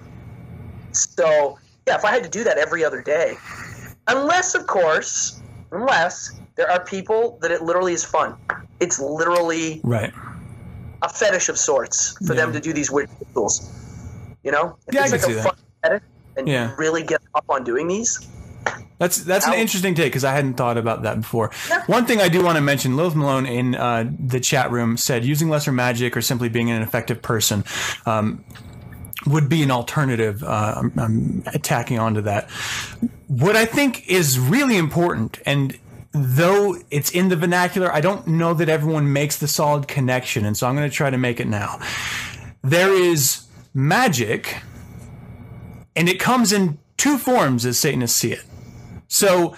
So 0.92 1.58
yeah, 1.86 1.96
if 1.96 2.06
I 2.06 2.12
had 2.12 2.24
to 2.24 2.30
do 2.30 2.44
that 2.44 2.58
every 2.58 2.84
other 2.84 3.02
day, 3.02 3.38
unless 4.08 4.56
of 4.56 4.68
course, 4.68 5.42
unless 5.72 6.32
there 6.56 6.70
are 6.72 6.80
people 6.84 7.38
that 7.42 7.52
it 7.52 7.62
literally 7.62 7.94
is 7.94 8.04
fun. 8.04 8.36
It's 8.80 9.00
literally 9.00 9.82
Right. 9.84 10.14
a 11.02 11.10
fetish 11.10 11.50
of 11.50 11.58
sorts 11.60 12.16
for 12.26 12.34
Yeah. 12.34 12.46
them 12.46 12.54
to 12.54 12.60
do 12.60 12.74
these 12.74 12.90
weird 12.90 13.10
rituals. 13.20 13.70
You 14.44 14.52
know, 14.52 14.78
if 14.88 14.94
Yeah, 14.94 15.02
I 15.02 15.04
it's 15.06 15.26
can 15.26 15.36
like 15.36 15.38
a 15.40 15.44
fun 15.44 15.54
fetish 15.84 16.04
and 16.38 16.48
Yeah. 16.48 16.70
you 16.70 16.76
really 16.78 17.04
get 17.04 17.22
up 17.36 17.46
on 17.50 17.64
doing 17.64 17.88
these. 17.88 18.20
That's 19.00 19.24
that's 19.24 19.46
an 19.46 19.54
interesting 19.54 19.94
take 19.94 20.08
because 20.08 20.24
I 20.24 20.34
hadn't 20.34 20.56
thought 20.56 20.78
about 20.78 21.04
that 21.04 21.18
before. 21.18 21.52
One 21.86 22.06
thing 22.06 22.20
I 22.20 22.30
do 22.30 22.44
want 22.44 22.56
to 22.56 22.62
mention: 22.62 22.98
Lilith 22.98 23.16
Malone 23.16 23.46
in 23.46 23.76
uh, 23.76 24.10
the 24.20 24.40
chat 24.40 24.72
room 24.72 24.98
said 24.98 25.24
using 25.24 25.50
lesser 25.50 25.72
magic 25.72 26.18
or 26.18 26.22
simply 26.22 26.50
being 26.50 26.72
an 26.72 26.82
effective 26.82 27.22
person 27.22 27.64
um, 28.08 28.44
would 29.28 29.50
be 29.50 29.62
an 29.62 29.70
alternative. 29.70 30.44
Uh, 30.44 30.74
I'm, 30.78 30.94
I'm 30.98 31.44
attacking 31.54 32.00
onto 32.00 32.22
that. 32.22 32.50
What 33.28 33.56
I 33.56 33.66
think 33.66 34.08
is 34.08 34.40
really 34.40 34.78
important, 34.78 35.40
and 35.46 35.78
though 36.12 36.78
it's 36.90 37.12
in 37.12 37.30
the 37.30 37.36
vernacular, 37.36 37.94
I 37.94 38.02
don't 38.02 38.26
know 38.26 38.56
that 38.56 38.68
everyone 38.68 39.14
makes 39.14 39.38
the 39.38 39.48
solid 39.48 39.88
connection, 39.88 40.44
and 40.44 40.58
so 40.58 40.66
I'm 40.66 40.76
going 40.76 40.90
to 40.90 40.96
try 40.96 41.12
to 41.12 41.18
make 41.20 41.40
it 41.40 41.48
now. 41.48 41.80
There 42.64 42.92
is 42.92 43.46
magic, 43.76 44.58
and 45.96 46.10
it 46.10 46.20
comes 46.20 46.52
in 46.52 46.80
two 46.98 47.20
forms 47.20 47.64
as 47.64 47.78
Satanists 47.78 48.18
see 48.18 48.32
it. 48.32 48.44
So 49.08 49.56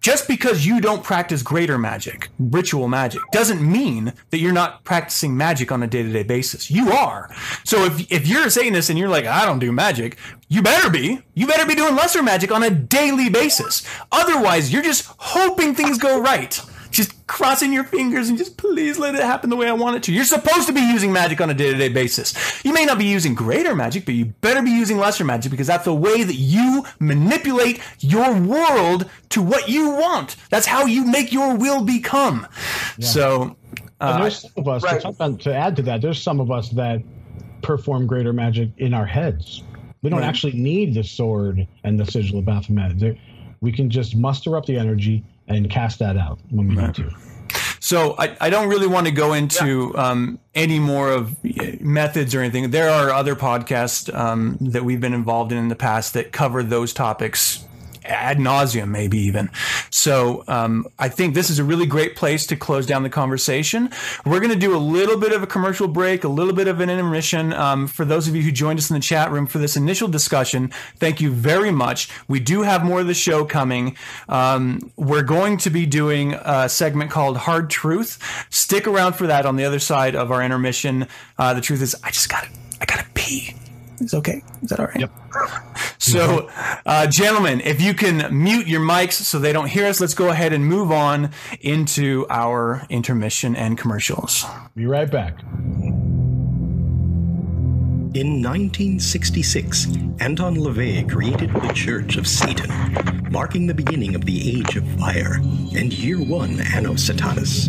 just 0.00 0.26
because 0.26 0.64
you 0.64 0.80
don't 0.80 1.04
practice 1.04 1.42
greater 1.42 1.76
magic, 1.76 2.28
ritual 2.38 2.88
magic, 2.88 3.20
doesn't 3.32 3.60
mean 3.60 4.14
that 4.30 4.38
you're 4.38 4.52
not 4.52 4.82
practicing 4.84 5.36
magic 5.36 5.70
on 5.70 5.82
a 5.82 5.86
day 5.86 6.02
to 6.02 6.10
day 6.10 6.22
basis. 6.22 6.70
You 6.70 6.90
are. 6.90 7.30
So 7.64 7.84
if, 7.84 8.10
if 8.10 8.26
you're 8.26 8.46
a 8.46 8.50
Satanist 8.50 8.88
and 8.88 8.98
you're 8.98 9.10
like, 9.10 9.26
I 9.26 9.44
don't 9.44 9.58
do 9.58 9.72
magic, 9.72 10.16
you 10.48 10.62
better 10.62 10.88
be. 10.88 11.22
You 11.34 11.46
better 11.46 11.66
be 11.66 11.74
doing 11.74 11.94
lesser 11.94 12.22
magic 12.22 12.50
on 12.50 12.62
a 12.62 12.70
daily 12.70 13.28
basis. 13.28 13.86
Otherwise, 14.10 14.72
you're 14.72 14.82
just 14.82 15.04
hoping 15.18 15.74
things 15.74 15.98
go 15.98 16.20
right. 16.20 16.58
Just 16.90 17.26
crossing 17.28 17.72
your 17.72 17.84
fingers 17.84 18.28
and 18.28 18.36
just 18.36 18.56
please 18.56 18.98
let 18.98 19.14
it 19.14 19.22
happen 19.22 19.48
the 19.48 19.56
way 19.56 19.68
I 19.68 19.72
want 19.72 19.96
it 19.96 20.02
to. 20.04 20.12
You're 20.12 20.24
supposed 20.24 20.66
to 20.66 20.72
be 20.72 20.80
using 20.80 21.12
magic 21.12 21.40
on 21.40 21.48
a 21.48 21.54
day 21.54 21.70
to 21.72 21.78
day 21.78 21.88
basis. 21.88 22.64
You 22.64 22.72
may 22.72 22.84
not 22.84 22.98
be 22.98 23.04
using 23.04 23.34
greater 23.34 23.76
magic, 23.76 24.04
but 24.04 24.14
you 24.14 24.24
better 24.26 24.60
be 24.62 24.70
using 24.72 24.98
lesser 24.98 25.24
magic 25.24 25.50
because 25.52 25.68
that's 25.68 25.84
the 25.84 25.94
way 25.94 26.24
that 26.24 26.34
you 26.34 26.84
manipulate 26.98 27.80
your 28.00 28.34
world 28.40 29.08
to 29.30 29.40
what 29.42 29.68
you 29.68 29.90
want. 29.90 30.34
That's 30.50 30.66
how 30.66 30.86
you 30.86 31.04
make 31.06 31.32
your 31.32 31.54
will 31.56 31.84
become. 31.84 32.46
So, 32.98 33.56
And 33.72 33.90
uh, 34.00 34.20
there's 34.22 34.40
some 34.40 34.50
of 34.56 34.68
us 34.68 34.82
to, 34.82 34.88
right. 34.88 35.00
talk 35.00 35.14
on- 35.20 35.38
to 35.38 35.54
add 35.54 35.76
to 35.76 35.82
that. 35.82 36.02
There's 36.02 36.20
some 36.20 36.40
of 36.40 36.50
us 36.50 36.70
that 36.70 37.02
perform 37.62 38.06
greater 38.06 38.32
magic 38.32 38.70
in 38.78 38.94
our 38.94 39.06
heads. 39.06 39.62
We 40.02 40.10
don't 40.10 40.20
Right. 40.20 40.28
actually 40.28 40.52
need 40.54 40.94
the 40.94 41.04
sword 41.04 41.66
and 41.84 42.00
the 42.00 42.06
sigil 42.06 42.38
of 42.38 42.46
Baphomet. 42.46 42.98
There, 42.98 43.16
we 43.60 43.70
can 43.70 43.90
just 43.90 44.16
muster 44.16 44.56
up 44.56 44.64
the 44.66 44.76
energy 44.78 45.22
and 45.56 45.70
cast 45.70 45.98
that 45.98 46.16
out 46.16 46.38
when 46.50 46.68
we 46.68 46.76
need 46.76 46.94
to. 46.94 47.10
So 47.80 48.14
I, 48.18 48.36
I 48.40 48.50
don't 48.50 48.68
really 48.68 48.86
want 48.86 49.06
to 49.06 49.12
go 49.12 49.32
into 49.32 49.96
um, 49.96 50.38
any 50.54 50.78
more 50.78 51.10
of 51.10 51.36
methods 51.80 52.34
or 52.34 52.40
anything. 52.40 52.70
There 52.70 52.90
are 52.90 53.10
other 53.10 53.34
podcasts 53.34 54.14
um, 54.14 54.58
that 54.60 54.84
we've 54.84 55.00
been 55.00 55.14
involved 55.14 55.50
in 55.50 55.58
in 55.58 55.68
the 55.68 55.76
past 55.76 56.14
that 56.14 56.30
cover 56.30 56.62
those 56.62 56.92
topics 56.92 57.64
ad 58.04 58.38
nauseum, 58.38 58.88
maybe 58.88 59.18
even. 59.18 59.50
So 59.90 60.44
um, 60.48 60.86
I 60.98 61.08
think 61.08 61.34
this 61.34 61.50
is 61.50 61.58
a 61.58 61.64
really 61.64 61.86
great 61.86 62.16
place 62.16 62.46
to 62.46 62.56
close 62.56 62.86
down 62.86 63.02
the 63.02 63.10
conversation. 63.10 63.90
We're 64.24 64.40
going 64.40 64.52
to 64.52 64.58
do 64.58 64.74
a 64.74 64.78
little 64.78 65.18
bit 65.18 65.32
of 65.32 65.42
a 65.42 65.46
commercial 65.46 65.88
break, 65.88 66.24
a 66.24 66.28
little 66.28 66.52
bit 66.52 66.68
of 66.68 66.80
an 66.80 66.90
intermission. 66.90 67.52
Um, 67.52 67.86
for 67.86 68.04
those 68.04 68.28
of 68.28 68.36
you 68.36 68.42
who 68.42 68.52
joined 68.52 68.78
us 68.78 68.90
in 68.90 68.94
the 68.94 69.00
chat 69.00 69.30
room 69.30 69.46
for 69.46 69.58
this 69.58 69.76
initial 69.76 70.08
discussion, 70.08 70.68
thank 70.96 71.20
you 71.20 71.30
very 71.30 71.70
much. 71.70 72.08
We 72.28 72.40
do 72.40 72.62
have 72.62 72.84
more 72.84 73.00
of 73.00 73.06
the 73.06 73.14
show 73.14 73.44
coming. 73.44 73.96
Um, 74.28 74.92
we're 74.96 75.22
going 75.22 75.58
to 75.58 75.70
be 75.70 75.86
doing 75.86 76.34
a 76.34 76.68
segment 76.68 77.10
called 77.10 77.36
Hard 77.36 77.70
Truth. 77.70 78.46
Stick 78.50 78.86
around 78.86 79.14
for 79.14 79.26
that 79.26 79.46
on 79.46 79.56
the 79.56 79.64
other 79.64 79.78
side 79.78 80.14
of 80.14 80.30
our 80.30 80.42
intermission. 80.42 81.06
Uh, 81.38 81.54
the 81.54 81.60
truth 81.60 81.82
is, 81.82 81.96
I 82.02 82.10
just 82.10 82.28
got 82.28 82.44
to, 82.44 82.50
I 82.80 82.84
got 82.84 83.00
to 83.00 83.10
pee. 83.14 83.54
Is 84.00 84.14
okay? 84.14 84.42
Is 84.62 84.70
that 84.70 84.80
all 84.80 84.86
right? 84.86 85.00
Yep. 85.00 85.12
So, 85.98 86.48
uh, 86.86 87.06
gentlemen, 87.06 87.60
if 87.60 87.80
you 87.80 87.92
can 87.92 88.26
mute 88.42 88.66
your 88.66 88.80
mics 88.80 89.12
so 89.12 89.38
they 89.38 89.52
don't 89.52 89.68
hear 89.68 89.86
us, 89.86 90.00
let's 90.00 90.14
go 90.14 90.30
ahead 90.30 90.52
and 90.54 90.64
move 90.66 90.90
on 90.90 91.30
into 91.60 92.26
our 92.30 92.86
intermission 92.88 93.54
and 93.54 93.76
commercials. 93.76 94.44
Be 94.74 94.86
right 94.86 95.10
back. 95.10 95.42
In 98.12 98.42
1966, 98.42 99.86
Anton 100.18 100.56
LaVey 100.56 101.08
created 101.08 101.52
the 101.52 101.72
Church 101.74 102.16
of 102.16 102.26
Satan, 102.26 103.30
marking 103.30 103.68
the 103.68 103.74
beginning 103.74 104.16
of 104.16 104.24
the 104.24 104.58
Age 104.58 104.76
of 104.76 104.84
Fire 104.98 105.34
and 105.34 105.92
Year 105.92 106.18
One 106.18 106.60
Anno 106.60 106.94
Satanas. 106.94 107.68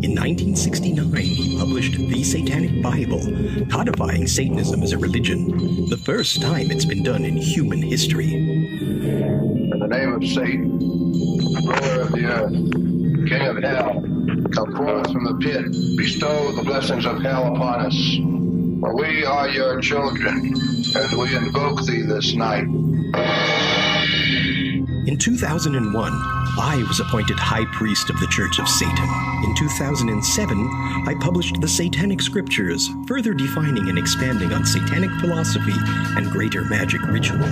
In 0.00 0.14
1969, 0.14 1.12
he 1.16 1.58
published 1.58 1.98
The 1.98 2.22
Satanic 2.22 2.80
Bible, 2.80 3.20
codifying 3.68 4.28
Satanism 4.28 4.84
as 4.84 4.92
a 4.92 4.98
religion, 4.98 5.88
the 5.88 5.96
first 5.96 6.40
time 6.40 6.70
it's 6.70 6.84
been 6.84 7.02
done 7.02 7.24
in 7.24 7.36
human 7.36 7.82
history. 7.82 8.32
In 8.32 9.76
the 9.80 9.88
name 9.88 10.14
of 10.14 10.24
Satan, 10.24 10.78
ruler 10.78 12.02
of 12.02 12.12
the 12.12 12.26
earth, 12.26 12.52
king 13.28 13.42
of 13.42 13.60
hell, 13.60 14.00
come 14.52 14.76
forth 14.76 15.10
from 15.10 15.24
the 15.24 15.34
pit, 15.40 15.64
bestow 15.96 16.52
the 16.52 16.62
blessings 16.62 17.04
of 17.04 17.20
hell 17.20 17.52
upon 17.56 17.86
us. 17.86 18.16
For 18.80 18.94
we 18.94 19.24
are 19.24 19.48
your 19.48 19.80
children, 19.80 20.54
and 20.94 21.18
we 21.18 21.34
invoke 21.34 21.82
thee 21.82 22.02
this 22.02 22.34
night. 22.34 22.68
In 25.08 25.16
2001, 25.16 26.12
I 26.60 26.84
was 26.86 27.00
appointed 27.00 27.38
High 27.38 27.64
Priest 27.72 28.10
of 28.10 28.20
the 28.20 28.26
Church 28.26 28.58
of 28.58 28.68
Satan. 28.68 29.08
In 29.42 29.54
2007, 29.56 30.58
I 31.06 31.14
published 31.18 31.58
the 31.62 31.66
Satanic 31.66 32.20
Scriptures, 32.20 32.90
further 33.06 33.32
defining 33.32 33.88
and 33.88 33.96
expanding 33.96 34.52
on 34.52 34.66
Satanic 34.66 35.10
philosophy 35.12 35.72
and 36.18 36.30
greater 36.30 36.62
magic 36.66 37.00
ritual. 37.04 37.48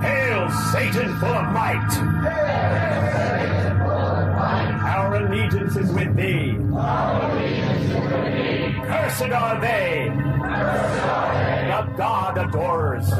Hail, 0.00 0.50
Satan 0.72 1.14
full 1.18 1.28
of 1.28 1.52
might! 1.52 1.86
Our 4.86 5.16
allegiance 5.16 5.76
is 5.76 5.92
with 5.92 6.16
thee. 6.16 6.56
Cursed 8.88 9.32
are 9.32 9.60
they. 9.60 10.10
The 11.68 11.92
God 11.98 12.38
adores. 12.38 13.12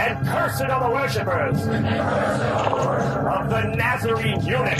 And 0.00 0.26
cursed 0.26 0.62
are 0.62 0.88
the 0.88 0.94
worshippers 0.94 1.60
of 1.60 3.50
the 3.50 3.74
Nazarene 3.76 4.40
eunuch. 4.40 4.78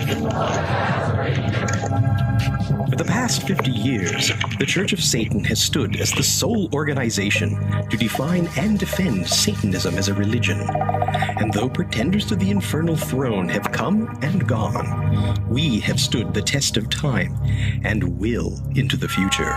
For 2.88 2.96
the 2.96 3.04
past 3.04 3.42
50 3.46 3.70
years, 3.70 4.32
the 4.58 4.64
Church 4.64 4.94
of 4.94 5.04
Satan 5.04 5.44
has 5.44 5.60
stood 5.60 5.96
as 6.00 6.10
the 6.10 6.22
sole 6.22 6.70
organization 6.72 7.54
to 7.90 7.98
define 7.98 8.48
and 8.56 8.78
defend 8.78 9.26
Satanism 9.26 9.98
as 9.98 10.08
a 10.08 10.14
religion. 10.14 10.58
And 10.58 11.52
though 11.52 11.68
pretenders 11.68 12.24
to 12.26 12.34
the 12.34 12.50
infernal 12.50 12.96
throne 12.96 13.46
have 13.50 13.70
come 13.72 14.18
and 14.22 14.48
gone, 14.48 15.36
we 15.50 15.80
have 15.80 16.00
stood 16.00 16.32
the 16.32 16.40
test 16.40 16.78
of 16.78 16.88
time 16.88 17.36
and 17.84 18.18
will 18.18 18.58
into 18.74 18.96
the 18.96 19.08
future. 19.08 19.54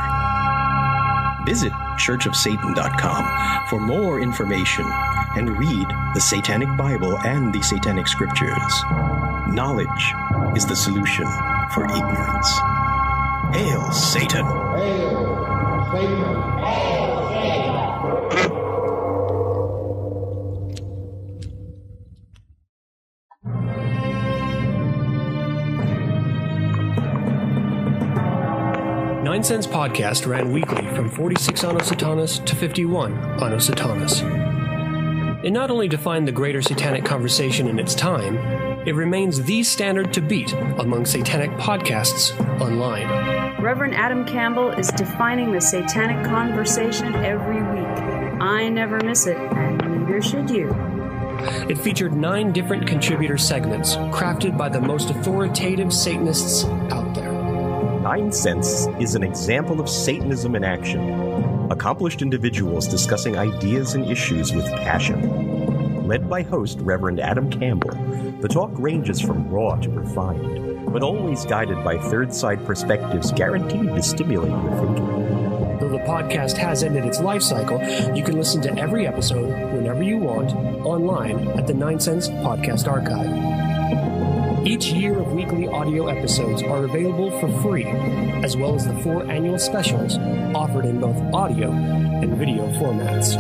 Visit 1.46 1.72
churchofsatan.com 1.96 3.68
for 3.70 3.80
more 3.80 4.20
information 4.20 4.86
and 5.36 5.58
read 5.58 5.88
the 6.14 6.22
Satanic 6.22 6.76
Bible 6.78 7.18
and 7.20 7.54
the 7.54 7.62
Satanic 7.62 8.08
Scriptures. 8.08 8.84
Knowledge 9.50 10.14
is 10.56 10.66
the 10.66 10.76
solution 10.76 11.26
for 11.74 11.86
ignorance. 11.86 12.52
Hail 13.54 13.92
Satan! 13.92 14.46
Cents 29.44 29.68
Podcast 29.68 30.26
ran 30.26 30.54
weekly 30.54 30.88
from 30.96 31.10
46 31.10 31.66
Anno 31.66 31.80
Satanas 31.80 32.46
to 32.46 32.56
51 32.56 33.12
Anno 33.42 33.58
Satanas. 33.58 34.24
It 35.44 35.52
not 35.52 35.70
only 35.70 35.90
defined 35.90 36.26
the 36.26 36.32
greater 36.32 36.62
satanic 36.62 37.04
conversation 37.04 37.68
in 37.68 37.78
its 37.78 37.94
time, 37.94 38.38
it 38.88 38.96
remains 38.96 39.44
the 39.44 39.62
standard 39.64 40.14
to 40.14 40.22
beat 40.22 40.54
among 40.78 41.06
satanic 41.06 41.52
podcasts 41.58 42.40
online. 42.62 43.62
Reverend 43.62 43.96
Adam 43.96 44.24
Campbell 44.26 44.70
is 44.72 44.88
defining 44.90 45.52
the 45.52 45.60
satanic 45.60 46.26
conversation 46.26 47.14
every 47.16 47.62
week. 47.62 48.42
I 48.42 48.70
never 48.70 49.02
miss 49.02 49.28
it, 49.28 49.36
and 49.36 49.78
neither 49.78 50.22
should 50.22 50.50
you. 50.50 50.74
It 51.70 51.78
featured 51.78 52.14
nine 52.14 52.54
different 52.54 52.88
contributor 52.88 53.38
segments 53.38 53.98
crafted 53.98 54.58
by 54.58 54.70
the 54.70 54.80
most 54.80 55.10
authoritative 55.10 55.92
Satanists 55.92 56.64
out 56.64 57.14
there. 57.14 57.33
Nine 58.14 58.32
Cents 58.32 58.86
is 59.00 59.16
an 59.16 59.24
example 59.24 59.82
of 59.82 59.90
Satanism 59.90 60.56
in 60.56 60.64
action. 60.64 61.72
Accomplished 61.72 62.22
individuals 62.22 62.88
discussing 62.88 63.40
ideas 63.40 63.96
and 63.96 64.06
issues 64.06 64.54
with 64.54 64.68
passion. 64.68 66.08
Led 66.08 66.30
by 66.30 66.44
host 66.44 66.78
Reverend 66.82 67.20
Adam 67.20 67.50
Campbell, 67.50 67.90
the 68.40 68.48
talk 68.48 68.70
ranges 68.76 69.20
from 69.20 69.50
raw 69.50 69.78
to 69.78 69.90
refined, 69.90 70.94
but 70.94 71.02
always 71.02 71.44
guided 71.46 71.84
by 71.84 71.98
third 71.98 72.32
side 72.32 72.64
perspectives 72.68 73.32
guaranteed 73.32 73.88
to 73.96 74.04
stimulate 74.04 74.52
your 74.52 74.86
thinking. 74.86 75.80
Though 75.80 75.90
the 75.90 76.04
podcast 76.06 76.56
has 76.58 76.84
ended 76.84 77.06
its 77.06 77.20
life 77.20 77.42
cycle, 77.42 77.82
you 78.16 78.24
can 78.24 78.38
listen 78.38 78.62
to 78.62 78.78
every 78.78 79.08
episode 79.08 79.50
whenever 79.74 80.04
you 80.04 80.18
want 80.18 80.54
online 80.86 81.48
at 81.58 81.66
the 81.66 81.74
Nine 81.74 82.00
Cents 82.00 82.30
Podcast 82.30 82.88
Archive. 82.88 83.53
Each 84.66 84.94
year 84.94 85.20
of 85.20 85.34
weekly 85.34 85.68
audio 85.68 86.08
episodes 86.08 86.64
are 86.64 86.86
available 86.86 87.38
for 87.42 87.50
free, 87.62 87.84
as 87.84 88.56
well 88.56 88.76
as 88.76 88.88
the 88.88 88.98
four 89.00 89.30
annual 89.30 89.60
specials 89.60 90.18
offered 90.56 90.86
in 90.86 91.02
both 91.02 91.18
audio 91.34 91.70
and 91.70 92.38
video 92.38 92.68
formats. 92.80 93.36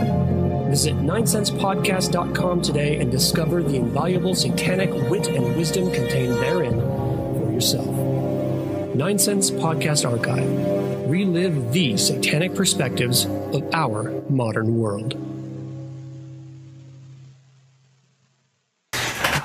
Visit 0.69 0.95
9centspodcast.com 0.95 2.61
today 2.61 2.99
and 2.99 3.09
discover 3.09 3.63
the 3.63 3.77
invaluable 3.77 4.35
satanic 4.35 4.91
wit 5.09 5.29
and 5.29 5.55
wisdom 5.55 5.93
contained 5.93 6.33
therein 6.33 6.81
for 6.81 7.49
yourself. 7.53 7.95
9 8.93 9.17
Cents 9.17 9.49
Podcast 9.49 10.09
Archive. 10.09 11.09
Relive 11.09 11.71
the 11.71 11.95
satanic 11.95 12.53
perspectives 12.53 13.23
of 13.25 13.63
our 13.73 14.11
modern 14.29 14.77
world. 14.77 15.13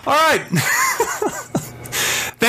All 0.04 0.14
right. 0.14 0.44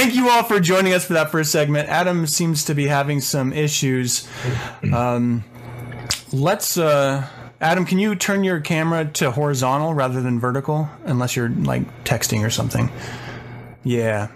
Thank 0.10 0.22
you 0.22 0.30
all 0.32 0.41
for 0.41 0.60
joining 0.60 0.93
us 0.93 1.05
for 1.05 1.14
that 1.14 1.30
first 1.30 1.51
segment. 1.51 1.88
Adam 1.88 2.26
seems 2.26 2.66
to 2.66 2.74
be 2.74 2.88
having 2.88 3.22
some 3.22 3.53
issues. 3.53 4.28
Um, 4.91 5.43
let's, 6.34 6.80
uh, 6.80 7.28
Adam, 7.62 7.86
can 7.86 7.99
you 7.99 8.16
turn 8.16 8.43
your 8.43 8.60
camera 8.60 9.05
to 9.05 9.30
horizontal 9.30 9.93
rather 9.93 10.20
than 10.20 10.39
vertical, 10.39 10.89
unless 11.03 11.36
you're 11.36 11.49
like 11.49 12.05
texting 12.05 12.43
or 12.43 12.49
something? 12.49 12.89
Yeah. 13.84 14.30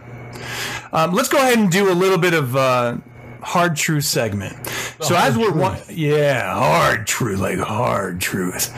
Um, 0.91 1.15
let's 1.15 1.27
go 1.27 1.39
ahead 1.39 1.57
and 1.57 1.71
do 1.71 1.91
a 1.91 1.95
little 1.95 2.19
bit 2.19 2.35
of 2.35 2.55
uh, 2.55 2.97
hard 3.41 3.75
truth 3.75 4.05
segment. 4.05 4.67
so 5.01 5.15
as 5.15 5.35
we're 5.35 5.53
one, 5.53 5.79
yeah, 5.89 6.53
hard 6.53 7.07
truth, 7.07 7.39
like 7.39 7.57
hard 7.57 8.21
truth. 8.21 8.71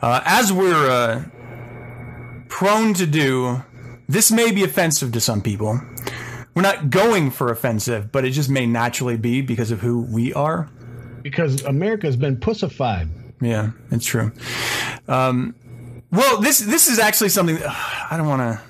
Uh, 0.00 0.22
as 0.24 0.50
we're 0.50 0.88
uh, 0.88 1.24
prone 2.48 2.94
to 2.94 3.04
do, 3.04 3.62
this 4.08 4.32
may 4.32 4.50
be 4.50 4.64
offensive 4.64 5.12
to 5.12 5.20
some 5.20 5.42
people. 5.42 5.82
We're 6.54 6.62
not 6.62 6.90
going 6.90 7.30
for 7.30 7.50
offensive, 7.50 8.10
but 8.10 8.24
it 8.24 8.30
just 8.30 8.50
may 8.50 8.66
naturally 8.66 9.16
be 9.16 9.42
because 9.42 9.70
of 9.70 9.80
who 9.80 10.02
we 10.02 10.32
are. 10.34 10.68
Because 11.22 11.62
America 11.64 12.06
has 12.06 12.16
been 12.16 12.38
pussified. 12.38 13.08
Yeah, 13.40 13.70
it's 13.90 14.06
true. 14.06 14.32
Um, 15.06 15.54
well, 16.10 16.40
this 16.40 16.58
this 16.58 16.88
is 16.88 16.98
actually 16.98 17.28
something 17.28 17.58
I 17.64 18.16
don't 18.16 18.26
want 18.26 18.40
to. 18.40 18.60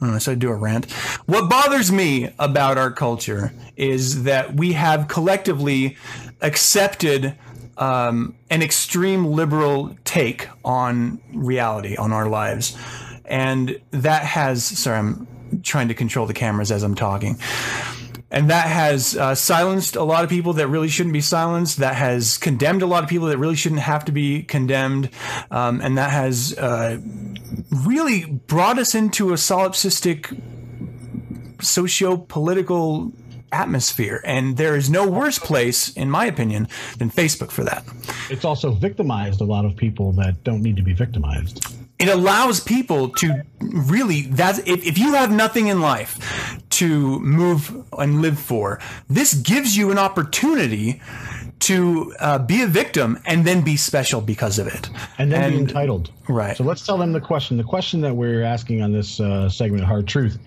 I 0.00 0.06
don't 0.06 0.12
know, 0.12 0.18
should 0.18 0.32
I 0.32 0.34
do 0.34 0.50
a 0.50 0.54
rant? 0.54 0.90
What 1.26 1.48
bothers 1.48 1.90
me 1.90 2.30
about 2.38 2.76
our 2.76 2.90
culture 2.90 3.52
is 3.76 4.24
that 4.24 4.54
we 4.54 4.72
have 4.72 5.08
collectively 5.08 5.96
accepted 6.42 7.38
um, 7.78 8.36
an 8.50 8.62
extreme 8.62 9.24
liberal 9.24 9.96
take 10.04 10.48
on 10.64 11.20
reality, 11.32 11.96
on 11.96 12.12
our 12.12 12.28
lives. 12.28 12.76
And 13.24 13.80
that 13.92 14.24
has, 14.24 14.64
sorry, 14.64 14.98
I'm 14.98 15.26
trying 15.62 15.88
to 15.88 15.94
control 15.94 16.26
the 16.26 16.34
cameras 16.34 16.70
as 16.70 16.82
I'm 16.82 16.94
talking. 16.94 17.38
And 18.30 18.50
that 18.50 18.66
has 18.66 19.16
uh, 19.16 19.36
silenced 19.36 19.94
a 19.94 20.02
lot 20.02 20.24
of 20.24 20.30
people 20.30 20.54
that 20.54 20.66
really 20.66 20.88
shouldn't 20.88 21.12
be 21.12 21.20
silenced. 21.20 21.78
That 21.78 21.94
has 21.94 22.36
condemned 22.36 22.82
a 22.82 22.86
lot 22.86 23.04
of 23.04 23.08
people 23.08 23.28
that 23.28 23.38
really 23.38 23.54
shouldn't 23.54 23.82
have 23.82 24.04
to 24.06 24.12
be 24.12 24.42
condemned. 24.42 25.10
Um, 25.52 25.80
and 25.80 25.96
that 25.98 26.10
has 26.10 26.56
uh, 26.58 26.98
really 27.70 28.24
brought 28.24 28.78
us 28.78 28.94
into 28.94 29.30
a 29.30 29.34
solipsistic 29.34 30.36
socio 31.62 32.16
political 32.16 33.12
atmosphere. 33.52 34.20
And 34.24 34.56
there 34.56 34.74
is 34.74 34.90
no 34.90 35.08
worse 35.08 35.38
place, 35.38 35.92
in 35.92 36.10
my 36.10 36.26
opinion, 36.26 36.66
than 36.98 37.10
Facebook 37.10 37.52
for 37.52 37.62
that. 37.62 37.84
It's 38.30 38.44
also 38.44 38.72
victimized 38.72 39.40
a 39.40 39.44
lot 39.44 39.64
of 39.64 39.76
people 39.76 40.12
that 40.14 40.42
don't 40.42 40.62
need 40.62 40.76
to 40.76 40.82
be 40.82 40.92
victimized. 40.92 41.64
It 41.98 42.08
allows 42.08 42.60
people 42.60 43.10
to 43.10 43.42
really 43.60 44.22
that's 44.22 44.58
if, 44.60 44.84
if 44.84 44.98
you 44.98 45.14
have 45.14 45.30
nothing 45.30 45.68
in 45.68 45.80
life 45.80 46.58
to 46.70 47.20
move 47.20 47.84
and 47.96 48.20
live 48.20 48.38
for, 48.38 48.80
this 49.08 49.34
gives 49.34 49.76
you 49.76 49.90
an 49.90 49.98
opportunity 49.98 51.00
to 51.60 52.14
uh, 52.20 52.38
be 52.38 52.60
a 52.60 52.66
victim 52.66 53.18
and 53.24 53.46
then 53.46 53.62
be 53.62 53.74
special 53.76 54.20
because 54.20 54.58
of 54.58 54.66
it. 54.66 54.90
and 55.18 55.32
then 55.32 55.52
be 55.52 55.58
entitled. 55.58 56.10
Right. 56.28 56.56
So 56.56 56.64
let's 56.64 56.84
tell 56.84 56.98
them 56.98 57.12
the 57.12 57.20
question. 57.20 57.56
The 57.56 57.64
question 57.64 58.02
that 58.02 58.14
we're 58.14 58.42
asking 58.42 58.82
on 58.82 58.92
this 58.92 59.18
uh, 59.18 59.48
segment 59.48 59.82
of 59.82 59.88
Hard 59.88 60.06
Truth 60.06 60.38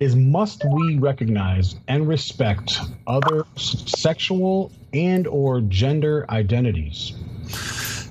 is: 0.00 0.14
Must 0.14 0.62
we 0.70 0.98
recognize 0.98 1.76
and 1.88 2.06
respect 2.06 2.80
other 3.06 3.46
sexual 3.56 4.70
and 4.92 5.26
or 5.26 5.62
gender 5.62 6.26
identities? 6.28 7.14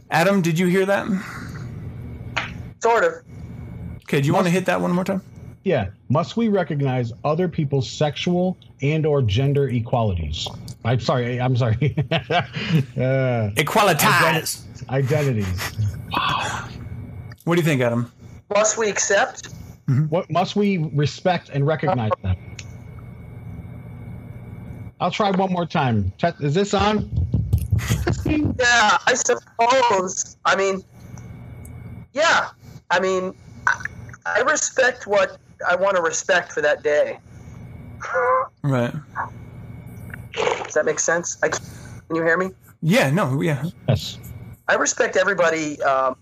Adam, 0.10 0.42
did 0.42 0.58
you 0.58 0.68
hear 0.68 0.86
that? 0.86 1.06
Sort 2.88 3.04
of. 3.04 3.14
Okay, 4.04 4.22
do 4.22 4.28
you 4.28 4.34
want 4.34 4.46
to 4.46 4.50
hit 4.50 4.66
that 4.68 4.80
one 4.80 4.94
more 4.94 5.04
time? 5.04 5.22
Yeah. 5.66 5.90
Must 6.08 6.38
we 6.38 6.48
recognize 6.48 7.12
other 7.26 7.50
people's 7.50 7.90
sexual 7.90 8.56
and 8.82 9.06
or 9.06 9.22
gender 9.22 9.68
equalities? 9.68 10.48
I'm 10.86 11.02
sorry. 11.02 11.42
I'm 11.42 11.58
sorry. 11.58 11.76
uh, 12.12 13.52
Equalitas. 13.58 14.64
identities. 14.90 15.78
What 17.44 17.56
do 17.56 17.62
you 17.62 17.66
think, 17.66 17.82
Adam? 17.82 18.10
Must 18.56 18.78
we 18.78 18.90
accept? 18.90 19.50
What 20.08 20.30
must 20.32 20.56
we 20.56 20.78
respect 20.94 21.50
and 21.50 21.68
recognize 21.68 22.12
them? 22.24 22.38
I'll 25.02 25.12
try 25.12 25.32
one 25.32 25.52
more 25.52 25.66
time. 25.66 26.14
Is 26.40 26.54
this 26.54 26.74
on? 26.74 27.10
Yeah, 28.26 28.98
I 29.06 29.14
suppose. 29.14 30.38
I 30.46 30.56
mean, 30.56 30.84
yeah. 32.14 32.50
I 32.90 33.00
mean, 33.00 33.34
I- 33.68 33.82
I 34.26 34.40
respect 34.42 35.08
what 35.08 35.38
I 35.68 35.76
want 35.76 35.96
to 35.96 36.02
respect 36.02 36.52
for 36.52 36.62
that 36.62 36.84
day. 36.84 37.20
Right. 38.64 38.94
Does 40.34 40.74
that 40.74 40.86
make 40.86 41.00
sense? 41.00 41.38
I, 41.42 41.50
can 41.50 42.16
you 42.16 42.24
hear 42.24 42.38
me? 42.38 42.52
Yeah, 42.82 43.10
no, 43.10 43.42
yeah. 43.42 43.64
Yes. 43.88 44.20
I 44.68 44.76
respect 44.76 45.16
everybody 45.16 45.82
um, 45.82 46.16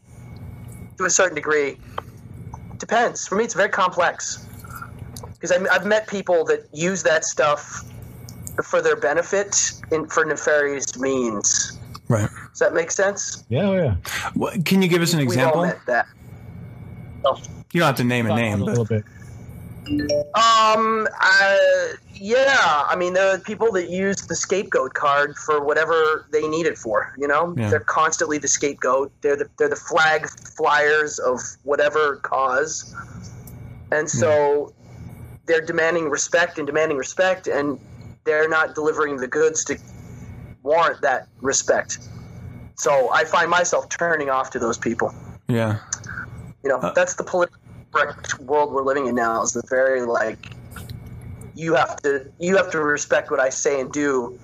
to 0.98 1.06
a 1.06 1.10
certain 1.10 1.36
degree. 1.36 1.78
Depends. 2.78 3.28
For 3.28 3.36
me, 3.36 3.44
it's 3.44 3.54
very 3.56 3.70
complex 3.70 4.46
because 5.34 5.52
I've 5.52 5.86
met 5.86 6.08
people 6.08 6.46
that 6.46 6.68
use 6.72 7.04
that 7.04 7.26
stuff 7.26 7.84
for 8.64 8.82
their 8.82 8.96
benefit 8.96 9.74
in 9.92 10.08
for 10.08 10.24
nefarious 10.24 10.98
means. 10.98 11.78
Right. 12.08 12.30
Does 12.52 12.60
that 12.60 12.74
make 12.74 12.92
sense? 12.92 13.44
Yeah, 13.50 13.72
yeah. 13.72 13.96
What, 14.36 14.64
can 14.66 14.82
you 14.82 14.88
give 14.88 15.02
us 15.02 15.14
an 15.14 15.20
We've 15.20 15.30
all 15.30 15.34
example? 15.34 15.62
met 15.64 15.80
that. 15.88 16.08
You 17.74 17.80
don't 17.80 17.88
have 17.88 17.96
to 17.98 18.04
name 18.04 18.26
a 18.28 18.36
name, 18.36 18.62
a 18.62 18.66
but 18.66 18.78
little 18.78 18.86
bit. 18.86 19.04
Um. 20.34 21.08
Uh, 21.22 21.58
yeah. 22.14 22.86
I 22.90 22.96
mean, 22.98 23.14
there 23.14 23.36
are 23.36 23.38
people 23.40 23.72
that 23.74 23.90
use 23.90 24.16
the 24.26 24.36
scapegoat 24.36 24.94
card 24.94 25.36
for 25.38 25.64
whatever 25.64 26.26
they 26.32 26.48
need 26.48 26.66
it 26.66 26.78
for. 26.78 27.14
You 27.18 27.28
know, 27.28 27.54
Yeah. 27.58 27.70
they're 27.70 27.80
constantly 27.82 28.38
the 28.38 28.48
scapegoat. 28.48 29.12
They're 29.22 29.36
the 29.36 29.48
they're 29.58 29.70
the 29.70 29.76
flag 29.76 30.28
flyers 30.30 31.20
of 31.20 31.40
whatever 31.64 32.18
cause, 32.18 32.96
and 33.92 34.10
so 34.10 34.74
they're 35.46 35.62
demanding 35.66 36.10
respect 36.10 36.58
and 36.58 36.66
demanding 36.66 36.98
respect, 36.98 37.48
and 37.48 37.80
they're 38.24 38.50
not 38.50 38.74
delivering 38.74 39.18
the 39.18 39.28
goods 39.28 39.64
to 39.66 39.78
warrant 40.64 41.02
that 41.02 41.28
respect. 41.42 42.00
So 42.76 43.12
I 43.14 43.24
find 43.26 43.50
myself 43.52 43.88
turning 43.90 44.30
off 44.32 44.50
to 44.52 44.60
those 44.60 44.78
people. 44.80 45.14
yeah. 45.48 45.78
You 46.66 46.72
know, 46.72 46.80
Uh, 46.80 46.92
that's 46.94 47.14
the 47.14 47.24
political 47.24 47.60
world 48.42 48.74
we're 48.74 48.84
living 48.84 49.06
in 49.06 49.16
now. 49.16 49.42
Is 49.44 49.54
the 49.54 49.62
very 49.70 50.02
like 50.02 50.52
you 51.54 51.76
have 51.76 51.96
to 51.98 52.26
you 52.40 52.58
have 52.58 52.72
to 52.72 52.82
respect 52.82 53.30
what 53.30 53.40
I 53.40 53.50
say 53.50 53.80
and 53.80 53.92
do. 53.92 54.38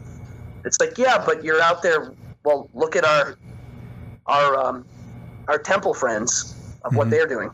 It's 0.64 0.80
like 0.80 0.98
yeah, 1.00 1.22
but 1.26 1.44
you're 1.44 1.62
out 1.62 1.82
there. 1.82 2.14
Well, 2.44 2.70
look 2.76 2.96
at 2.96 3.04
our 3.04 3.36
our 4.28 4.56
um, 4.56 4.86
our 5.48 5.58
temple 5.58 5.96
friends 5.96 6.56
of 6.84 6.96
what 6.96 7.10
they're 7.10 7.28
doing. 7.28 7.50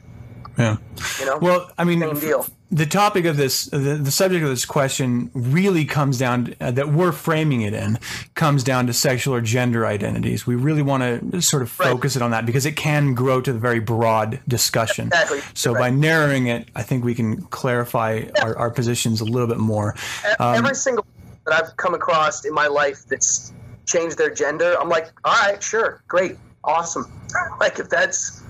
Yeah. 0.57 0.77
You 1.19 1.25
know, 1.27 1.37
Well, 1.37 1.71
I 1.77 1.83
mean, 1.83 2.01
Same 2.01 2.19
deal. 2.19 2.45
The 2.69 2.85
topic 2.85 3.25
of 3.25 3.37
this, 3.37 3.65
the, 3.65 3.77
the 3.77 4.11
subject 4.11 4.43
of 4.43 4.49
this 4.49 4.65
question 4.65 5.31
really 5.33 5.85
comes 5.85 6.17
down 6.17 6.53
uh, 6.59 6.71
that 6.71 6.89
we're 6.89 7.13
framing 7.13 7.61
it 7.61 7.73
in 7.73 7.97
comes 8.35 8.63
down 8.63 8.87
to 8.87 8.93
sexual 8.93 9.33
or 9.35 9.41
gender 9.41 9.85
identities. 9.85 10.45
We 10.45 10.55
really 10.55 10.81
want 10.81 11.31
to 11.31 11.41
sort 11.41 11.63
of 11.63 11.77
Right. 11.79 11.89
focus 11.89 12.15
it 12.15 12.21
on 12.21 12.31
that 12.31 12.45
because 12.45 12.65
it 12.65 12.75
can 12.75 13.13
grow 13.13 13.39
to 13.41 13.53
the 13.53 13.59
very 13.59 13.79
broad 13.79 14.39
discussion. 14.47 15.07
Exactly. 15.07 15.39
So 15.53 15.73
by 15.73 15.89
narrowing 15.89 16.47
it, 16.47 16.67
I 16.75 16.83
think 16.83 17.05
we 17.05 17.15
can 17.15 17.41
clarify 17.43 18.23
our, 18.41 18.57
our 18.57 18.69
positions 18.71 19.21
a 19.21 19.25
little 19.25 19.47
bit 19.47 19.59
more. 19.59 19.95
Um, 20.39 20.55
every 20.55 20.75
single 20.75 21.05
that 21.45 21.63
I've 21.63 21.77
come 21.77 21.93
across 21.93 22.43
in 22.43 22.53
my 22.53 22.67
life 22.67 23.05
that's 23.05 23.53
changed 23.85 24.17
their 24.17 24.33
gender, 24.33 24.75
I'm 24.79 24.89
like, 24.89 25.11
all 25.23 25.33
right, 25.33 25.61
sure, 25.63 26.01
great, 26.09 26.35
awesome. 26.65 27.09
like 27.61 27.79
if 27.79 27.89
that's 27.89 28.41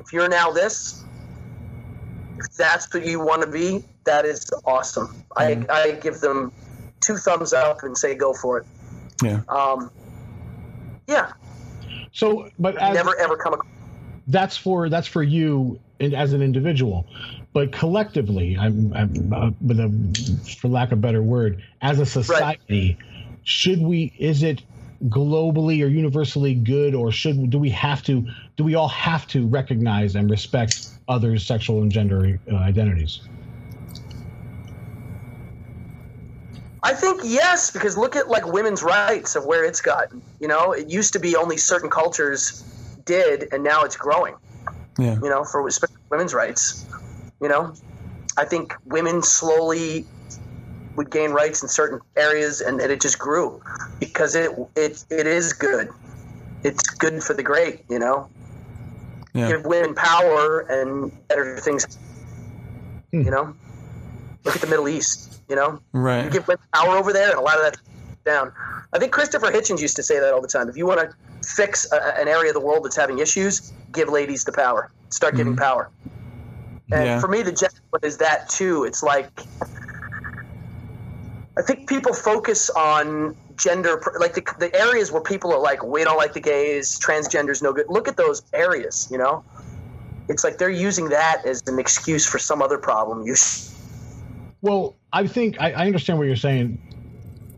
if 0.00 0.12
you're 0.12 0.28
now 0.28 0.50
this, 0.50 1.01
if 2.44 2.56
that's 2.56 2.92
what 2.92 3.06
you 3.06 3.20
want 3.20 3.42
to 3.42 3.48
be, 3.48 3.84
that 4.04 4.24
is 4.24 4.50
awesome. 4.64 5.24
I 5.36 5.64
I 5.68 5.92
give 5.92 6.20
them 6.20 6.52
two 7.00 7.16
thumbs 7.16 7.52
up 7.52 7.82
and 7.82 7.96
say 7.96 8.14
go 8.14 8.32
for 8.32 8.58
it. 8.58 8.66
Yeah. 9.22 9.40
Um, 9.48 9.90
yeah, 11.06 11.32
So, 12.12 12.48
but 12.58 12.76
as, 12.76 12.94
never 12.94 13.18
ever 13.18 13.36
come 13.36 13.54
across. 13.54 13.70
that's 14.26 14.56
for 14.56 14.88
that's 14.88 15.06
for 15.06 15.22
you 15.22 15.80
as 16.00 16.32
an 16.32 16.42
individual, 16.42 17.06
but 17.52 17.70
collectively, 17.72 18.56
I'm, 18.58 18.92
I'm 18.92 19.32
uh, 19.32 19.50
with 19.60 19.78
a 19.78 20.56
for 20.60 20.68
lack 20.68 20.92
of 20.92 20.98
a 20.98 21.00
better 21.02 21.22
word, 21.22 21.62
as 21.80 22.00
a 22.00 22.06
society, 22.06 22.96
should 23.44 23.80
we? 23.82 24.12
Is 24.18 24.42
it 24.42 24.62
globally 25.08 25.84
or 25.84 25.88
universally 25.88 26.54
good, 26.54 26.94
or 26.94 27.12
should 27.12 27.50
do 27.50 27.58
we 27.58 27.70
have 27.70 28.02
to? 28.04 28.26
Do 28.56 28.64
we 28.64 28.74
all 28.74 28.88
have 28.88 29.26
to 29.28 29.46
recognize 29.46 30.14
and 30.16 30.30
respect 30.30 30.88
others' 31.12 31.46
sexual 31.46 31.82
and 31.82 31.92
gender 31.92 32.40
uh, 32.50 32.56
identities? 32.56 33.20
I 36.82 36.94
think 36.94 37.20
yes, 37.24 37.70
because 37.70 37.96
look 37.96 38.16
at 38.16 38.28
like 38.28 38.46
women's 38.46 38.82
rights 38.82 39.36
of 39.36 39.44
where 39.44 39.64
it's 39.64 39.80
gotten. 39.80 40.20
You 40.40 40.48
know, 40.48 40.72
it 40.72 40.90
used 40.90 41.12
to 41.12 41.20
be 41.20 41.36
only 41.36 41.56
certain 41.56 41.88
cultures 41.88 42.62
did, 43.04 43.48
and 43.52 43.62
now 43.62 43.82
it's 43.82 43.96
growing. 43.96 44.34
Yeah. 44.98 45.14
you 45.22 45.30
know, 45.30 45.44
for 45.44 45.66
especially 45.66 45.96
women's 46.10 46.34
rights. 46.34 46.86
You 47.40 47.48
know, 47.48 47.72
I 48.36 48.44
think 48.44 48.74
women 48.84 49.22
slowly 49.22 50.06
would 50.96 51.10
gain 51.10 51.30
rights 51.30 51.62
in 51.62 51.68
certain 51.68 52.00
areas, 52.16 52.60
and, 52.60 52.80
and 52.80 52.92
it 52.92 53.00
just 53.00 53.18
grew 53.18 53.62
because 54.00 54.34
it 54.34 54.50
it 54.76 55.04
it 55.08 55.26
is 55.26 55.52
good. 55.52 55.88
It's 56.64 56.82
good 56.90 57.22
for 57.22 57.34
the 57.34 57.42
great, 57.42 57.84
you 57.88 57.98
know. 57.98 58.28
Yeah. 59.34 59.48
Give 59.48 59.64
women 59.64 59.94
power 59.94 60.60
and 60.60 61.10
better 61.28 61.58
things. 61.58 61.86
Hmm. 63.12 63.22
You 63.22 63.30
know, 63.30 63.54
look 64.44 64.54
at 64.54 64.60
the 64.60 64.66
Middle 64.66 64.88
East. 64.88 65.40
You 65.48 65.56
know, 65.56 65.80
Right. 65.92 66.24
you 66.24 66.30
give 66.30 66.46
women 66.48 66.64
power 66.74 66.96
over 66.96 67.12
there, 67.12 67.30
and 67.30 67.38
a 67.38 67.42
lot 67.42 67.56
of 67.56 67.62
that 67.62 67.76
down. 68.24 68.52
I 68.92 68.98
think 68.98 69.12
Christopher 69.12 69.50
Hitchens 69.50 69.80
used 69.80 69.96
to 69.96 70.02
say 70.02 70.18
that 70.20 70.32
all 70.32 70.40
the 70.40 70.48
time. 70.48 70.68
If 70.68 70.76
you 70.76 70.86
want 70.86 71.00
to 71.00 71.14
fix 71.46 71.90
a, 71.92 72.18
an 72.20 72.28
area 72.28 72.50
of 72.50 72.54
the 72.54 72.60
world 72.60 72.84
that's 72.84 72.96
having 72.96 73.18
issues, 73.18 73.72
give 73.92 74.08
ladies 74.08 74.44
the 74.44 74.52
power. 74.52 74.90
Start 75.10 75.34
giving 75.36 75.56
power. 75.56 75.90
And 76.92 77.04
Yeah. 77.04 77.20
for 77.20 77.28
me, 77.28 77.42
the 77.42 77.52
gender 77.52 77.80
one 77.90 78.00
is 78.02 78.18
that 78.18 78.48
too. 78.48 78.84
It's 78.84 79.02
like 79.02 79.28
I 81.56 81.62
think 81.62 81.88
people 81.88 82.14
focus 82.14 82.70
on 82.70 83.36
gender, 83.56 84.02
like 84.18 84.34
the, 84.34 84.42
the 84.58 84.74
areas 84.74 85.12
where 85.12 85.22
people 85.22 85.52
are 85.52 85.60
like, 85.60 85.82
we 85.82 86.04
don't 86.04 86.16
like 86.16 86.32
the 86.32 86.40
gays, 86.40 86.98
transgender's 86.98 87.62
no 87.62 87.72
good. 87.72 87.86
Look 87.88 88.08
at 88.08 88.16
those 88.16 88.42
areas, 88.52 89.08
you 89.10 89.18
know. 89.18 89.44
It's 90.28 90.44
like 90.44 90.58
they're 90.58 90.70
using 90.70 91.08
that 91.10 91.44
as 91.44 91.62
an 91.66 91.78
excuse 91.78 92.26
for 92.26 92.38
some 92.38 92.62
other 92.62 92.78
problem. 92.78 93.26
You. 93.26 93.34
Well, 94.60 94.94
I 95.12 95.26
think 95.26 95.60
I, 95.60 95.72
I 95.72 95.86
understand 95.86 96.18
what 96.18 96.26
you're 96.26 96.36
saying. 96.36 96.78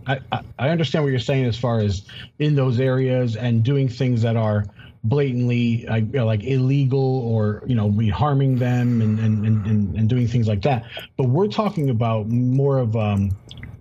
I, 0.07 0.19
I, 0.59 0.69
understand 0.69 1.03
what 1.03 1.11
you're 1.11 1.19
saying 1.19 1.47
as 1.47 1.57
far 1.57 1.81
as 1.81 2.03
in 2.39 2.55
those 2.55 2.79
areas 2.79 3.37
and 3.37 3.63
doing 3.63 3.89
things 3.89 4.21
that 4.21 4.37
are 4.37 4.67
blatantly 5.05 5.87
like, 5.89 6.13
like 6.13 6.45
illegal 6.45 7.21
or 7.21 7.63
you 7.67 7.75
know 7.75 7.91
harming 8.13 8.57
them 8.57 9.01
and, 9.01 9.19
and, 9.19 9.47
and, 9.47 9.67
and, 9.67 9.97
and 9.97 10.09
doing 10.09 10.29
things 10.29 10.47
like 10.47 10.63
that. 10.63 10.85
But 11.17 11.29
we're 11.29 11.49
talking 11.49 11.89
about 11.89 12.29
more 12.29 12.79
of 12.79 12.97
um, 12.97 13.31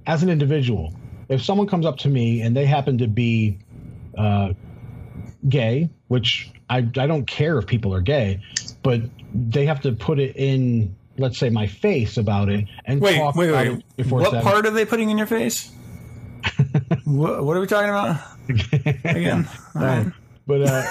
as 0.06 0.24
an 0.24 0.30
individual. 0.30 0.94
If 1.34 1.44
someone 1.44 1.68
comes 1.68 1.86
up 1.86 1.98
to 2.00 2.10
me 2.10 2.42
and 2.42 2.56
they 2.56 2.66
happen 2.66 2.98
to 3.00 3.08
be 3.08 3.58
uh, 4.18 4.54
gay, 5.50 5.90
which 6.08 6.52
I, 6.70 6.78
I 6.78 7.08
don't 7.08 7.26
care 7.26 7.58
if 7.58 7.66
people 7.66 7.94
are 7.94 8.02
gay, 8.02 8.42
but 8.84 9.02
they 9.34 9.66
have 9.66 9.82
to 9.82 9.92
put 9.94 10.20
it 10.20 10.36
in, 10.36 10.96
let's 11.18 11.38
say, 11.38 11.50
my 11.50 11.68
face 11.68 12.18
about 12.18 12.50
it 12.50 12.66
and 12.86 13.02
Wait, 13.02 13.18
talk 13.18 13.36
wait, 13.36 13.52
wait. 13.52 13.68
it 13.68 13.98
before 13.98 14.22
What 14.22 14.34
it's 14.34 14.44
part 14.44 14.66
are 14.66 14.72
they 14.72 14.86
putting 14.86 15.10
in 15.10 15.18
your 15.18 15.28
face? 15.28 15.72
what, 17.06 17.44
what 17.44 17.58
are 17.58 17.60
we 17.60 17.68
talking 17.68 17.90
about 17.90 18.22
again? 19.06 19.48
Right. 19.76 20.08
But 20.46 20.62
uh, 20.64 20.86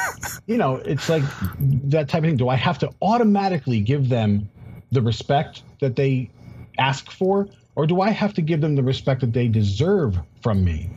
you 0.46 0.56
know, 0.56 0.76
it's 0.76 1.08
like 1.10 1.22
that 1.60 2.08
type 2.08 2.22
of 2.22 2.30
thing. 2.30 2.36
Do 2.36 2.48
I 2.48 2.56
have 2.56 2.78
to 2.78 2.90
automatically 3.02 3.80
give 3.80 4.08
them 4.08 4.48
the 4.92 5.02
respect 5.02 5.62
that 5.80 5.94
they 5.94 6.30
ask 6.78 7.10
for, 7.10 7.48
or 7.76 7.86
do 7.86 8.00
I 8.00 8.10
have 8.10 8.34
to 8.34 8.42
give 8.42 8.60
them 8.60 8.74
the 8.74 8.82
respect 8.82 9.20
that 9.22 9.32
they 9.32 9.48
deserve 9.48 10.18
from 10.42 10.64
me? 10.64 10.90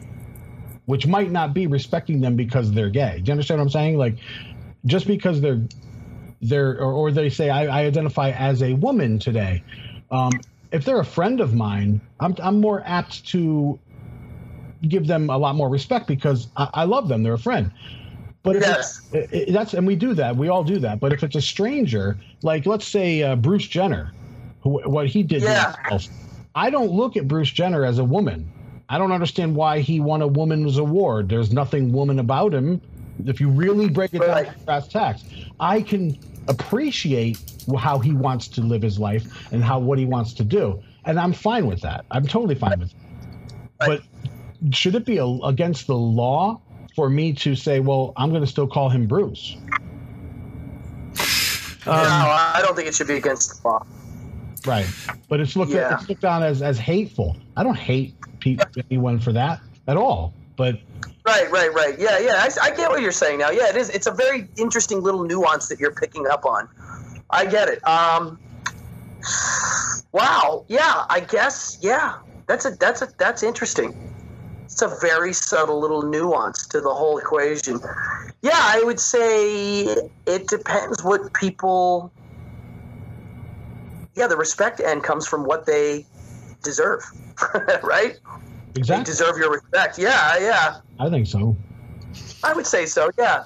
which 0.87 1.07
might 1.07 1.31
not 1.31 1.51
be 1.51 1.65
respecting 1.65 2.21
them 2.21 2.35
because 2.35 2.71
they're 2.71 2.91
gay. 2.91 3.15
Do 3.19 3.29
you 3.29 3.31
understand 3.31 3.59
what 3.59 3.63
I'm 3.63 3.69
saying? 3.71 3.97
Like, 3.97 4.17
just 4.85 5.07
because 5.07 5.41
they're 5.41 5.59
they're 6.41 6.79
or, 6.79 6.91
or 6.93 7.11
they 7.11 7.27
say 7.27 7.49
I, 7.49 7.65
I 7.65 7.85
identify 7.87 8.29
as 8.29 8.61
a 8.61 8.73
woman 8.75 9.17
today. 9.17 9.63
Um, 10.11 10.39
if 10.71 10.85
they're 10.85 10.99
a 10.99 11.05
friend 11.05 11.41
of 11.41 11.55
mine, 11.55 11.99
I'm 12.19 12.35
I'm 12.37 12.61
more 12.61 12.83
apt 12.85 13.25
to 13.29 13.79
give 14.87 15.07
them 15.07 15.31
a 15.31 15.37
lot 15.39 15.55
more 15.55 15.69
respect 15.69 16.05
because 16.05 16.49
I, 16.55 16.69
I 16.75 16.83
love 16.83 17.07
them. 17.07 17.23
They're 17.23 17.33
a 17.33 17.39
friend. 17.39 17.71
But 18.43 18.57
if 18.57 18.61
Yes. 18.61 19.09
it- 19.11 19.29
it- 19.33 19.53
that's 19.53 19.73
and 19.73 19.87
we 19.87 19.95
do 19.95 20.13
that. 20.13 20.35
We 20.37 20.49
all 20.49 20.63
do 20.63 20.77
that. 20.77 20.99
But 20.99 21.13
if 21.13 21.23
it's 21.23 21.35
a 21.35 21.41
stranger, 21.41 22.15
like 22.43 22.67
let's 22.67 22.87
say 22.87 23.23
uh, 23.23 23.35
Bruce 23.35 23.65
Jenner, 23.65 24.13
who, 24.61 24.87
what 24.87 25.07
he 25.07 25.23
did, 25.23 25.39
to 25.41 25.45
Yeah. 25.47 25.73
himself, 25.89 26.13
I 26.55 26.69
don't 26.69 26.91
look 26.91 27.17
at 27.17 27.27
Bruce 27.27 27.51
Jenner 27.51 27.85
as 27.85 27.99
a 27.99 28.03
woman. 28.03 28.49
I 28.87 28.97
don't 28.97 29.11
understand 29.11 29.55
why 29.55 29.79
he 29.79 29.99
won 29.99 30.21
a 30.21 30.27
woman's 30.27 30.77
award. 30.77 31.27
There's 31.27 31.51
nothing 31.51 31.91
woman 31.91 32.19
about 32.19 32.53
him. 32.53 32.81
If 33.25 33.41
you 33.41 33.49
really 33.49 33.89
break 33.89 34.13
it 34.13 34.19
down 34.19 34.45
to 34.45 34.55
brass 34.65 34.87
tacks, 34.87 35.23
I 35.59 35.81
can 35.81 36.17
appreciate 36.47 37.37
how 37.77 37.99
he 37.99 38.13
wants 38.13 38.47
to 38.49 38.61
live 38.61 38.81
his 38.81 38.99
life 38.99 39.51
and 39.51 39.63
how 39.63 39.79
what 39.79 39.99
he 39.99 40.05
wants 40.05 40.33
to 40.35 40.43
do, 40.43 40.81
and 41.05 41.19
I'm 41.19 41.33
fine 41.33 41.65
with 41.65 41.81
that. 41.81 42.05
I'm 42.11 42.25
totally 42.25 42.55
fine 42.55 42.79
with. 42.79 42.91
It. 42.91 42.97
But 43.79 44.01
should 44.73 44.95
it 44.95 45.05
be 45.05 45.17
a, 45.17 45.25
against 45.25 45.87
the 45.87 45.95
law 45.95 46.61
for 46.95 47.09
me 47.09 47.33
to 47.33 47.55
say, 47.55 47.79
well, 47.79 48.13
I'm 48.15 48.29
going 48.29 48.41
to 48.41 48.47
still 48.47 48.67
call 48.67 48.89
him 48.89 49.07
Bruce? 49.07 49.57
no, 51.85 51.91
um, 51.91 51.97
I 51.97 52.61
don't 52.63 52.75
think 52.75 52.87
it 52.87 52.95
should 52.95 53.07
be 53.07 53.15
against 53.15 53.61
the 53.61 53.67
law. 53.67 53.85
Right. 54.65 54.87
But 55.29 55.39
it's 55.39 55.55
looked 55.55 55.71
Yeah. 55.71 55.95
it's 55.95 56.09
looked 56.09 56.25
on 56.25 56.43
as 56.43 56.61
as 56.61 56.77
hateful. 56.79 57.37
I 57.55 57.63
don't 57.63 57.77
hate 57.77 58.15
anyone 58.89 59.19
for 59.19 59.31
that 59.33 59.59
at 59.87 59.97
all. 59.97 60.33
But 60.55 60.79
Right, 61.25 61.49
right, 61.49 61.73
right. 61.73 61.97
Yeah, 61.97 62.19
yeah. 62.19 62.33
I, 62.47 62.67
I 62.67 62.75
get 62.75 62.91
what 62.91 63.01
you're 63.01 63.11
saying 63.11 63.39
now. 63.39 63.49
Yeah, 63.49 63.69
it 63.69 63.75
is. 63.75 63.89
It's 63.89 64.05
a 64.05 64.11
very 64.11 64.47
interesting 64.57 65.01
little 65.01 65.23
nuance 65.23 65.67
that 65.69 65.79
you're 65.79 65.93
picking 65.93 66.27
up 66.27 66.45
on. 66.45 66.69
I 67.31 67.47
get 67.47 67.67
it. 67.67 67.85
Um, 67.87 68.37
wow. 70.11 70.65
Yeah. 70.67 71.05
I 71.09 71.21
guess. 71.21 71.79
Yeah. 71.81 72.17
That's 72.47 72.65
a. 72.65 72.71
That's 72.71 73.01
a. 73.01 73.07
That's 73.17 73.41
interesting. 73.41 74.13
It's 74.65 74.81
a 74.83 74.95
very 75.01 75.33
subtle 75.33 75.79
little 75.79 76.03
nuance 76.03 76.67
to 76.67 76.79
the 76.79 76.93
whole 76.93 77.17
equation. 77.17 77.79
Yeah, 78.43 78.51
I 78.53 78.83
would 78.83 78.99
say 78.99 79.81
it 80.27 80.47
depends 80.47 81.03
what 81.03 81.33
people. 81.33 82.11
Yeah, 84.15 84.27
the 84.27 84.37
respect 84.37 84.79
end 84.79 85.03
comes 85.03 85.27
from 85.27 85.43
what 85.43 85.65
they 85.65 86.05
deserve, 86.63 87.03
right? 87.83 88.17
They 88.73 88.79
exactly, 88.79 89.05
deserve 89.05 89.37
your 89.37 89.51
respect. 89.51 89.97
Yeah, 89.97 90.37
yeah. 90.39 90.79
I 90.99 91.09
think 91.09 91.27
so. 91.27 91.55
I 92.43 92.53
would 92.53 92.67
say 92.67 92.85
so. 92.85 93.09
Yeah. 93.17 93.45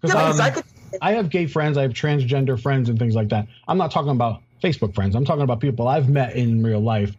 Because 0.00 0.38
Yeah, 0.38 0.44
I, 0.44 0.48
I 0.48 0.50
could. 0.50 0.64
I 1.00 1.12
have 1.12 1.30
gay 1.30 1.46
friends, 1.46 1.78
I 1.78 1.82
have 1.82 1.92
transgender 1.92 2.60
friends, 2.60 2.88
and 2.88 2.98
things 2.98 3.14
like 3.14 3.28
that. 3.30 3.46
I'm 3.66 3.78
not 3.78 3.90
talking 3.90 4.10
about 4.10 4.42
Facebook 4.62 4.94
friends. 4.94 5.14
I'm 5.14 5.24
talking 5.24 5.42
about 5.42 5.60
people 5.60 5.88
I've 5.88 6.08
met 6.08 6.36
in 6.36 6.62
real 6.62 6.80
life 6.80 7.14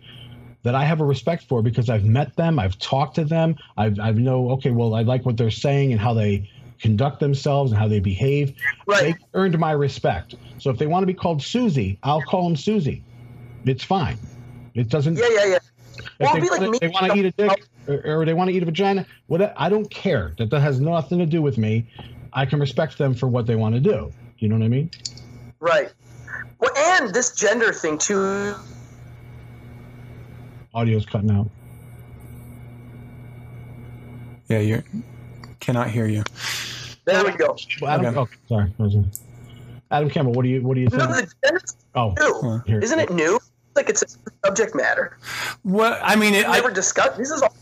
that 0.63 0.75
I 0.75 0.85
have 0.85 1.01
a 1.01 1.05
respect 1.05 1.43
for 1.43 1.61
because 1.61 1.89
I've 1.89 2.05
met 2.05 2.35
them, 2.35 2.57
I've 2.57 2.77
talked 2.79 3.15
to 3.15 3.25
them, 3.25 3.55
I've 3.77 3.99
I've 3.99 4.17
know 4.17 4.51
okay, 4.51 4.71
well, 4.71 4.95
I 4.95 5.01
like 5.01 5.25
what 5.25 5.37
they're 5.37 5.51
saying 5.51 5.91
and 5.91 5.99
how 5.99 6.13
they 6.13 6.49
conduct 6.83 7.19
themselves 7.21 7.71
and 7.71 7.79
how 7.79 7.87
they 7.87 7.99
behave. 8.01 8.53
Right. 8.85 9.15
They 9.17 9.25
earned 9.33 9.57
my 9.57 9.71
respect. 9.71 10.35
So 10.59 10.69
if 10.69 10.77
they 10.77 10.85
want 10.85 11.01
to 11.03 11.07
be 11.07 11.13
called 11.13 11.41
Susie, 11.41 11.97
I'll 12.03 12.21
call 12.21 12.43
them 12.43 12.55
Susie. 12.57 13.01
It's 13.65 13.83
fine. 13.83 14.17
It 14.75 14.89
doesn't. 14.89 15.15
Yeah, 15.17 15.25
yeah, 15.31 15.45
yeah. 15.45 15.55
If 15.55 16.03
Well, 16.19 16.33
they, 16.33 16.37
it'd 16.39 16.41
be 16.43 16.49
like 16.49 16.59
wanna- 16.59 16.71
me- 16.71 16.77
they 16.81 16.87
want 16.89 17.11
to 17.13 17.17
eat 17.17 17.25
a 17.25 17.31
dick 17.31 17.63
or, 17.87 18.19
or 18.21 18.25
they 18.25 18.33
want 18.33 18.49
to 18.49 18.55
eat 18.55 18.61
a 18.61 18.65
vagina, 18.65 19.05
what 19.27 19.53
I 19.57 19.69
don't 19.69 19.89
care. 19.89 20.33
That 20.37 20.49
that 20.49 20.59
has 20.59 20.79
nothing 20.81 21.19
to 21.19 21.25
do 21.25 21.41
with 21.41 21.57
me. 21.57 21.87
I 22.33 22.45
can 22.45 22.59
respect 22.59 22.97
them 22.97 23.13
for 23.15 23.27
what 23.27 23.47
they 23.47 23.55
want 23.55 23.75
to 23.75 23.81
do. 23.81 24.11
You 24.39 24.49
know 24.49 24.55
what 24.57 24.65
I 24.65 24.67
mean? 24.67 24.91
Right. 25.61 25.91
Well, 26.59 26.71
and 26.75 27.13
this 27.13 27.31
gender 27.33 27.71
thing 27.71 27.97
too. 27.97 28.55
Audio's 30.75 31.05
cutting 31.05 31.31
out. 31.31 31.49
Yeah, 34.49 34.59
you 34.59 34.83
cannot 35.61 35.89
hear 35.89 36.07
you. 36.07 36.23
There 37.05 37.23
we 37.25 37.31
go. 37.31 37.55
Well, 37.81 37.91
Adam, 37.91 38.05
Okay. 38.07 38.19
okay, 38.19 38.35
sorry. 38.47 38.73
I 38.79 38.83
was, 38.83 38.95
Adam 39.91 40.09
Campbell, 40.09 40.33
what 40.33 40.43
do 40.43 40.49
you 40.49 40.61
what 40.61 40.75
do 40.75 40.81
you 40.81 40.89
think? 40.89 41.01
the 41.01 41.31
gender's 41.43 41.77
Oh, 41.95 42.13
new. 42.19 42.61
here. 42.65 42.79
Isn't 42.79 42.99
it 42.99 43.11
new? 43.11 43.39
Like 43.75 43.89
it's 43.89 44.03
a 44.03 44.07
subject 44.45 44.75
matter. 44.75 45.17
What 45.63 45.99
I 46.03 46.15
mean, 46.15 46.33
it, 46.33 46.47
I, 46.47 46.53
Never 46.57 46.71
discussed. 46.71 47.17
This 47.17 47.29
is 47.31 47.41
all. 47.41 47.55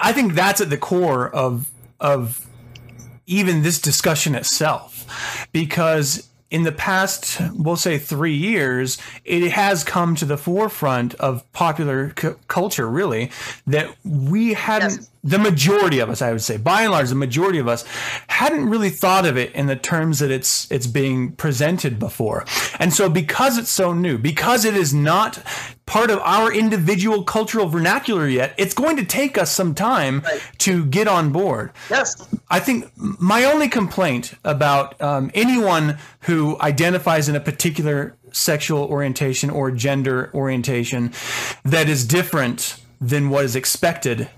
I 0.00 0.12
think 0.12 0.34
that's 0.34 0.60
at 0.60 0.70
the 0.70 0.76
core 0.76 1.28
of 1.34 1.70
of 2.00 2.46
even 3.26 3.62
this 3.62 3.80
discussion 3.80 4.34
itself, 4.34 5.46
because 5.52 6.28
in 6.50 6.64
the 6.64 6.72
past, 6.72 7.40
we'll 7.54 7.76
say 7.76 7.96
three 7.96 8.34
years, 8.34 8.98
it 9.24 9.50
has 9.52 9.84
come 9.84 10.14
to 10.16 10.24
the 10.26 10.36
forefront 10.36 11.14
of 11.14 11.50
popular 11.52 12.12
c- 12.20 12.30
culture, 12.48 12.88
really, 12.90 13.30
that 13.66 13.88
we 14.04 14.52
hadn't. 14.52 14.90
Yes. 14.96 15.08
The 15.24 15.38
majority 15.38 16.00
of 16.00 16.10
us, 16.10 16.20
I 16.20 16.32
would 16.32 16.42
say, 16.42 16.56
by 16.56 16.82
and 16.82 16.90
large, 16.90 17.08
the 17.08 17.14
majority 17.14 17.58
of 17.60 17.68
us 17.68 17.84
hadn't 18.26 18.68
really 18.68 18.90
thought 18.90 19.24
of 19.24 19.36
it 19.36 19.52
in 19.54 19.66
the 19.66 19.76
terms 19.76 20.18
that 20.18 20.32
it's 20.32 20.68
it's 20.70 20.88
being 20.88 21.32
presented 21.32 22.00
before. 22.00 22.44
And 22.80 22.92
so, 22.92 23.08
because 23.08 23.56
it's 23.56 23.70
so 23.70 23.92
new, 23.92 24.18
because 24.18 24.64
it 24.64 24.76
is 24.76 24.92
not 24.92 25.40
part 25.86 26.10
of 26.10 26.18
our 26.20 26.52
individual 26.52 27.22
cultural 27.22 27.68
vernacular 27.68 28.26
yet, 28.26 28.52
it's 28.56 28.74
going 28.74 28.96
to 28.96 29.04
take 29.04 29.38
us 29.38 29.52
some 29.52 29.74
time 29.76 30.22
Right. 30.24 30.40
to 30.58 30.84
get 30.86 31.06
on 31.06 31.30
board. 31.30 31.70
Yes. 31.88 32.16
I 32.50 32.58
think 32.58 32.90
my 32.96 33.44
only 33.44 33.68
complaint 33.68 34.34
about 34.44 35.00
um, 35.00 35.30
anyone 35.34 35.98
who 36.22 36.56
identifies 36.60 37.28
in 37.28 37.36
a 37.36 37.40
particular 37.40 38.16
sexual 38.32 38.84
orientation 38.86 39.50
or 39.50 39.70
gender 39.70 40.30
orientation 40.34 41.12
that 41.64 41.88
is 41.88 42.04
different 42.06 42.80
than 43.00 43.30
what 43.30 43.44
is 43.44 43.54
expected 43.54 44.28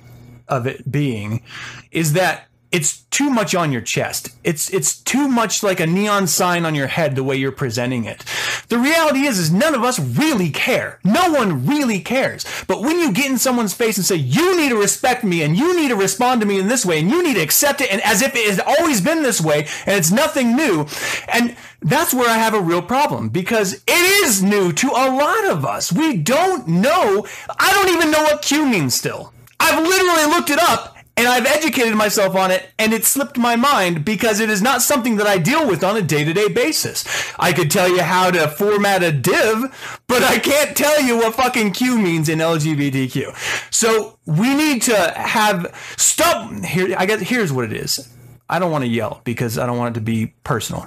of 0.48 0.66
it 0.66 0.90
being 0.90 1.42
is 1.90 2.12
that 2.14 2.48
it's 2.74 3.04
too 3.04 3.30
much 3.30 3.54
on 3.54 3.70
your 3.70 3.80
chest. 3.80 4.30
It's 4.42 4.68
it's 4.74 4.98
too 4.98 5.28
much 5.28 5.62
like 5.62 5.78
a 5.78 5.86
neon 5.86 6.26
sign 6.26 6.64
on 6.64 6.74
your 6.74 6.88
head 6.88 7.14
the 7.14 7.22
way 7.22 7.36
you're 7.36 7.52
presenting 7.52 8.04
it. 8.04 8.24
The 8.68 8.78
reality 8.78 9.26
is 9.26 9.38
is 9.38 9.52
none 9.52 9.76
of 9.76 9.84
us 9.84 10.00
really 10.00 10.50
care. 10.50 10.98
No 11.04 11.30
one 11.30 11.66
really 11.68 12.00
cares. 12.00 12.44
But 12.66 12.80
when 12.80 12.98
you 12.98 13.12
get 13.12 13.30
in 13.30 13.38
someone's 13.38 13.74
face 13.74 13.96
and 13.96 14.04
say 14.04 14.16
you 14.16 14.56
need 14.56 14.70
to 14.70 14.76
respect 14.76 15.22
me 15.22 15.44
and 15.44 15.56
you 15.56 15.76
need 15.76 15.90
to 15.90 15.94
respond 15.94 16.40
to 16.40 16.48
me 16.48 16.58
in 16.58 16.66
this 16.66 16.84
way 16.84 16.98
and 16.98 17.08
you 17.08 17.22
need 17.22 17.34
to 17.34 17.42
accept 17.42 17.80
it 17.80 17.92
and 17.92 18.02
as 18.02 18.22
if 18.22 18.34
it 18.34 18.48
has 18.48 18.58
always 18.58 19.00
been 19.00 19.22
this 19.22 19.40
way 19.40 19.68
and 19.86 19.96
it's 19.96 20.10
nothing 20.10 20.56
new 20.56 20.84
and 21.28 21.56
that's 21.80 22.12
where 22.12 22.28
I 22.28 22.38
have 22.38 22.54
a 22.54 22.60
real 22.60 22.82
problem 22.82 23.28
because 23.28 23.74
it 23.86 24.24
is 24.24 24.42
new 24.42 24.72
to 24.72 24.88
a 24.88 25.14
lot 25.14 25.44
of 25.44 25.64
us. 25.64 25.92
We 25.92 26.16
don't 26.16 26.66
know. 26.66 27.24
I 27.56 27.72
don't 27.72 27.94
even 27.94 28.10
know 28.10 28.22
what 28.24 28.42
Q 28.42 28.66
means 28.66 28.94
still. 28.94 29.33
I've 29.64 29.82
literally 29.82 30.26
looked 30.36 30.50
it 30.50 30.58
up 30.58 30.94
and 31.16 31.26
I've 31.26 31.46
educated 31.46 31.94
myself 31.94 32.34
on 32.34 32.50
it 32.50 32.68
and 32.78 32.92
it 32.92 33.04
slipped 33.04 33.38
my 33.38 33.56
mind 33.56 34.04
because 34.04 34.40
it 34.40 34.50
is 34.50 34.60
not 34.60 34.82
something 34.82 35.16
that 35.16 35.26
I 35.26 35.38
deal 35.38 35.66
with 35.66 35.82
on 35.82 35.96
a 35.96 36.02
day-to-day 36.02 36.48
basis. 36.48 37.04
I 37.38 37.52
could 37.52 37.70
tell 37.70 37.88
you 37.88 38.02
how 38.02 38.30
to 38.30 38.48
format 38.48 39.02
a 39.02 39.10
div, 39.10 40.00
but 40.06 40.22
I 40.22 40.38
can't 40.38 40.76
tell 40.76 41.00
you 41.00 41.16
what 41.16 41.34
fucking 41.34 41.72
Q 41.72 41.98
means 41.98 42.28
in 42.28 42.40
LGBTQ. 42.40 43.72
So 43.72 44.18
we 44.26 44.54
need 44.54 44.82
to 44.82 44.96
have 45.16 45.74
stop 45.96 46.52
here 46.64 46.94
I 46.98 47.06
guess 47.06 47.20
here's 47.20 47.52
what 47.52 47.64
it 47.64 47.72
is. 47.72 48.08
I 48.48 48.58
don't 48.58 48.70
want 48.70 48.84
to 48.84 48.90
yell 48.90 49.22
because 49.24 49.56
I 49.58 49.64
don't 49.64 49.78
want 49.78 49.96
it 49.96 50.00
to 50.00 50.04
be 50.04 50.34
personal. 50.44 50.86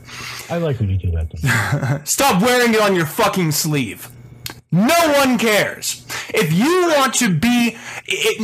I 0.50 0.58
like 0.58 0.80
when 0.80 0.90
you 0.90 0.98
do 0.98 1.12
that. 1.12 2.02
Stop 2.08 2.44
wearing 2.44 2.72
it 2.76 2.80
on 2.80 2.96
your 2.96 3.08
fucking 3.08 3.52
sleeve. 3.52 4.12
No 4.72 5.13
one 5.18 5.38
cares. 5.38 6.05
If 6.34 6.51
you 6.51 6.93
want 6.97 7.13
to 7.15 7.34
be, 7.34 7.78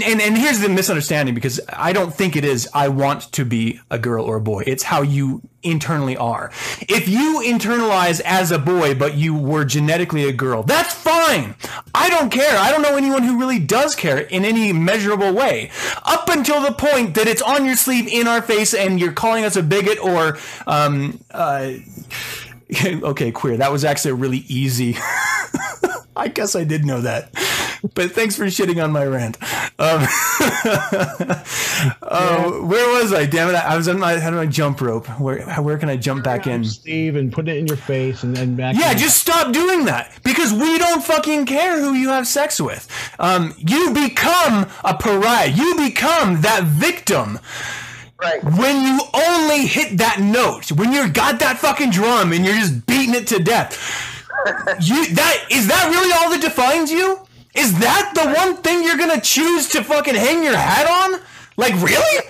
and, 0.05 0.21
and 0.21 0.37
here's 0.37 0.61
the 0.61 0.69
misunderstanding 0.69 1.35
because 1.35 1.59
I 1.67 1.91
don't 1.91 2.13
think 2.13 2.37
it 2.37 2.45
is, 2.45 2.69
I 2.73 2.87
want 2.87 3.23
to 3.33 3.43
be 3.43 3.81
a 3.91 3.99
girl 3.99 4.23
or 4.23 4.37
a 4.37 4.41
boy. 4.41 4.63
It's 4.65 4.83
how 4.83 5.01
you 5.01 5.41
internally 5.63 6.15
are. 6.15 6.49
If 6.81 7.09
you 7.09 7.43
internalize 7.45 8.21
as 8.21 8.51
a 8.51 8.59
boy, 8.59 8.95
but 8.95 9.15
you 9.15 9.35
were 9.35 9.65
genetically 9.65 10.23
a 10.29 10.31
girl, 10.31 10.63
that's 10.63 10.93
fine. 10.93 11.55
I 11.93 12.09
don't 12.09 12.29
care. 12.29 12.57
I 12.57 12.71
don't 12.71 12.81
know 12.81 12.95
anyone 12.95 13.23
who 13.23 13.37
really 13.37 13.59
does 13.59 13.93
care 13.93 14.19
in 14.19 14.45
any 14.45 14.71
measurable 14.71 15.33
way. 15.33 15.71
Up 16.03 16.29
until 16.29 16.61
the 16.61 16.71
point 16.71 17.15
that 17.15 17.27
it's 17.27 17.41
on 17.41 17.65
your 17.65 17.75
sleeve 17.75 18.07
in 18.07 18.27
our 18.27 18.41
face 18.41 18.73
and 18.73 18.97
you're 18.97 19.13
calling 19.13 19.43
us 19.43 19.57
a 19.57 19.63
bigot 19.63 19.99
or, 19.99 20.37
um, 20.67 21.19
uh, 21.31 21.73
okay, 23.03 23.31
queer. 23.31 23.57
That 23.57 23.71
was 23.71 23.85
actually 23.85 24.11
a 24.11 24.15
really 24.15 24.43
easy. 24.47 24.95
I 26.15 26.27
guess 26.27 26.55
I 26.55 26.63
did 26.63 26.85
know 26.85 27.01
that, 27.01 27.33
but 27.95 28.11
thanks 28.11 28.35
for 28.35 28.45
shitting 28.45 28.81
on 28.83 28.91
my 28.91 29.03
rant. 29.03 29.35
Um, 29.79 30.05
uh, 32.03 32.51
where 32.61 33.01
was 33.01 33.11
I? 33.11 33.25
Damn 33.25 33.49
it! 33.49 33.55
I 33.55 33.75
was 33.75 33.87
on 33.87 33.97
my 33.99 34.13
had 34.13 34.33
my 34.33 34.45
jump 34.45 34.79
rope. 34.79 35.07
Where 35.19 35.43
where 35.55 35.77
can 35.79 35.89
I 35.89 35.97
jump 35.97 36.23
back 36.23 36.45
in? 36.45 36.63
Steve, 36.65 37.15
and 37.15 37.33
put 37.33 37.47
it 37.47 37.57
in 37.57 37.65
your 37.65 37.77
face, 37.77 38.21
and 38.21 38.35
then 38.37 38.55
back. 38.55 38.75
Yeah, 38.77 38.91
in- 38.91 38.97
just 38.99 39.17
stop 39.17 39.51
doing 39.53 39.85
that 39.85 40.11
because 40.23 40.53
we 40.53 40.77
don't 40.77 41.03
fucking 41.03 41.47
care 41.47 41.79
who 41.79 41.93
you 41.93 42.09
have 42.09 42.27
sex 42.27 42.61
with. 42.61 42.87
um, 43.19 43.55
you 43.57 43.91
become 43.91 44.67
a 44.83 44.95
pariah. 44.95 45.47
You 45.49 45.75
become 45.77 46.41
that 46.41 46.63
victim 46.65 47.39
Right. 48.23 48.43
when 48.43 48.83
you 48.83 48.99
only 49.13 49.65
hit 49.67 49.97
that 49.97 50.19
note, 50.21 50.71
when 50.71 50.93
you 50.93 51.09
got 51.09 51.39
that 51.39 51.57
fucking 51.59 51.91
drum 51.91 52.31
and 52.31 52.45
you're 52.45 52.55
just 52.55 52.85
beating 52.85 53.15
it 53.15 53.27
to 53.27 53.39
death. 53.39 53.77
You 54.81 55.07
that 55.15 55.45
is 55.49 55.67
that 55.67 55.87
really 55.89 56.11
all 56.11 56.29
that 56.31 56.41
defines 56.41 56.91
you? 56.91 57.19
Is 57.55 57.79
that 57.79 58.11
the 58.13 58.33
one 58.33 58.57
thing 58.57 58.83
you're 58.83 58.97
gonna 58.97 59.21
choose 59.21 59.69
to 59.69 59.83
fucking 59.83 60.15
hang 60.15 60.43
your 60.43 60.57
hat 60.57 60.85
on? 60.85 61.21
Like 61.55 61.73
really? 61.81 62.25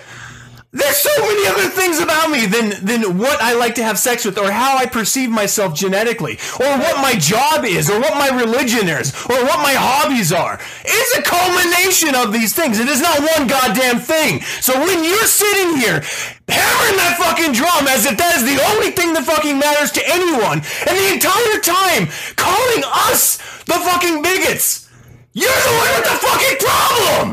There's 0.74 0.96
so 0.96 1.14
many 1.22 1.46
other 1.46 1.68
things 1.70 2.00
about 2.00 2.30
me 2.30 2.46
than 2.46 2.84
than 2.84 3.16
what 3.16 3.40
I 3.40 3.54
like 3.54 3.76
to 3.76 3.84
have 3.84 3.96
sex 3.96 4.24
with, 4.24 4.36
or 4.36 4.50
how 4.50 4.76
I 4.76 4.86
perceive 4.86 5.30
myself 5.30 5.72
genetically, 5.72 6.34
or 6.58 6.66
what 6.66 6.96
my 6.98 7.14
job 7.14 7.64
is, 7.64 7.88
or 7.88 8.00
what 8.00 8.14
my 8.14 8.28
religion 8.34 8.88
is, 8.88 9.14
or 9.30 9.38
what 9.46 9.62
my 9.62 9.72
hobbies 9.72 10.32
are. 10.32 10.58
It's 10.82 11.16
a 11.16 11.22
culmination 11.22 12.16
of 12.18 12.32
these 12.32 12.54
things. 12.54 12.80
It 12.80 12.88
is 12.88 13.00
not 13.00 13.22
one 13.22 13.46
goddamn 13.46 14.00
thing. 14.00 14.42
So 14.58 14.74
when 14.74 15.04
you're 15.04 15.30
sitting 15.30 15.78
here 15.78 16.02
hammering 16.50 16.98
that 16.98 17.22
fucking 17.22 17.52
drum 17.54 17.86
as 17.86 18.04
if 18.04 18.18
that 18.18 18.34
is 18.34 18.42
the 18.42 18.58
only 18.74 18.90
thing 18.90 19.14
that 19.14 19.22
fucking 19.22 19.56
matters 19.56 19.92
to 19.92 20.02
anyone, 20.10 20.58
and 20.58 20.94
the 20.98 21.14
entire 21.14 21.62
time 21.62 22.10
calling 22.34 22.82
us 23.06 23.38
the 23.70 23.78
fucking 23.78 24.22
bigots, 24.26 24.90
you're 25.38 25.46
the 25.46 25.74
one 25.78 25.90
with 25.94 26.06
the 26.10 26.18
fucking 26.18 26.58
problem, 26.66 27.26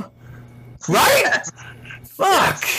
right? 0.93 1.41
Fuck. 2.05 2.69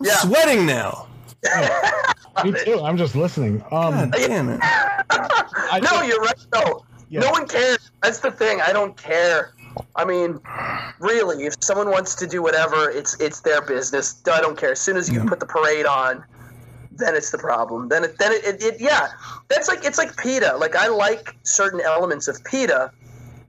I'm 0.00 0.06
Yeah. 0.06 0.18
sweating 0.18 0.66
now. 0.66 1.06
Me 2.44 2.52
too. 2.64 2.80
I'm 2.82 2.96
just 2.96 3.14
listening. 3.14 3.62
Um, 3.70 3.94
God 4.10 4.12
damn 4.12 4.48
it. 4.50 4.60
I 4.62 5.80
No, 5.82 6.02
you're 6.02 6.20
right. 6.20 6.34
No, 6.54 6.84
Yeah. 7.08 7.20
no 7.20 7.30
one 7.30 7.46
cares. 7.46 7.90
That's 8.02 8.18
the 8.20 8.30
thing. 8.30 8.60
I 8.60 8.72
don't 8.72 8.96
care. 8.96 9.54
I 9.94 10.04
mean, 10.04 10.40
really, 11.00 11.44
if 11.46 11.54
someone 11.60 11.90
wants 11.90 12.14
to 12.16 12.26
do 12.26 12.42
whatever, 12.42 12.90
it's 12.90 13.14
it's 13.20 13.40
their 13.40 13.60
business. 13.62 14.16
I 14.30 14.40
don't 14.40 14.56
care. 14.56 14.72
As 14.72 14.80
soon 14.80 14.96
as 14.96 15.10
you 15.10 15.22
put 15.24 15.38
the 15.40 15.46
parade 15.46 15.86
on, 15.86 16.24
then 16.92 17.14
it's 17.14 17.30
the 17.30 17.38
problem. 17.38 17.88
Then 17.88 18.04
it 18.04 18.18
then 18.18 18.32
it, 18.32 18.44
it, 18.44 18.62
it 18.62 18.80
yeah. 18.80 19.08
That's 19.48 19.68
like 19.68 19.84
it's 19.84 19.98
like 19.98 20.16
PETA. 20.16 20.56
Like 20.58 20.74
I 20.76 20.88
like 20.88 21.36
certain 21.42 21.80
elements 21.80 22.26
of 22.26 22.42
PETA, 22.44 22.90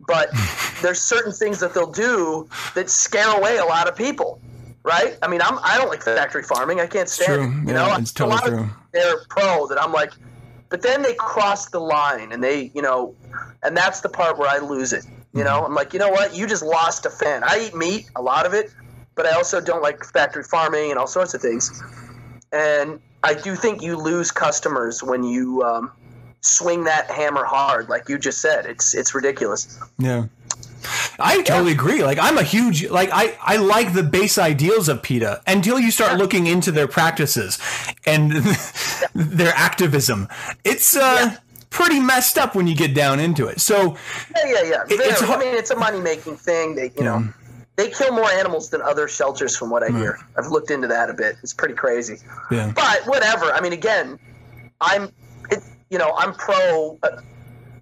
but 0.05 0.29
there's 0.81 1.01
certain 1.01 1.31
things 1.31 1.59
that 1.59 1.73
they'll 1.73 1.91
do 1.91 2.47
that 2.75 2.89
scare 2.89 3.35
away 3.37 3.57
a 3.57 3.65
lot 3.65 3.87
of 3.87 3.95
people. 3.95 4.39
Right? 4.87 5.17
I 5.21 5.27
mean, 5.27 5.41
I'm 5.41 5.59
I 5.63 5.77
don't 5.77 5.89
like 5.89 6.01
factory 6.01 6.43
farming. 6.43 6.79
I 6.79 6.87
can't 6.87 7.09
stand 7.09 7.33
True. 7.33 7.43
it. 7.43 7.67
You 7.67 7.73
Yeah, 7.75 7.87
know, 7.89 7.95
it's 7.97 8.17
a 8.19 8.25
lot 8.25 8.43
totally 8.43 8.61
of 8.63 8.69
true. 8.69 8.77
they're 8.93 9.17
pro 9.27 9.67
that 9.67 9.81
I'm 9.81 9.91
like, 9.91 10.13
but 10.69 10.81
then 10.81 11.01
they 11.01 11.13
cross 11.15 11.67
the 11.69 11.79
line 11.79 12.31
and 12.31 12.41
they, 12.41 12.71
you 12.73 12.81
know, 12.81 13.13
and 13.63 13.75
that's 13.75 13.99
the 13.99 14.07
part 14.07 14.37
where 14.37 14.47
I 14.49 14.59
lose 14.59 14.93
it. 14.93 15.05
You 15.33 15.43
know, 15.43 15.65
I'm 15.65 15.75
like, 15.75 15.91
you 15.93 15.99
know 15.99 16.09
what? 16.09 16.35
You 16.35 16.47
just 16.47 16.63
lost 16.63 17.05
a 17.05 17.09
fan. 17.09 17.43
I 17.43 17.67
eat 17.67 17.75
meat, 17.75 18.09
a 18.15 18.21
lot 18.21 18.45
of 18.47 18.53
it, 18.53 18.71
but 19.13 19.25
I 19.27 19.33
also 19.33 19.59
don't 19.61 19.83
like 19.83 20.03
factory 20.03 20.43
farming 20.43 20.89
and 20.89 20.97
all 20.97 21.05
sorts 21.05 21.33
of 21.35 21.41
things. 21.41 21.83
And 22.51 22.99
I 23.23 23.33
do 23.35 23.55
think 23.55 23.83
you 23.83 23.97
lose 23.97 24.31
customers 24.31 25.03
when 25.03 25.23
you 25.23 25.61
um, 25.63 25.91
swing 26.41 26.85
that 26.85 27.11
hammer 27.11 27.43
hard, 27.43 27.89
like 27.89 28.09
you 28.09 28.17
just 28.17 28.39
said. 28.41 28.65
It's 28.65 28.95
it's 28.95 29.13
ridiculous. 29.13 29.77
Yeah. 29.99 30.25
I 31.19 31.41
totally 31.43 31.71
agree. 31.71 32.03
Like 32.03 32.17
I'm 32.19 32.37
a 32.37 32.43
huge 32.43 32.87
like 32.89 33.09
I 33.11 33.37
I 33.41 33.57
like 33.57 33.93
the 33.93 34.03
base 34.03 34.37
ideals 34.37 34.87
of 34.89 35.01
PETA 35.01 35.41
until 35.47 35.79
you 35.79 35.91
start 35.91 36.17
looking 36.17 36.47
into 36.47 36.71
their 36.71 36.87
practices 36.87 37.57
and 38.05 38.31
their 39.15 39.53
activism. 39.55 40.27
It's 40.63 40.95
uh 40.95 41.35
pretty 41.69 41.99
messed 41.99 42.37
up 42.37 42.55
when 42.55 42.65
you 42.67 42.75
get 42.75 42.93
down 42.95 43.19
into 43.19 43.47
it. 43.47 43.59
So 43.59 43.97
Yeah, 44.35 44.45
yeah, 44.45 44.61
yeah. 44.63 44.83
It- 44.89 44.99
it's 45.01 45.21
I 45.23 45.37
mean, 45.37 45.55
it's 45.55 45.71
a 45.71 45.75
money 45.75 45.99
making 45.99 46.37
thing. 46.37 46.75
They, 46.75 46.91
you 46.97 47.03
know, 47.03 47.27
they 47.75 47.89
kill 47.91 48.11
more 48.13 48.29
animals 48.31 48.69
than 48.69 48.81
other 48.81 49.07
shelters, 49.07 49.55
from 49.55 49.69
what 49.69 49.83
I 49.83 49.89
hear. 49.89 50.17
I've 50.37 50.47
looked 50.47 50.71
into 50.71 50.87
that 50.87 51.09
a 51.09 51.13
bit. 51.13 51.35
It's 51.43 51.53
pretty 51.53 51.75
crazy. 51.75 52.17
yeah. 52.49 52.71
But 52.73 53.05
whatever. 53.05 53.45
I 53.51 53.61
mean, 53.61 53.73
again, 53.73 54.17
I'm, 54.81 55.11
it, 55.51 55.61
you 55.91 55.97
know, 55.99 56.13
I'm 56.17 56.33
pro 56.33 56.97
uh, 57.03 57.21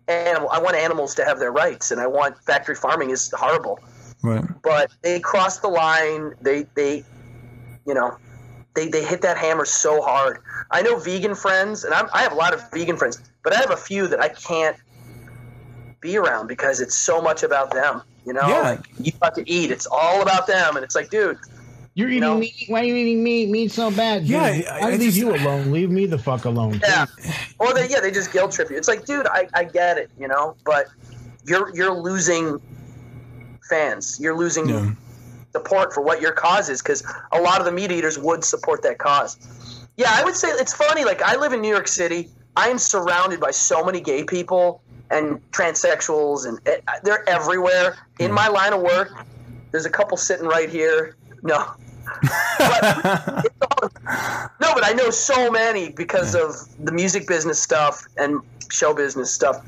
animal. 0.07 0.49
I 0.51 0.59
want 0.59 0.75
animals 0.75 1.15
to 1.15 1.25
have 1.25 1.39
their 1.39 1.51
rights, 1.51 1.91
and 1.91 1.99
I 1.99 2.07
want 2.07 2.37
factory 2.43 2.75
farming 2.75 3.09
is 3.09 3.31
horrible. 3.35 3.79
Right. 4.23 4.43
But 4.63 4.91
they 5.01 5.19
cross 5.19 5.59
the 5.59 5.67
line. 5.67 6.33
They, 6.41 6.65
they, 6.75 7.03
you 7.85 7.93
know, 7.93 8.17
they 8.75 8.87
they 8.87 9.03
hit 9.03 9.21
that 9.21 9.37
hammer 9.37 9.65
so 9.65 10.01
hard. 10.01 10.39
I 10.71 10.81
know 10.81 10.97
vegan 10.97 11.35
friends, 11.35 11.83
and 11.83 11.93
I'm, 11.93 12.07
I 12.13 12.21
have 12.21 12.31
a 12.31 12.35
lot 12.35 12.53
of 12.53 12.61
vegan 12.71 12.97
friends, 12.97 13.21
but 13.43 13.53
I 13.53 13.57
have 13.57 13.71
a 13.71 13.77
few 13.77 14.07
that 14.07 14.19
I 14.19 14.29
can't 14.29 14.77
be 16.01 16.17
around 16.17 16.47
because 16.47 16.81
it's 16.81 16.95
so 16.95 17.21
much 17.21 17.43
about 17.43 17.71
them. 17.73 18.01
You 18.25 18.33
know, 18.33 18.47
Yeah. 18.47 18.61
like 18.61 18.79
you 18.99 19.11
have 19.21 19.33
to 19.35 19.49
eat. 19.49 19.71
It's 19.71 19.87
all 19.89 20.21
about 20.21 20.47
them, 20.47 20.75
and 20.75 20.83
it's 20.83 20.95
like, 20.95 21.09
dude, 21.09 21.37
you're 21.95 22.09
eating 22.09 22.21
know- 22.21 22.37
meat. 22.37 22.65
Why 22.67 22.81
are 22.81 22.83
you 22.83 22.95
eating 22.95 23.23
meat? 23.23 23.49
Meat 23.49 23.71
so 23.71 23.89
bad. 23.89 24.21
dude. 24.21 24.29
Yeah, 24.31 24.43
I- 24.43 24.65
I, 24.69 24.79
I 24.79 24.89
leave 24.91 24.99
just- 25.01 25.17
you 25.17 25.33
alone. 25.35 25.71
Leave 25.71 25.89
me 25.89 26.05
the 26.05 26.17
fuck 26.19 26.45
alone. 26.45 26.79
Yeah. 26.83 27.05
Or 27.59 27.73
they 27.73 27.87
yeah, 27.89 27.99
they 28.01 28.11
just 28.11 28.31
guilt 28.31 28.51
trip 28.51 28.69
you. 28.69 28.77
It's 28.77 28.87
like, 28.87 29.05
dude, 29.05 29.25
I, 29.27 29.47
I 29.53 29.63
get 29.63 29.97
it, 29.97 30.11
you 30.19 30.27
know, 30.27 30.55
but 30.65 30.87
you're 31.45 31.73
you're 31.75 31.93
losing 31.93 32.59
fans. 33.69 34.19
You're 34.19 34.37
losing 34.37 34.69
Yeah. 34.69 34.91
support 35.53 35.93
for 35.93 36.01
what 36.01 36.21
your 36.21 36.31
cause 36.33 36.69
is 36.69 36.81
because 36.81 37.03
a 37.31 37.39
lot 37.41 37.59
of 37.59 37.65
the 37.65 37.71
meat 37.71 37.91
eaters 37.91 38.19
would 38.19 38.43
support 38.43 38.81
that 38.83 38.97
cause. 38.97 39.37
Yeah, 39.97 40.11
I 40.11 40.23
would 40.23 40.35
say 40.35 40.49
it's 40.49 40.73
funny. 40.73 41.05
Like 41.05 41.21
I 41.21 41.35
live 41.37 41.53
in 41.53 41.61
New 41.61 41.69
York 41.71 41.87
City. 41.87 42.29
I 42.57 42.69
am 42.69 42.77
surrounded 42.77 43.39
by 43.39 43.51
so 43.51 43.83
many 43.83 43.99
gay 44.01 44.23
people 44.23 44.81
and 45.11 45.39
transsexuals, 45.51 46.47
and 46.47 46.59
eh, 46.67 46.77
they're 47.03 47.27
everywhere. 47.29 47.97
In 48.19 48.31
my 48.31 48.47
line 48.47 48.73
of 48.73 48.81
work, 48.81 49.11
there's 49.71 49.85
a 49.85 49.89
couple 49.89 50.17
sitting 50.17 50.45
right 50.47 50.69
here. 50.69 51.15
No, 51.45 51.75
but 52.57 52.81
no, 54.59 54.73
but 54.73 54.83
I 54.83 54.93
know 54.95 55.09
so 55.09 55.51
many 55.51 55.89
because 55.89 56.35
of 56.35 56.55
the 56.83 56.91
music 56.91 57.27
business 57.27 57.61
stuff 57.61 58.05
and 58.17 58.41
show 58.71 58.93
business 58.93 59.33
stuff. 59.33 59.63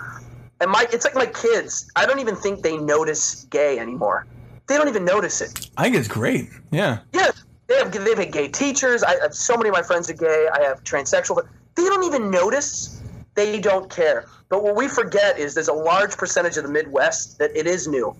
And 0.59 0.71
my, 0.71 0.87
it's 0.91 1.05
like 1.05 1.15
my 1.15 1.27
kids. 1.27 1.89
I 1.95 2.05
don't 2.05 2.19
even 2.19 2.35
think 2.35 2.63
they 2.63 2.77
notice 2.77 3.45
gay 3.51 3.77
anymore. 3.77 4.25
They 4.67 4.75
don't 4.75 4.89
even 4.89 5.05
notice 5.05 5.41
it. 5.41 5.69
I 5.77 5.83
think 5.83 5.95
it's 5.95 6.07
great. 6.07 6.49
Yeah. 6.71 6.99
Yeah, 7.13 7.31
they 7.67 7.75
have 7.75 7.91
they've 7.91 8.17
had 8.17 8.31
gay 8.31 8.47
teachers. 8.47 9.03
I 9.03 9.19
have 9.21 9.33
so 9.33 9.55
many 9.55 9.69
of 9.69 9.73
my 9.73 9.83
friends 9.83 10.09
are 10.09 10.13
gay. 10.13 10.47
I 10.51 10.63
have 10.63 10.83
transsexual, 10.83 11.35
but 11.35 11.45
they 11.75 11.83
don't 11.83 12.03
even 12.03 12.29
notice. 12.31 13.01
They 13.35 13.59
don't 13.59 13.89
care. 13.89 14.25
But 14.49 14.63
what 14.63 14.75
we 14.75 14.87
forget 14.87 15.37
is 15.37 15.53
there's 15.53 15.67
a 15.67 15.73
large 15.73 16.17
percentage 16.17 16.57
of 16.57 16.63
the 16.63 16.71
Midwest 16.71 17.37
that 17.37 17.55
it 17.55 17.67
is 17.67 17.87
new. 17.87 18.15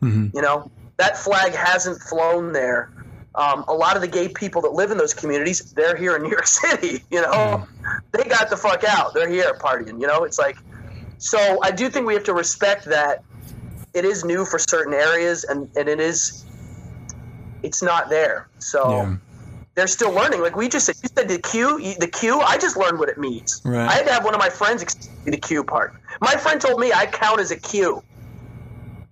Mm-hmm. 0.00 0.28
You 0.34 0.42
know, 0.42 0.70
that 0.96 1.16
flag 1.16 1.52
hasn't 1.52 2.00
flown 2.00 2.52
there. 2.52 2.90
Um, 3.34 3.64
a 3.66 3.72
lot 3.72 3.96
of 3.96 4.02
the 4.02 4.08
gay 4.08 4.28
people 4.28 4.60
that 4.62 4.72
live 4.74 4.90
in 4.90 4.98
those 4.98 5.14
communities, 5.14 5.72
they're 5.72 5.96
here 5.96 6.16
in 6.16 6.22
New 6.22 6.28
York 6.30 6.46
City. 6.62 7.02
You 7.10 7.22
know, 7.22 7.66
they 8.12 8.24
got 8.24 8.50
the 8.50 8.56
fuck 8.56 8.84
out. 8.84 9.14
They're 9.14 9.28
here 9.30 9.54
partying. 9.58 10.00
You 10.00 10.06
know, 10.06 10.24
it's 10.24 10.38
like, 10.38 10.56
so 11.18 11.58
I 11.62 11.70
do 11.70 11.88
think 11.88 12.06
we 12.06 12.14
have 12.14 12.24
to 12.24 12.34
respect 12.34 12.84
that 12.86 13.22
it 13.94 14.04
is 14.04 14.24
new 14.24 14.44
for 14.44 14.58
certain 14.58 14.92
areas, 14.92 15.44
and, 15.44 15.68
and 15.76 15.88
it 15.88 16.00
is, 16.00 16.44
it's 17.62 17.82
not 17.82 18.10
there. 18.10 18.48
So 18.58 18.90
Yeah. 18.90 19.16
they're 19.76 19.86
still 19.86 20.12
learning. 20.12 20.42
Like 20.42 20.56
we 20.56 20.68
just 20.68 20.84
said, 20.86 20.96
you 21.02 21.08
said 21.16 21.28
the 21.28 21.38
Q, 21.38 21.78
you- 21.78 21.94
the 21.98 22.06
Q. 22.08 22.40
I 22.40 22.58
just 22.58 22.76
learned 22.76 22.98
what 22.98 23.08
it 23.08 23.16
means. 23.18 23.62
Right. 23.64 23.88
I 23.88 23.92
had 23.94 24.06
to 24.06 24.12
have 24.12 24.24
one 24.24 24.34
of 24.34 24.40
my 24.40 24.50
friends 24.50 24.82
explain 24.82 25.30
the 25.30 25.36
Q 25.38 25.64
part. 25.64 25.94
My 26.20 26.32
friend 26.34 26.60
told 26.60 26.80
me 26.80 26.92
I 26.92 27.06
count 27.06 27.40
as 27.40 27.50
a 27.50 27.56
Q 27.56 28.02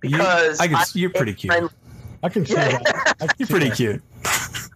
You- 0.03 0.09
because 0.11 0.59
I 0.59 0.67
can, 0.67 0.75
I'm 0.77 0.85
you're 0.93 1.09
pretty 1.11 1.33
cute. 1.33 1.51
friendly. 1.53 1.71
I 2.23 2.29
can 2.29 2.45
see 2.45 2.53
Yeah. 2.53 2.77
that. 2.77 3.15
I 3.21 3.27
can 3.27 3.35
You're 3.39 3.47
see 3.47 3.51
pretty 3.53 3.69
that. 3.69 3.75
cute. 3.77 4.01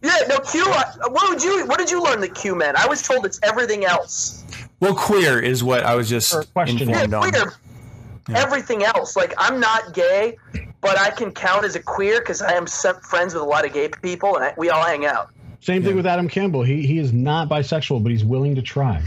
Yeah, 0.03 0.17
no 0.29 0.37
Q. 0.39 0.63
I, 0.67 0.83
what 1.09 1.29
would 1.29 1.43
you? 1.43 1.65
What 1.67 1.77
did 1.79 1.89
you 1.89 2.01
learn 2.03 2.19
the 2.21 2.27
Q 2.29 2.55
meant? 2.55 2.77
I 2.77 2.87
was 2.87 3.01
told 3.01 3.25
it's 3.25 3.39
everything 3.43 3.85
else. 3.85 4.43
Well, 4.79 4.93
queer 4.93 5.39
is 5.39 5.63
what 5.63 5.83
I 5.83 5.95
was 5.95 6.07
just 6.09 6.33
Or 6.33 6.43
question. 6.43 6.89
Yeah, 6.89 7.03
informed 7.03 7.13
on. 7.13 7.31
queer. 7.31 7.53
Everything 8.35 8.83
else. 8.83 9.15
Like 9.15 9.33
I'm 9.37 9.59
not 9.59 9.93
gay, 9.93 10.37
but 10.81 10.97
I 10.99 11.09
can 11.11 11.31
count 11.31 11.65
as 11.65 11.75
a 11.75 11.79
queer 11.81 12.19
because 12.19 12.41
I 12.41 12.53
am 12.53 12.67
some 12.67 12.99
friends 13.01 13.33
with 13.33 13.41
a 13.43 13.45
lot 13.45 13.65
of 13.65 13.73
gay 13.73 13.89
people, 14.01 14.35
and 14.35 14.45
I, 14.45 14.53
we 14.57 14.69
all 14.69 14.83
hang 14.83 15.05
out. 15.05 15.29
Same 15.61 15.83
thing 15.83 15.95
with 15.95 16.05
Adam 16.05 16.27
Campbell. 16.27 16.61
He 16.63 16.85
he 16.85 16.99
is 16.99 17.11
not 17.13 17.49
bisexual, 17.49 18.03
but 18.03 18.11
he's 18.11 18.23
willing 18.25 18.53
to 18.55 18.61
try. 18.61 18.97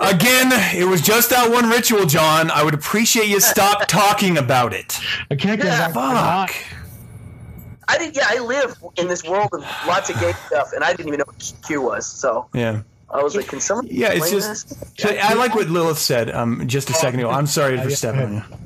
Again, 0.00 0.50
it 0.76 0.86
was 0.88 1.00
just 1.00 1.30
that 1.30 1.48
one 1.50 1.68
ritual, 1.70 2.06
John. 2.06 2.50
I 2.50 2.62
would 2.64 2.74
appreciate 2.74 3.28
you 3.28 3.40
stop 3.40 3.86
talking 3.88 4.36
about 4.38 4.72
it. 4.74 4.98
I 5.30 5.36
can't 5.36 5.60
get 5.60 5.66
Yeah, 5.68 5.88
back. 5.92 5.96
I'm 5.96 6.48
Fuck. 6.48 6.56
I 7.88 7.98
did. 7.98 8.16
Yeah, 8.16 8.26
I 8.28 8.38
live 8.40 8.76
in 8.96 9.08
this 9.08 9.24
world 9.24 9.48
of 9.52 9.60
lots 9.86 10.10
of 10.10 10.18
gay 10.20 10.32
stuff, 10.46 10.72
and 10.72 10.82
I 10.84 10.90
didn't 10.92 11.08
even 11.08 11.18
know 11.18 11.24
what 11.26 11.52
Q 11.66 11.82
was. 11.82 12.06
So 12.06 12.48
Yeah. 12.54 12.82
I 13.10 13.22
was 13.22 13.36
like, 13.36 13.46
can 13.46 13.60
someone? 13.60 13.86
Yeah, 13.88 14.12
it's 14.12 14.30
just. 14.30 14.68
this? 14.96 15.04
I, 15.04 15.30
I 15.30 15.34
like 15.34 15.54
what 15.54 15.68
Lilith 15.68 15.98
said 15.98 16.30
um, 16.30 16.66
just 16.66 16.90
a 16.90 16.94
second 16.94 17.20
ago. 17.20 17.30
I'm 17.30 17.46
sorry 17.46 17.76
for 17.80 17.88
yeah, 17.88 17.94
stepping 17.94 18.20
go 18.20 18.26
on 18.26 18.32
you. 18.34 18.40
Go 18.40 18.56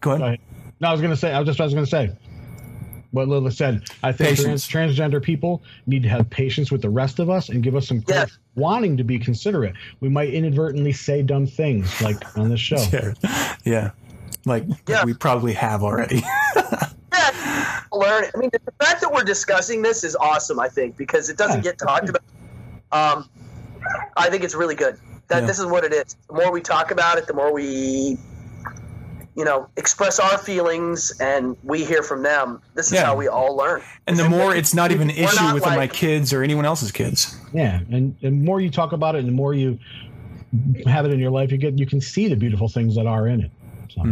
Go 0.00 0.10
ahead. 0.12 0.22
ahead. 0.26 0.40
No, 0.80 0.88
I 0.88 0.92
was 0.92 1.00
gonna 1.00 1.16
say. 1.16 1.32
I 1.32 1.38
was 1.40 1.46
just. 1.46 1.60
I 1.60 1.64
was 1.64 1.72
gonna 1.72 1.86
say. 1.86 2.10
What 3.10 3.26
Lilith 3.26 3.54
said. 3.54 3.84
I 4.02 4.12
think 4.12 4.38
trans, 4.38 4.68
transgender 4.68 5.22
people 5.22 5.62
need 5.86 6.02
to 6.02 6.10
have 6.10 6.28
patience 6.28 6.70
with 6.70 6.82
the 6.82 6.90
rest 6.90 7.18
of 7.20 7.30
us 7.30 7.48
and 7.48 7.62
give 7.62 7.74
us 7.74 7.88
some 7.88 8.02
credit, 8.02 8.28
Yes. 8.28 8.38
wanting 8.54 8.98
to 8.98 9.02
be 9.04 9.18
considerate. 9.18 9.74
We 10.00 10.10
might 10.10 10.34
inadvertently 10.34 10.92
say 10.92 11.22
dumb 11.22 11.46
things, 11.46 12.02
like 12.02 12.22
on 12.36 12.50
this 12.50 12.60
show. 12.60 12.76
Yeah. 12.92 13.54
yeah. 13.64 13.90
like 14.44 14.64
Yeah. 14.86 15.06
we 15.06 15.14
probably 15.14 15.54
have 15.54 15.82
already. 15.82 16.22
yeah, 17.92 17.98
learn. 17.98 18.24
I 18.34 18.38
mean, 18.38 18.50
the 18.52 18.60
fact 18.84 19.00
that 19.00 19.12
we're 19.12 19.24
discussing 19.24 19.82
this 19.82 20.04
is 20.04 20.16
awesome. 20.16 20.58
I 20.60 20.68
think 20.68 20.96
because 20.96 21.28
it 21.28 21.36
doesn't 21.36 21.62
get 21.62 21.78
talked 21.78 22.08
about. 22.08 22.22
Um, 22.92 23.28
I 24.16 24.28
think 24.30 24.44
it's 24.44 24.54
really 24.54 24.74
good. 24.74 24.98
That 25.28 25.42
Yeah. 25.42 25.46
this 25.46 25.58
is 25.58 25.66
what 25.66 25.84
it 25.84 25.92
is. 25.92 26.16
The 26.28 26.34
more 26.34 26.50
we 26.50 26.60
talk 26.60 26.90
about 26.90 27.18
it, 27.18 27.26
the 27.26 27.34
more 27.34 27.52
we, 27.52 28.16
you 29.36 29.44
know, 29.44 29.68
express 29.76 30.18
our 30.18 30.38
feelings, 30.38 31.12
and 31.20 31.56
we 31.62 31.84
hear 31.84 32.02
from 32.02 32.22
them. 32.22 32.60
This 32.74 32.86
is 32.86 32.94
Yeah. 32.94 33.04
how 33.04 33.14
we 33.16 33.28
all 33.28 33.56
learn. 33.56 33.82
and 34.06 34.18
the 34.18 34.28
more 34.28 34.54
it's 34.54 34.74
not 34.74 34.90
even 34.90 35.10
an 35.10 35.16
issue 35.16 35.36
not 35.36 35.54
with 35.54 35.64
my 35.66 35.86
kids 35.86 36.32
or 36.32 36.42
anyone 36.42 36.64
else's 36.64 36.90
kids. 36.90 37.36
Yeah, 37.52 37.80
and 37.90 38.16
the 38.22 38.30
more 38.30 38.60
you 38.60 38.70
talk 38.70 38.92
about 38.92 39.14
it, 39.14 39.18
and 39.20 39.28
the 39.28 39.32
more 39.32 39.52
you 39.54 39.78
have 40.86 41.04
it 41.04 41.12
in 41.12 41.18
your 41.20 41.30
life, 41.30 41.52
you 41.52 41.58
get 41.58 41.78
you 41.78 41.86
can 41.86 42.00
see 42.00 42.26
the 42.28 42.36
beautiful 42.36 42.68
things 42.68 42.94
that 42.96 43.06
are 43.06 43.28
in 43.28 43.42
it. 43.42 43.50
So, 43.94 44.02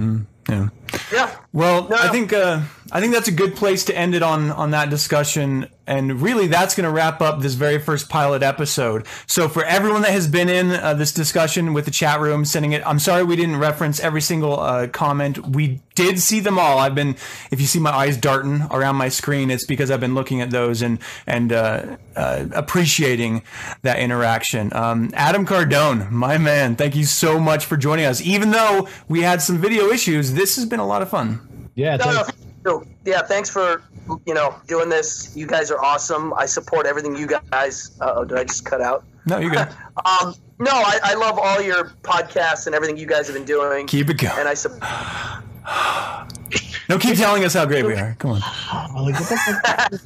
Yeah. 0.48 0.68
Yeah. 1.12 1.30
Well, 1.57 1.88
No, 1.88 1.96
I 1.96 2.09
think 2.09 2.34
uh, 2.34 2.61
I 2.92 3.00
think 3.00 3.14
that's 3.14 3.28
a 3.28 3.32
good 3.32 3.57
place 3.57 3.86
to 3.86 3.96
end 3.96 4.14
it 4.14 4.22
on 4.22 4.50
on 4.50 4.72
that 4.72 4.90
discussion, 4.90 5.68
and 5.86 6.20
really 6.20 6.48
that's 6.48 6.74
going 6.74 6.84
to 6.84 6.90
wrap 6.90 7.22
up 7.22 7.40
this 7.40 7.54
very 7.54 7.78
first 7.78 8.11
pilot 8.11 8.42
episode. 8.42 9.07
So 9.26 9.48
for 9.48 9.64
everyone 9.64 10.02
that 10.02 10.11
has 10.11 10.28
been 10.28 10.50
in 10.50 10.70
uh, 10.70 10.92
this 10.92 11.12
discussion 11.12 11.72
with 11.72 11.86
the 11.86 11.90
chat 11.90 12.20
room, 12.20 12.44
sending 12.44 12.72
it, 12.72 12.86
I'm 12.86 12.98
sorry 12.98 13.24
we 13.24 13.36
didn't 13.36 13.57
reference 13.57 14.00
every 14.00 14.20
single 14.20 14.61
uh, 14.61 14.88
comment. 14.88 15.48
We 15.48 15.80
did 15.94 16.20
see 16.20 16.40
them 16.40 16.59
all. 16.59 16.78
I've 16.78 16.94
been, 16.94 17.16
if 17.50 17.59
you 17.59 17.66
see 17.66 17.80
my 17.80 17.90
eyes 17.90 18.18
darting 18.18 18.62
around 18.70 18.96
my 18.96 19.09
screen, 19.09 19.50
it's 19.50 19.64
because 19.64 19.90
I've 19.90 20.00
been 20.00 20.14
looking 20.14 20.42
at 20.42 20.50
those 20.50 20.82
and 20.82 20.98
and 21.26 21.52
uh, 21.52 21.96
uh, 22.14 22.46
appreciating 22.52 23.42
that 23.80 23.98
interaction. 23.98 24.72
Um, 24.74 25.11
Adam 25.14 25.46
Cardone, 25.46 26.11
my 26.11 26.38
man, 26.38 26.76
thank 26.76 26.94
you 26.94 27.04
so 27.04 27.40
much 27.40 27.64
for 27.64 27.76
joining 27.76 28.04
us. 28.04 28.20
Even 28.20 28.50
though 28.50 28.86
we 29.09 29.22
had 29.22 29.40
some 29.42 29.59
video 29.59 29.88
issues, 29.88 30.34
this 30.34 30.54
has 30.57 30.66
been 30.66 30.80
a 30.80 30.86
lot 30.86 31.02
of 31.02 31.09
fun. 31.09 31.45
Yeah, 31.76 31.96
No, 31.96 32.04
thanks. 32.24 32.32
no, 32.64 32.78
no. 32.78 32.84
Yeah, 33.04 33.22
thanks 33.22 33.48
for 33.48 33.82
you 34.26 34.34
know 34.34 34.54
doing 34.66 34.88
this. 34.88 35.36
You 35.36 35.46
guys 35.46 35.70
are 35.70 35.80
awesome. 35.82 36.34
I 36.34 36.46
support 36.46 36.86
everything 36.86 37.16
you 37.16 37.26
guys. 37.28 37.96
Uh, 38.00 38.14
oh, 38.16 38.24
did 38.24 38.36
I 38.38 38.44
just 38.44 38.64
cut 38.64 38.80
out? 38.80 39.04
No, 39.26 39.38
you're 39.38 39.50
good. 39.50 39.68
Um, 40.04 40.34
no, 40.58 40.70
I, 40.72 40.98
I 41.02 41.14
love 41.14 41.38
all 41.38 41.60
your 41.62 41.84
podcasts 42.02 42.66
and 42.66 42.74
everything 42.74 42.98
you 42.98 43.06
guys 43.06 43.26
have 43.28 43.34
been 43.34 43.46
doing. 43.46 43.86
Keep 43.86 44.10
it 44.10 44.18
going. 44.18 44.38
And 44.38 44.46
I 44.46 44.52
support. 44.52 44.82
No, 46.88 46.98
keep 46.98 47.16
telling 47.16 47.44
us 47.44 47.54
how 47.54 47.64
great 47.66 47.84
we 47.84 47.94
are. 47.94 48.14
Come 48.18 48.32
on. 48.32 48.40
I'm 48.70 48.94
like, 49.04 49.14
what 49.18 49.28
the 49.28 49.98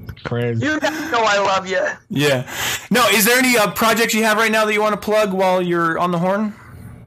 fuck? 0.00 0.16
Crazy. 0.24 0.64
You 0.64 0.80
guys 0.80 1.12
know 1.12 1.22
I 1.22 1.38
love 1.38 1.66
you. 1.68 1.86
Yeah. 2.08 2.50
No, 2.90 3.06
is 3.08 3.24
there 3.26 3.38
any 3.38 3.56
uh, 3.58 3.70
projects 3.72 4.14
you 4.14 4.24
have 4.24 4.38
right 4.38 4.50
now 4.50 4.64
that 4.64 4.72
you 4.72 4.80
want 4.80 4.94
to 4.94 5.00
plug 5.00 5.32
while 5.32 5.60
you're 5.62 5.98
on 5.98 6.10
the 6.10 6.18
horn? 6.18 6.54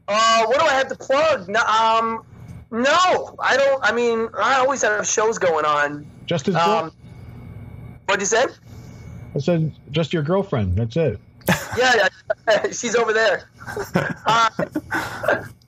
Uh, 0.07 0.45
what 0.45 0.59
do 0.59 0.65
I 0.65 0.73
have 0.73 0.87
to 0.89 0.95
plug? 0.95 1.49
No, 1.49 1.61
um, 1.61 2.23
no, 2.71 3.35
I 3.39 3.57
don't. 3.57 3.83
I 3.83 3.91
mean, 3.91 4.29
I 4.37 4.55
always 4.59 4.81
have 4.81 5.07
shows 5.07 5.37
going 5.37 5.65
on. 5.65 6.05
Just 6.25 6.47
as 6.47 6.55
Um, 6.55 6.91
what'd 8.07 8.21
you 8.21 8.25
say? 8.25 8.45
I 9.35 9.39
said 9.39 9.71
just 9.91 10.13
your 10.13 10.23
girlfriend. 10.23 10.77
That's 10.77 10.95
it. 10.97 11.19
Yeah, 11.77 12.07
yeah 12.47 12.71
she's 12.71 12.95
over 12.95 13.13
there. 13.13 13.49
Uh, 14.25 14.49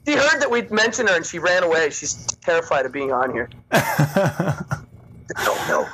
she 0.05 0.13
heard 0.15 0.39
that 0.41 0.49
we'd 0.49 0.71
mentioned 0.71 1.09
her 1.09 1.15
and 1.15 1.25
she 1.25 1.37
ran 1.39 1.63
away. 1.63 1.89
She's 1.89 2.13
terrified 2.41 2.85
of 2.85 2.91
being 2.91 3.11
on 3.11 3.31
here. 3.31 3.49
don't 5.43 5.67
know. 5.67 5.87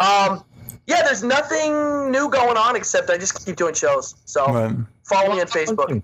Um, 0.00 0.44
yeah, 0.86 1.02
there's 1.02 1.22
nothing 1.22 2.10
new 2.10 2.28
going 2.28 2.56
on 2.56 2.76
except 2.76 3.10
I 3.10 3.16
just 3.18 3.44
keep 3.46 3.56
doing 3.56 3.74
shows. 3.74 4.14
So 4.24 4.44
Right. 4.46 4.76
follow 5.04 5.34
me 5.34 5.40
on 5.40 5.46
Facebook. 5.46 6.02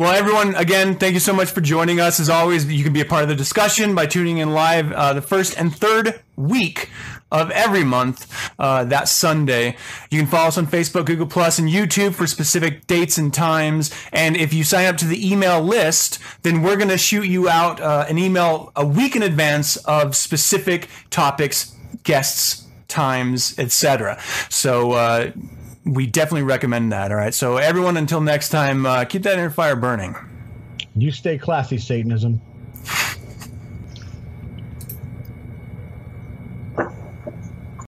Well, 0.00 0.14
everyone, 0.14 0.54
again, 0.54 0.96
thank 0.96 1.12
you 1.12 1.20
so 1.20 1.34
much 1.34 1.50
for 1.50 1.60
joining 1.60 2.00
us. 2.00 2.20
As 2.20 2.30
always, 2.30 2.64
you 2.72 2.82
can 2.82 2.94
be 2.94 3.02
a 3.02 3.04
part 3.04 3.22
of 3.22 3.28
the 3.28 3.34
discussion 3.34 3.94
by 3.94 4.06
tuning 4.06 4.38
in 4.38 4.54
live 4.54 4.90
uh, 4.92 5.12
the 5.12 5.20
first 5.20 5.58
and 5.58 5.76
third 5.76 6.22
week 6.36 6.88
of 7.30 7.50
every 7.50 7.84
month. 7.84 8.26
Uh, 8.58 8.82
that 8.84 9.10
Sunday, 9.10 9.76
you 10.10 10.18
can 10.18 10.26
follow 10.26 10.48
us 10.48 10.56
on 10.56 10.66
Facebook, 10.68 11.04
Google 11.04 11.26
Plus, 11.26 11.58
and 11.58 11.68
YouTube 11.68 12.14
for 12.14 12.26
specific 12.26 12.86
dates 12.86 13.18
and 13.18 13.34
times. 13.34 13.90
And 14.10 14.38
if 14.38 14.54
you 14.54 14.64
sign 14.64 14.86
up 14.86 14.96
to 14.96 15.04
the 15.04 15.30
email 15.30 15.60
list, 15.60 16.18
then 16.44 16.62
we're 16.62 16.76
going 16.76 16.88
to 16.88 16.96
shoot 16.96 17.26
you 17.26 17.50
out 17.50 17.78
uh, 17.78 18.06
an 18.08 18.16
email 18.16 18.72
a 18.76 18.86
week 18.86 19.16
in 19.16 19.22
advance 19.22 19.76
of 19.84 20.16
specific 20.16 20.88
topics, 21.10 21.76
guests, 22.04 22.66
times, 22.88 23.54
etc. 23.58 24.18
So. 24.48 25.34
We 25.84 26.06
definitely 26.06 26.42
recommend 26.42 26.92
that. 26.92 27.10
All 27.10 27.16
right. 27.16 27.34
So, 27.34 27.56
everyone, 27.56 27.96
until 27.96 28.20
next 28.20 28.50
time, 28.50 28.84
uh, 28.84 29.04
keep 29.04 29.22
that 29.22 29.34
inner 29.34 29.50
fire 29.50 29.76
burning. 29.76 30.14
You 30.94 31.10
stay 31.10 31.38
classy, 31.38 31.78
Satanism. 31.78 32.40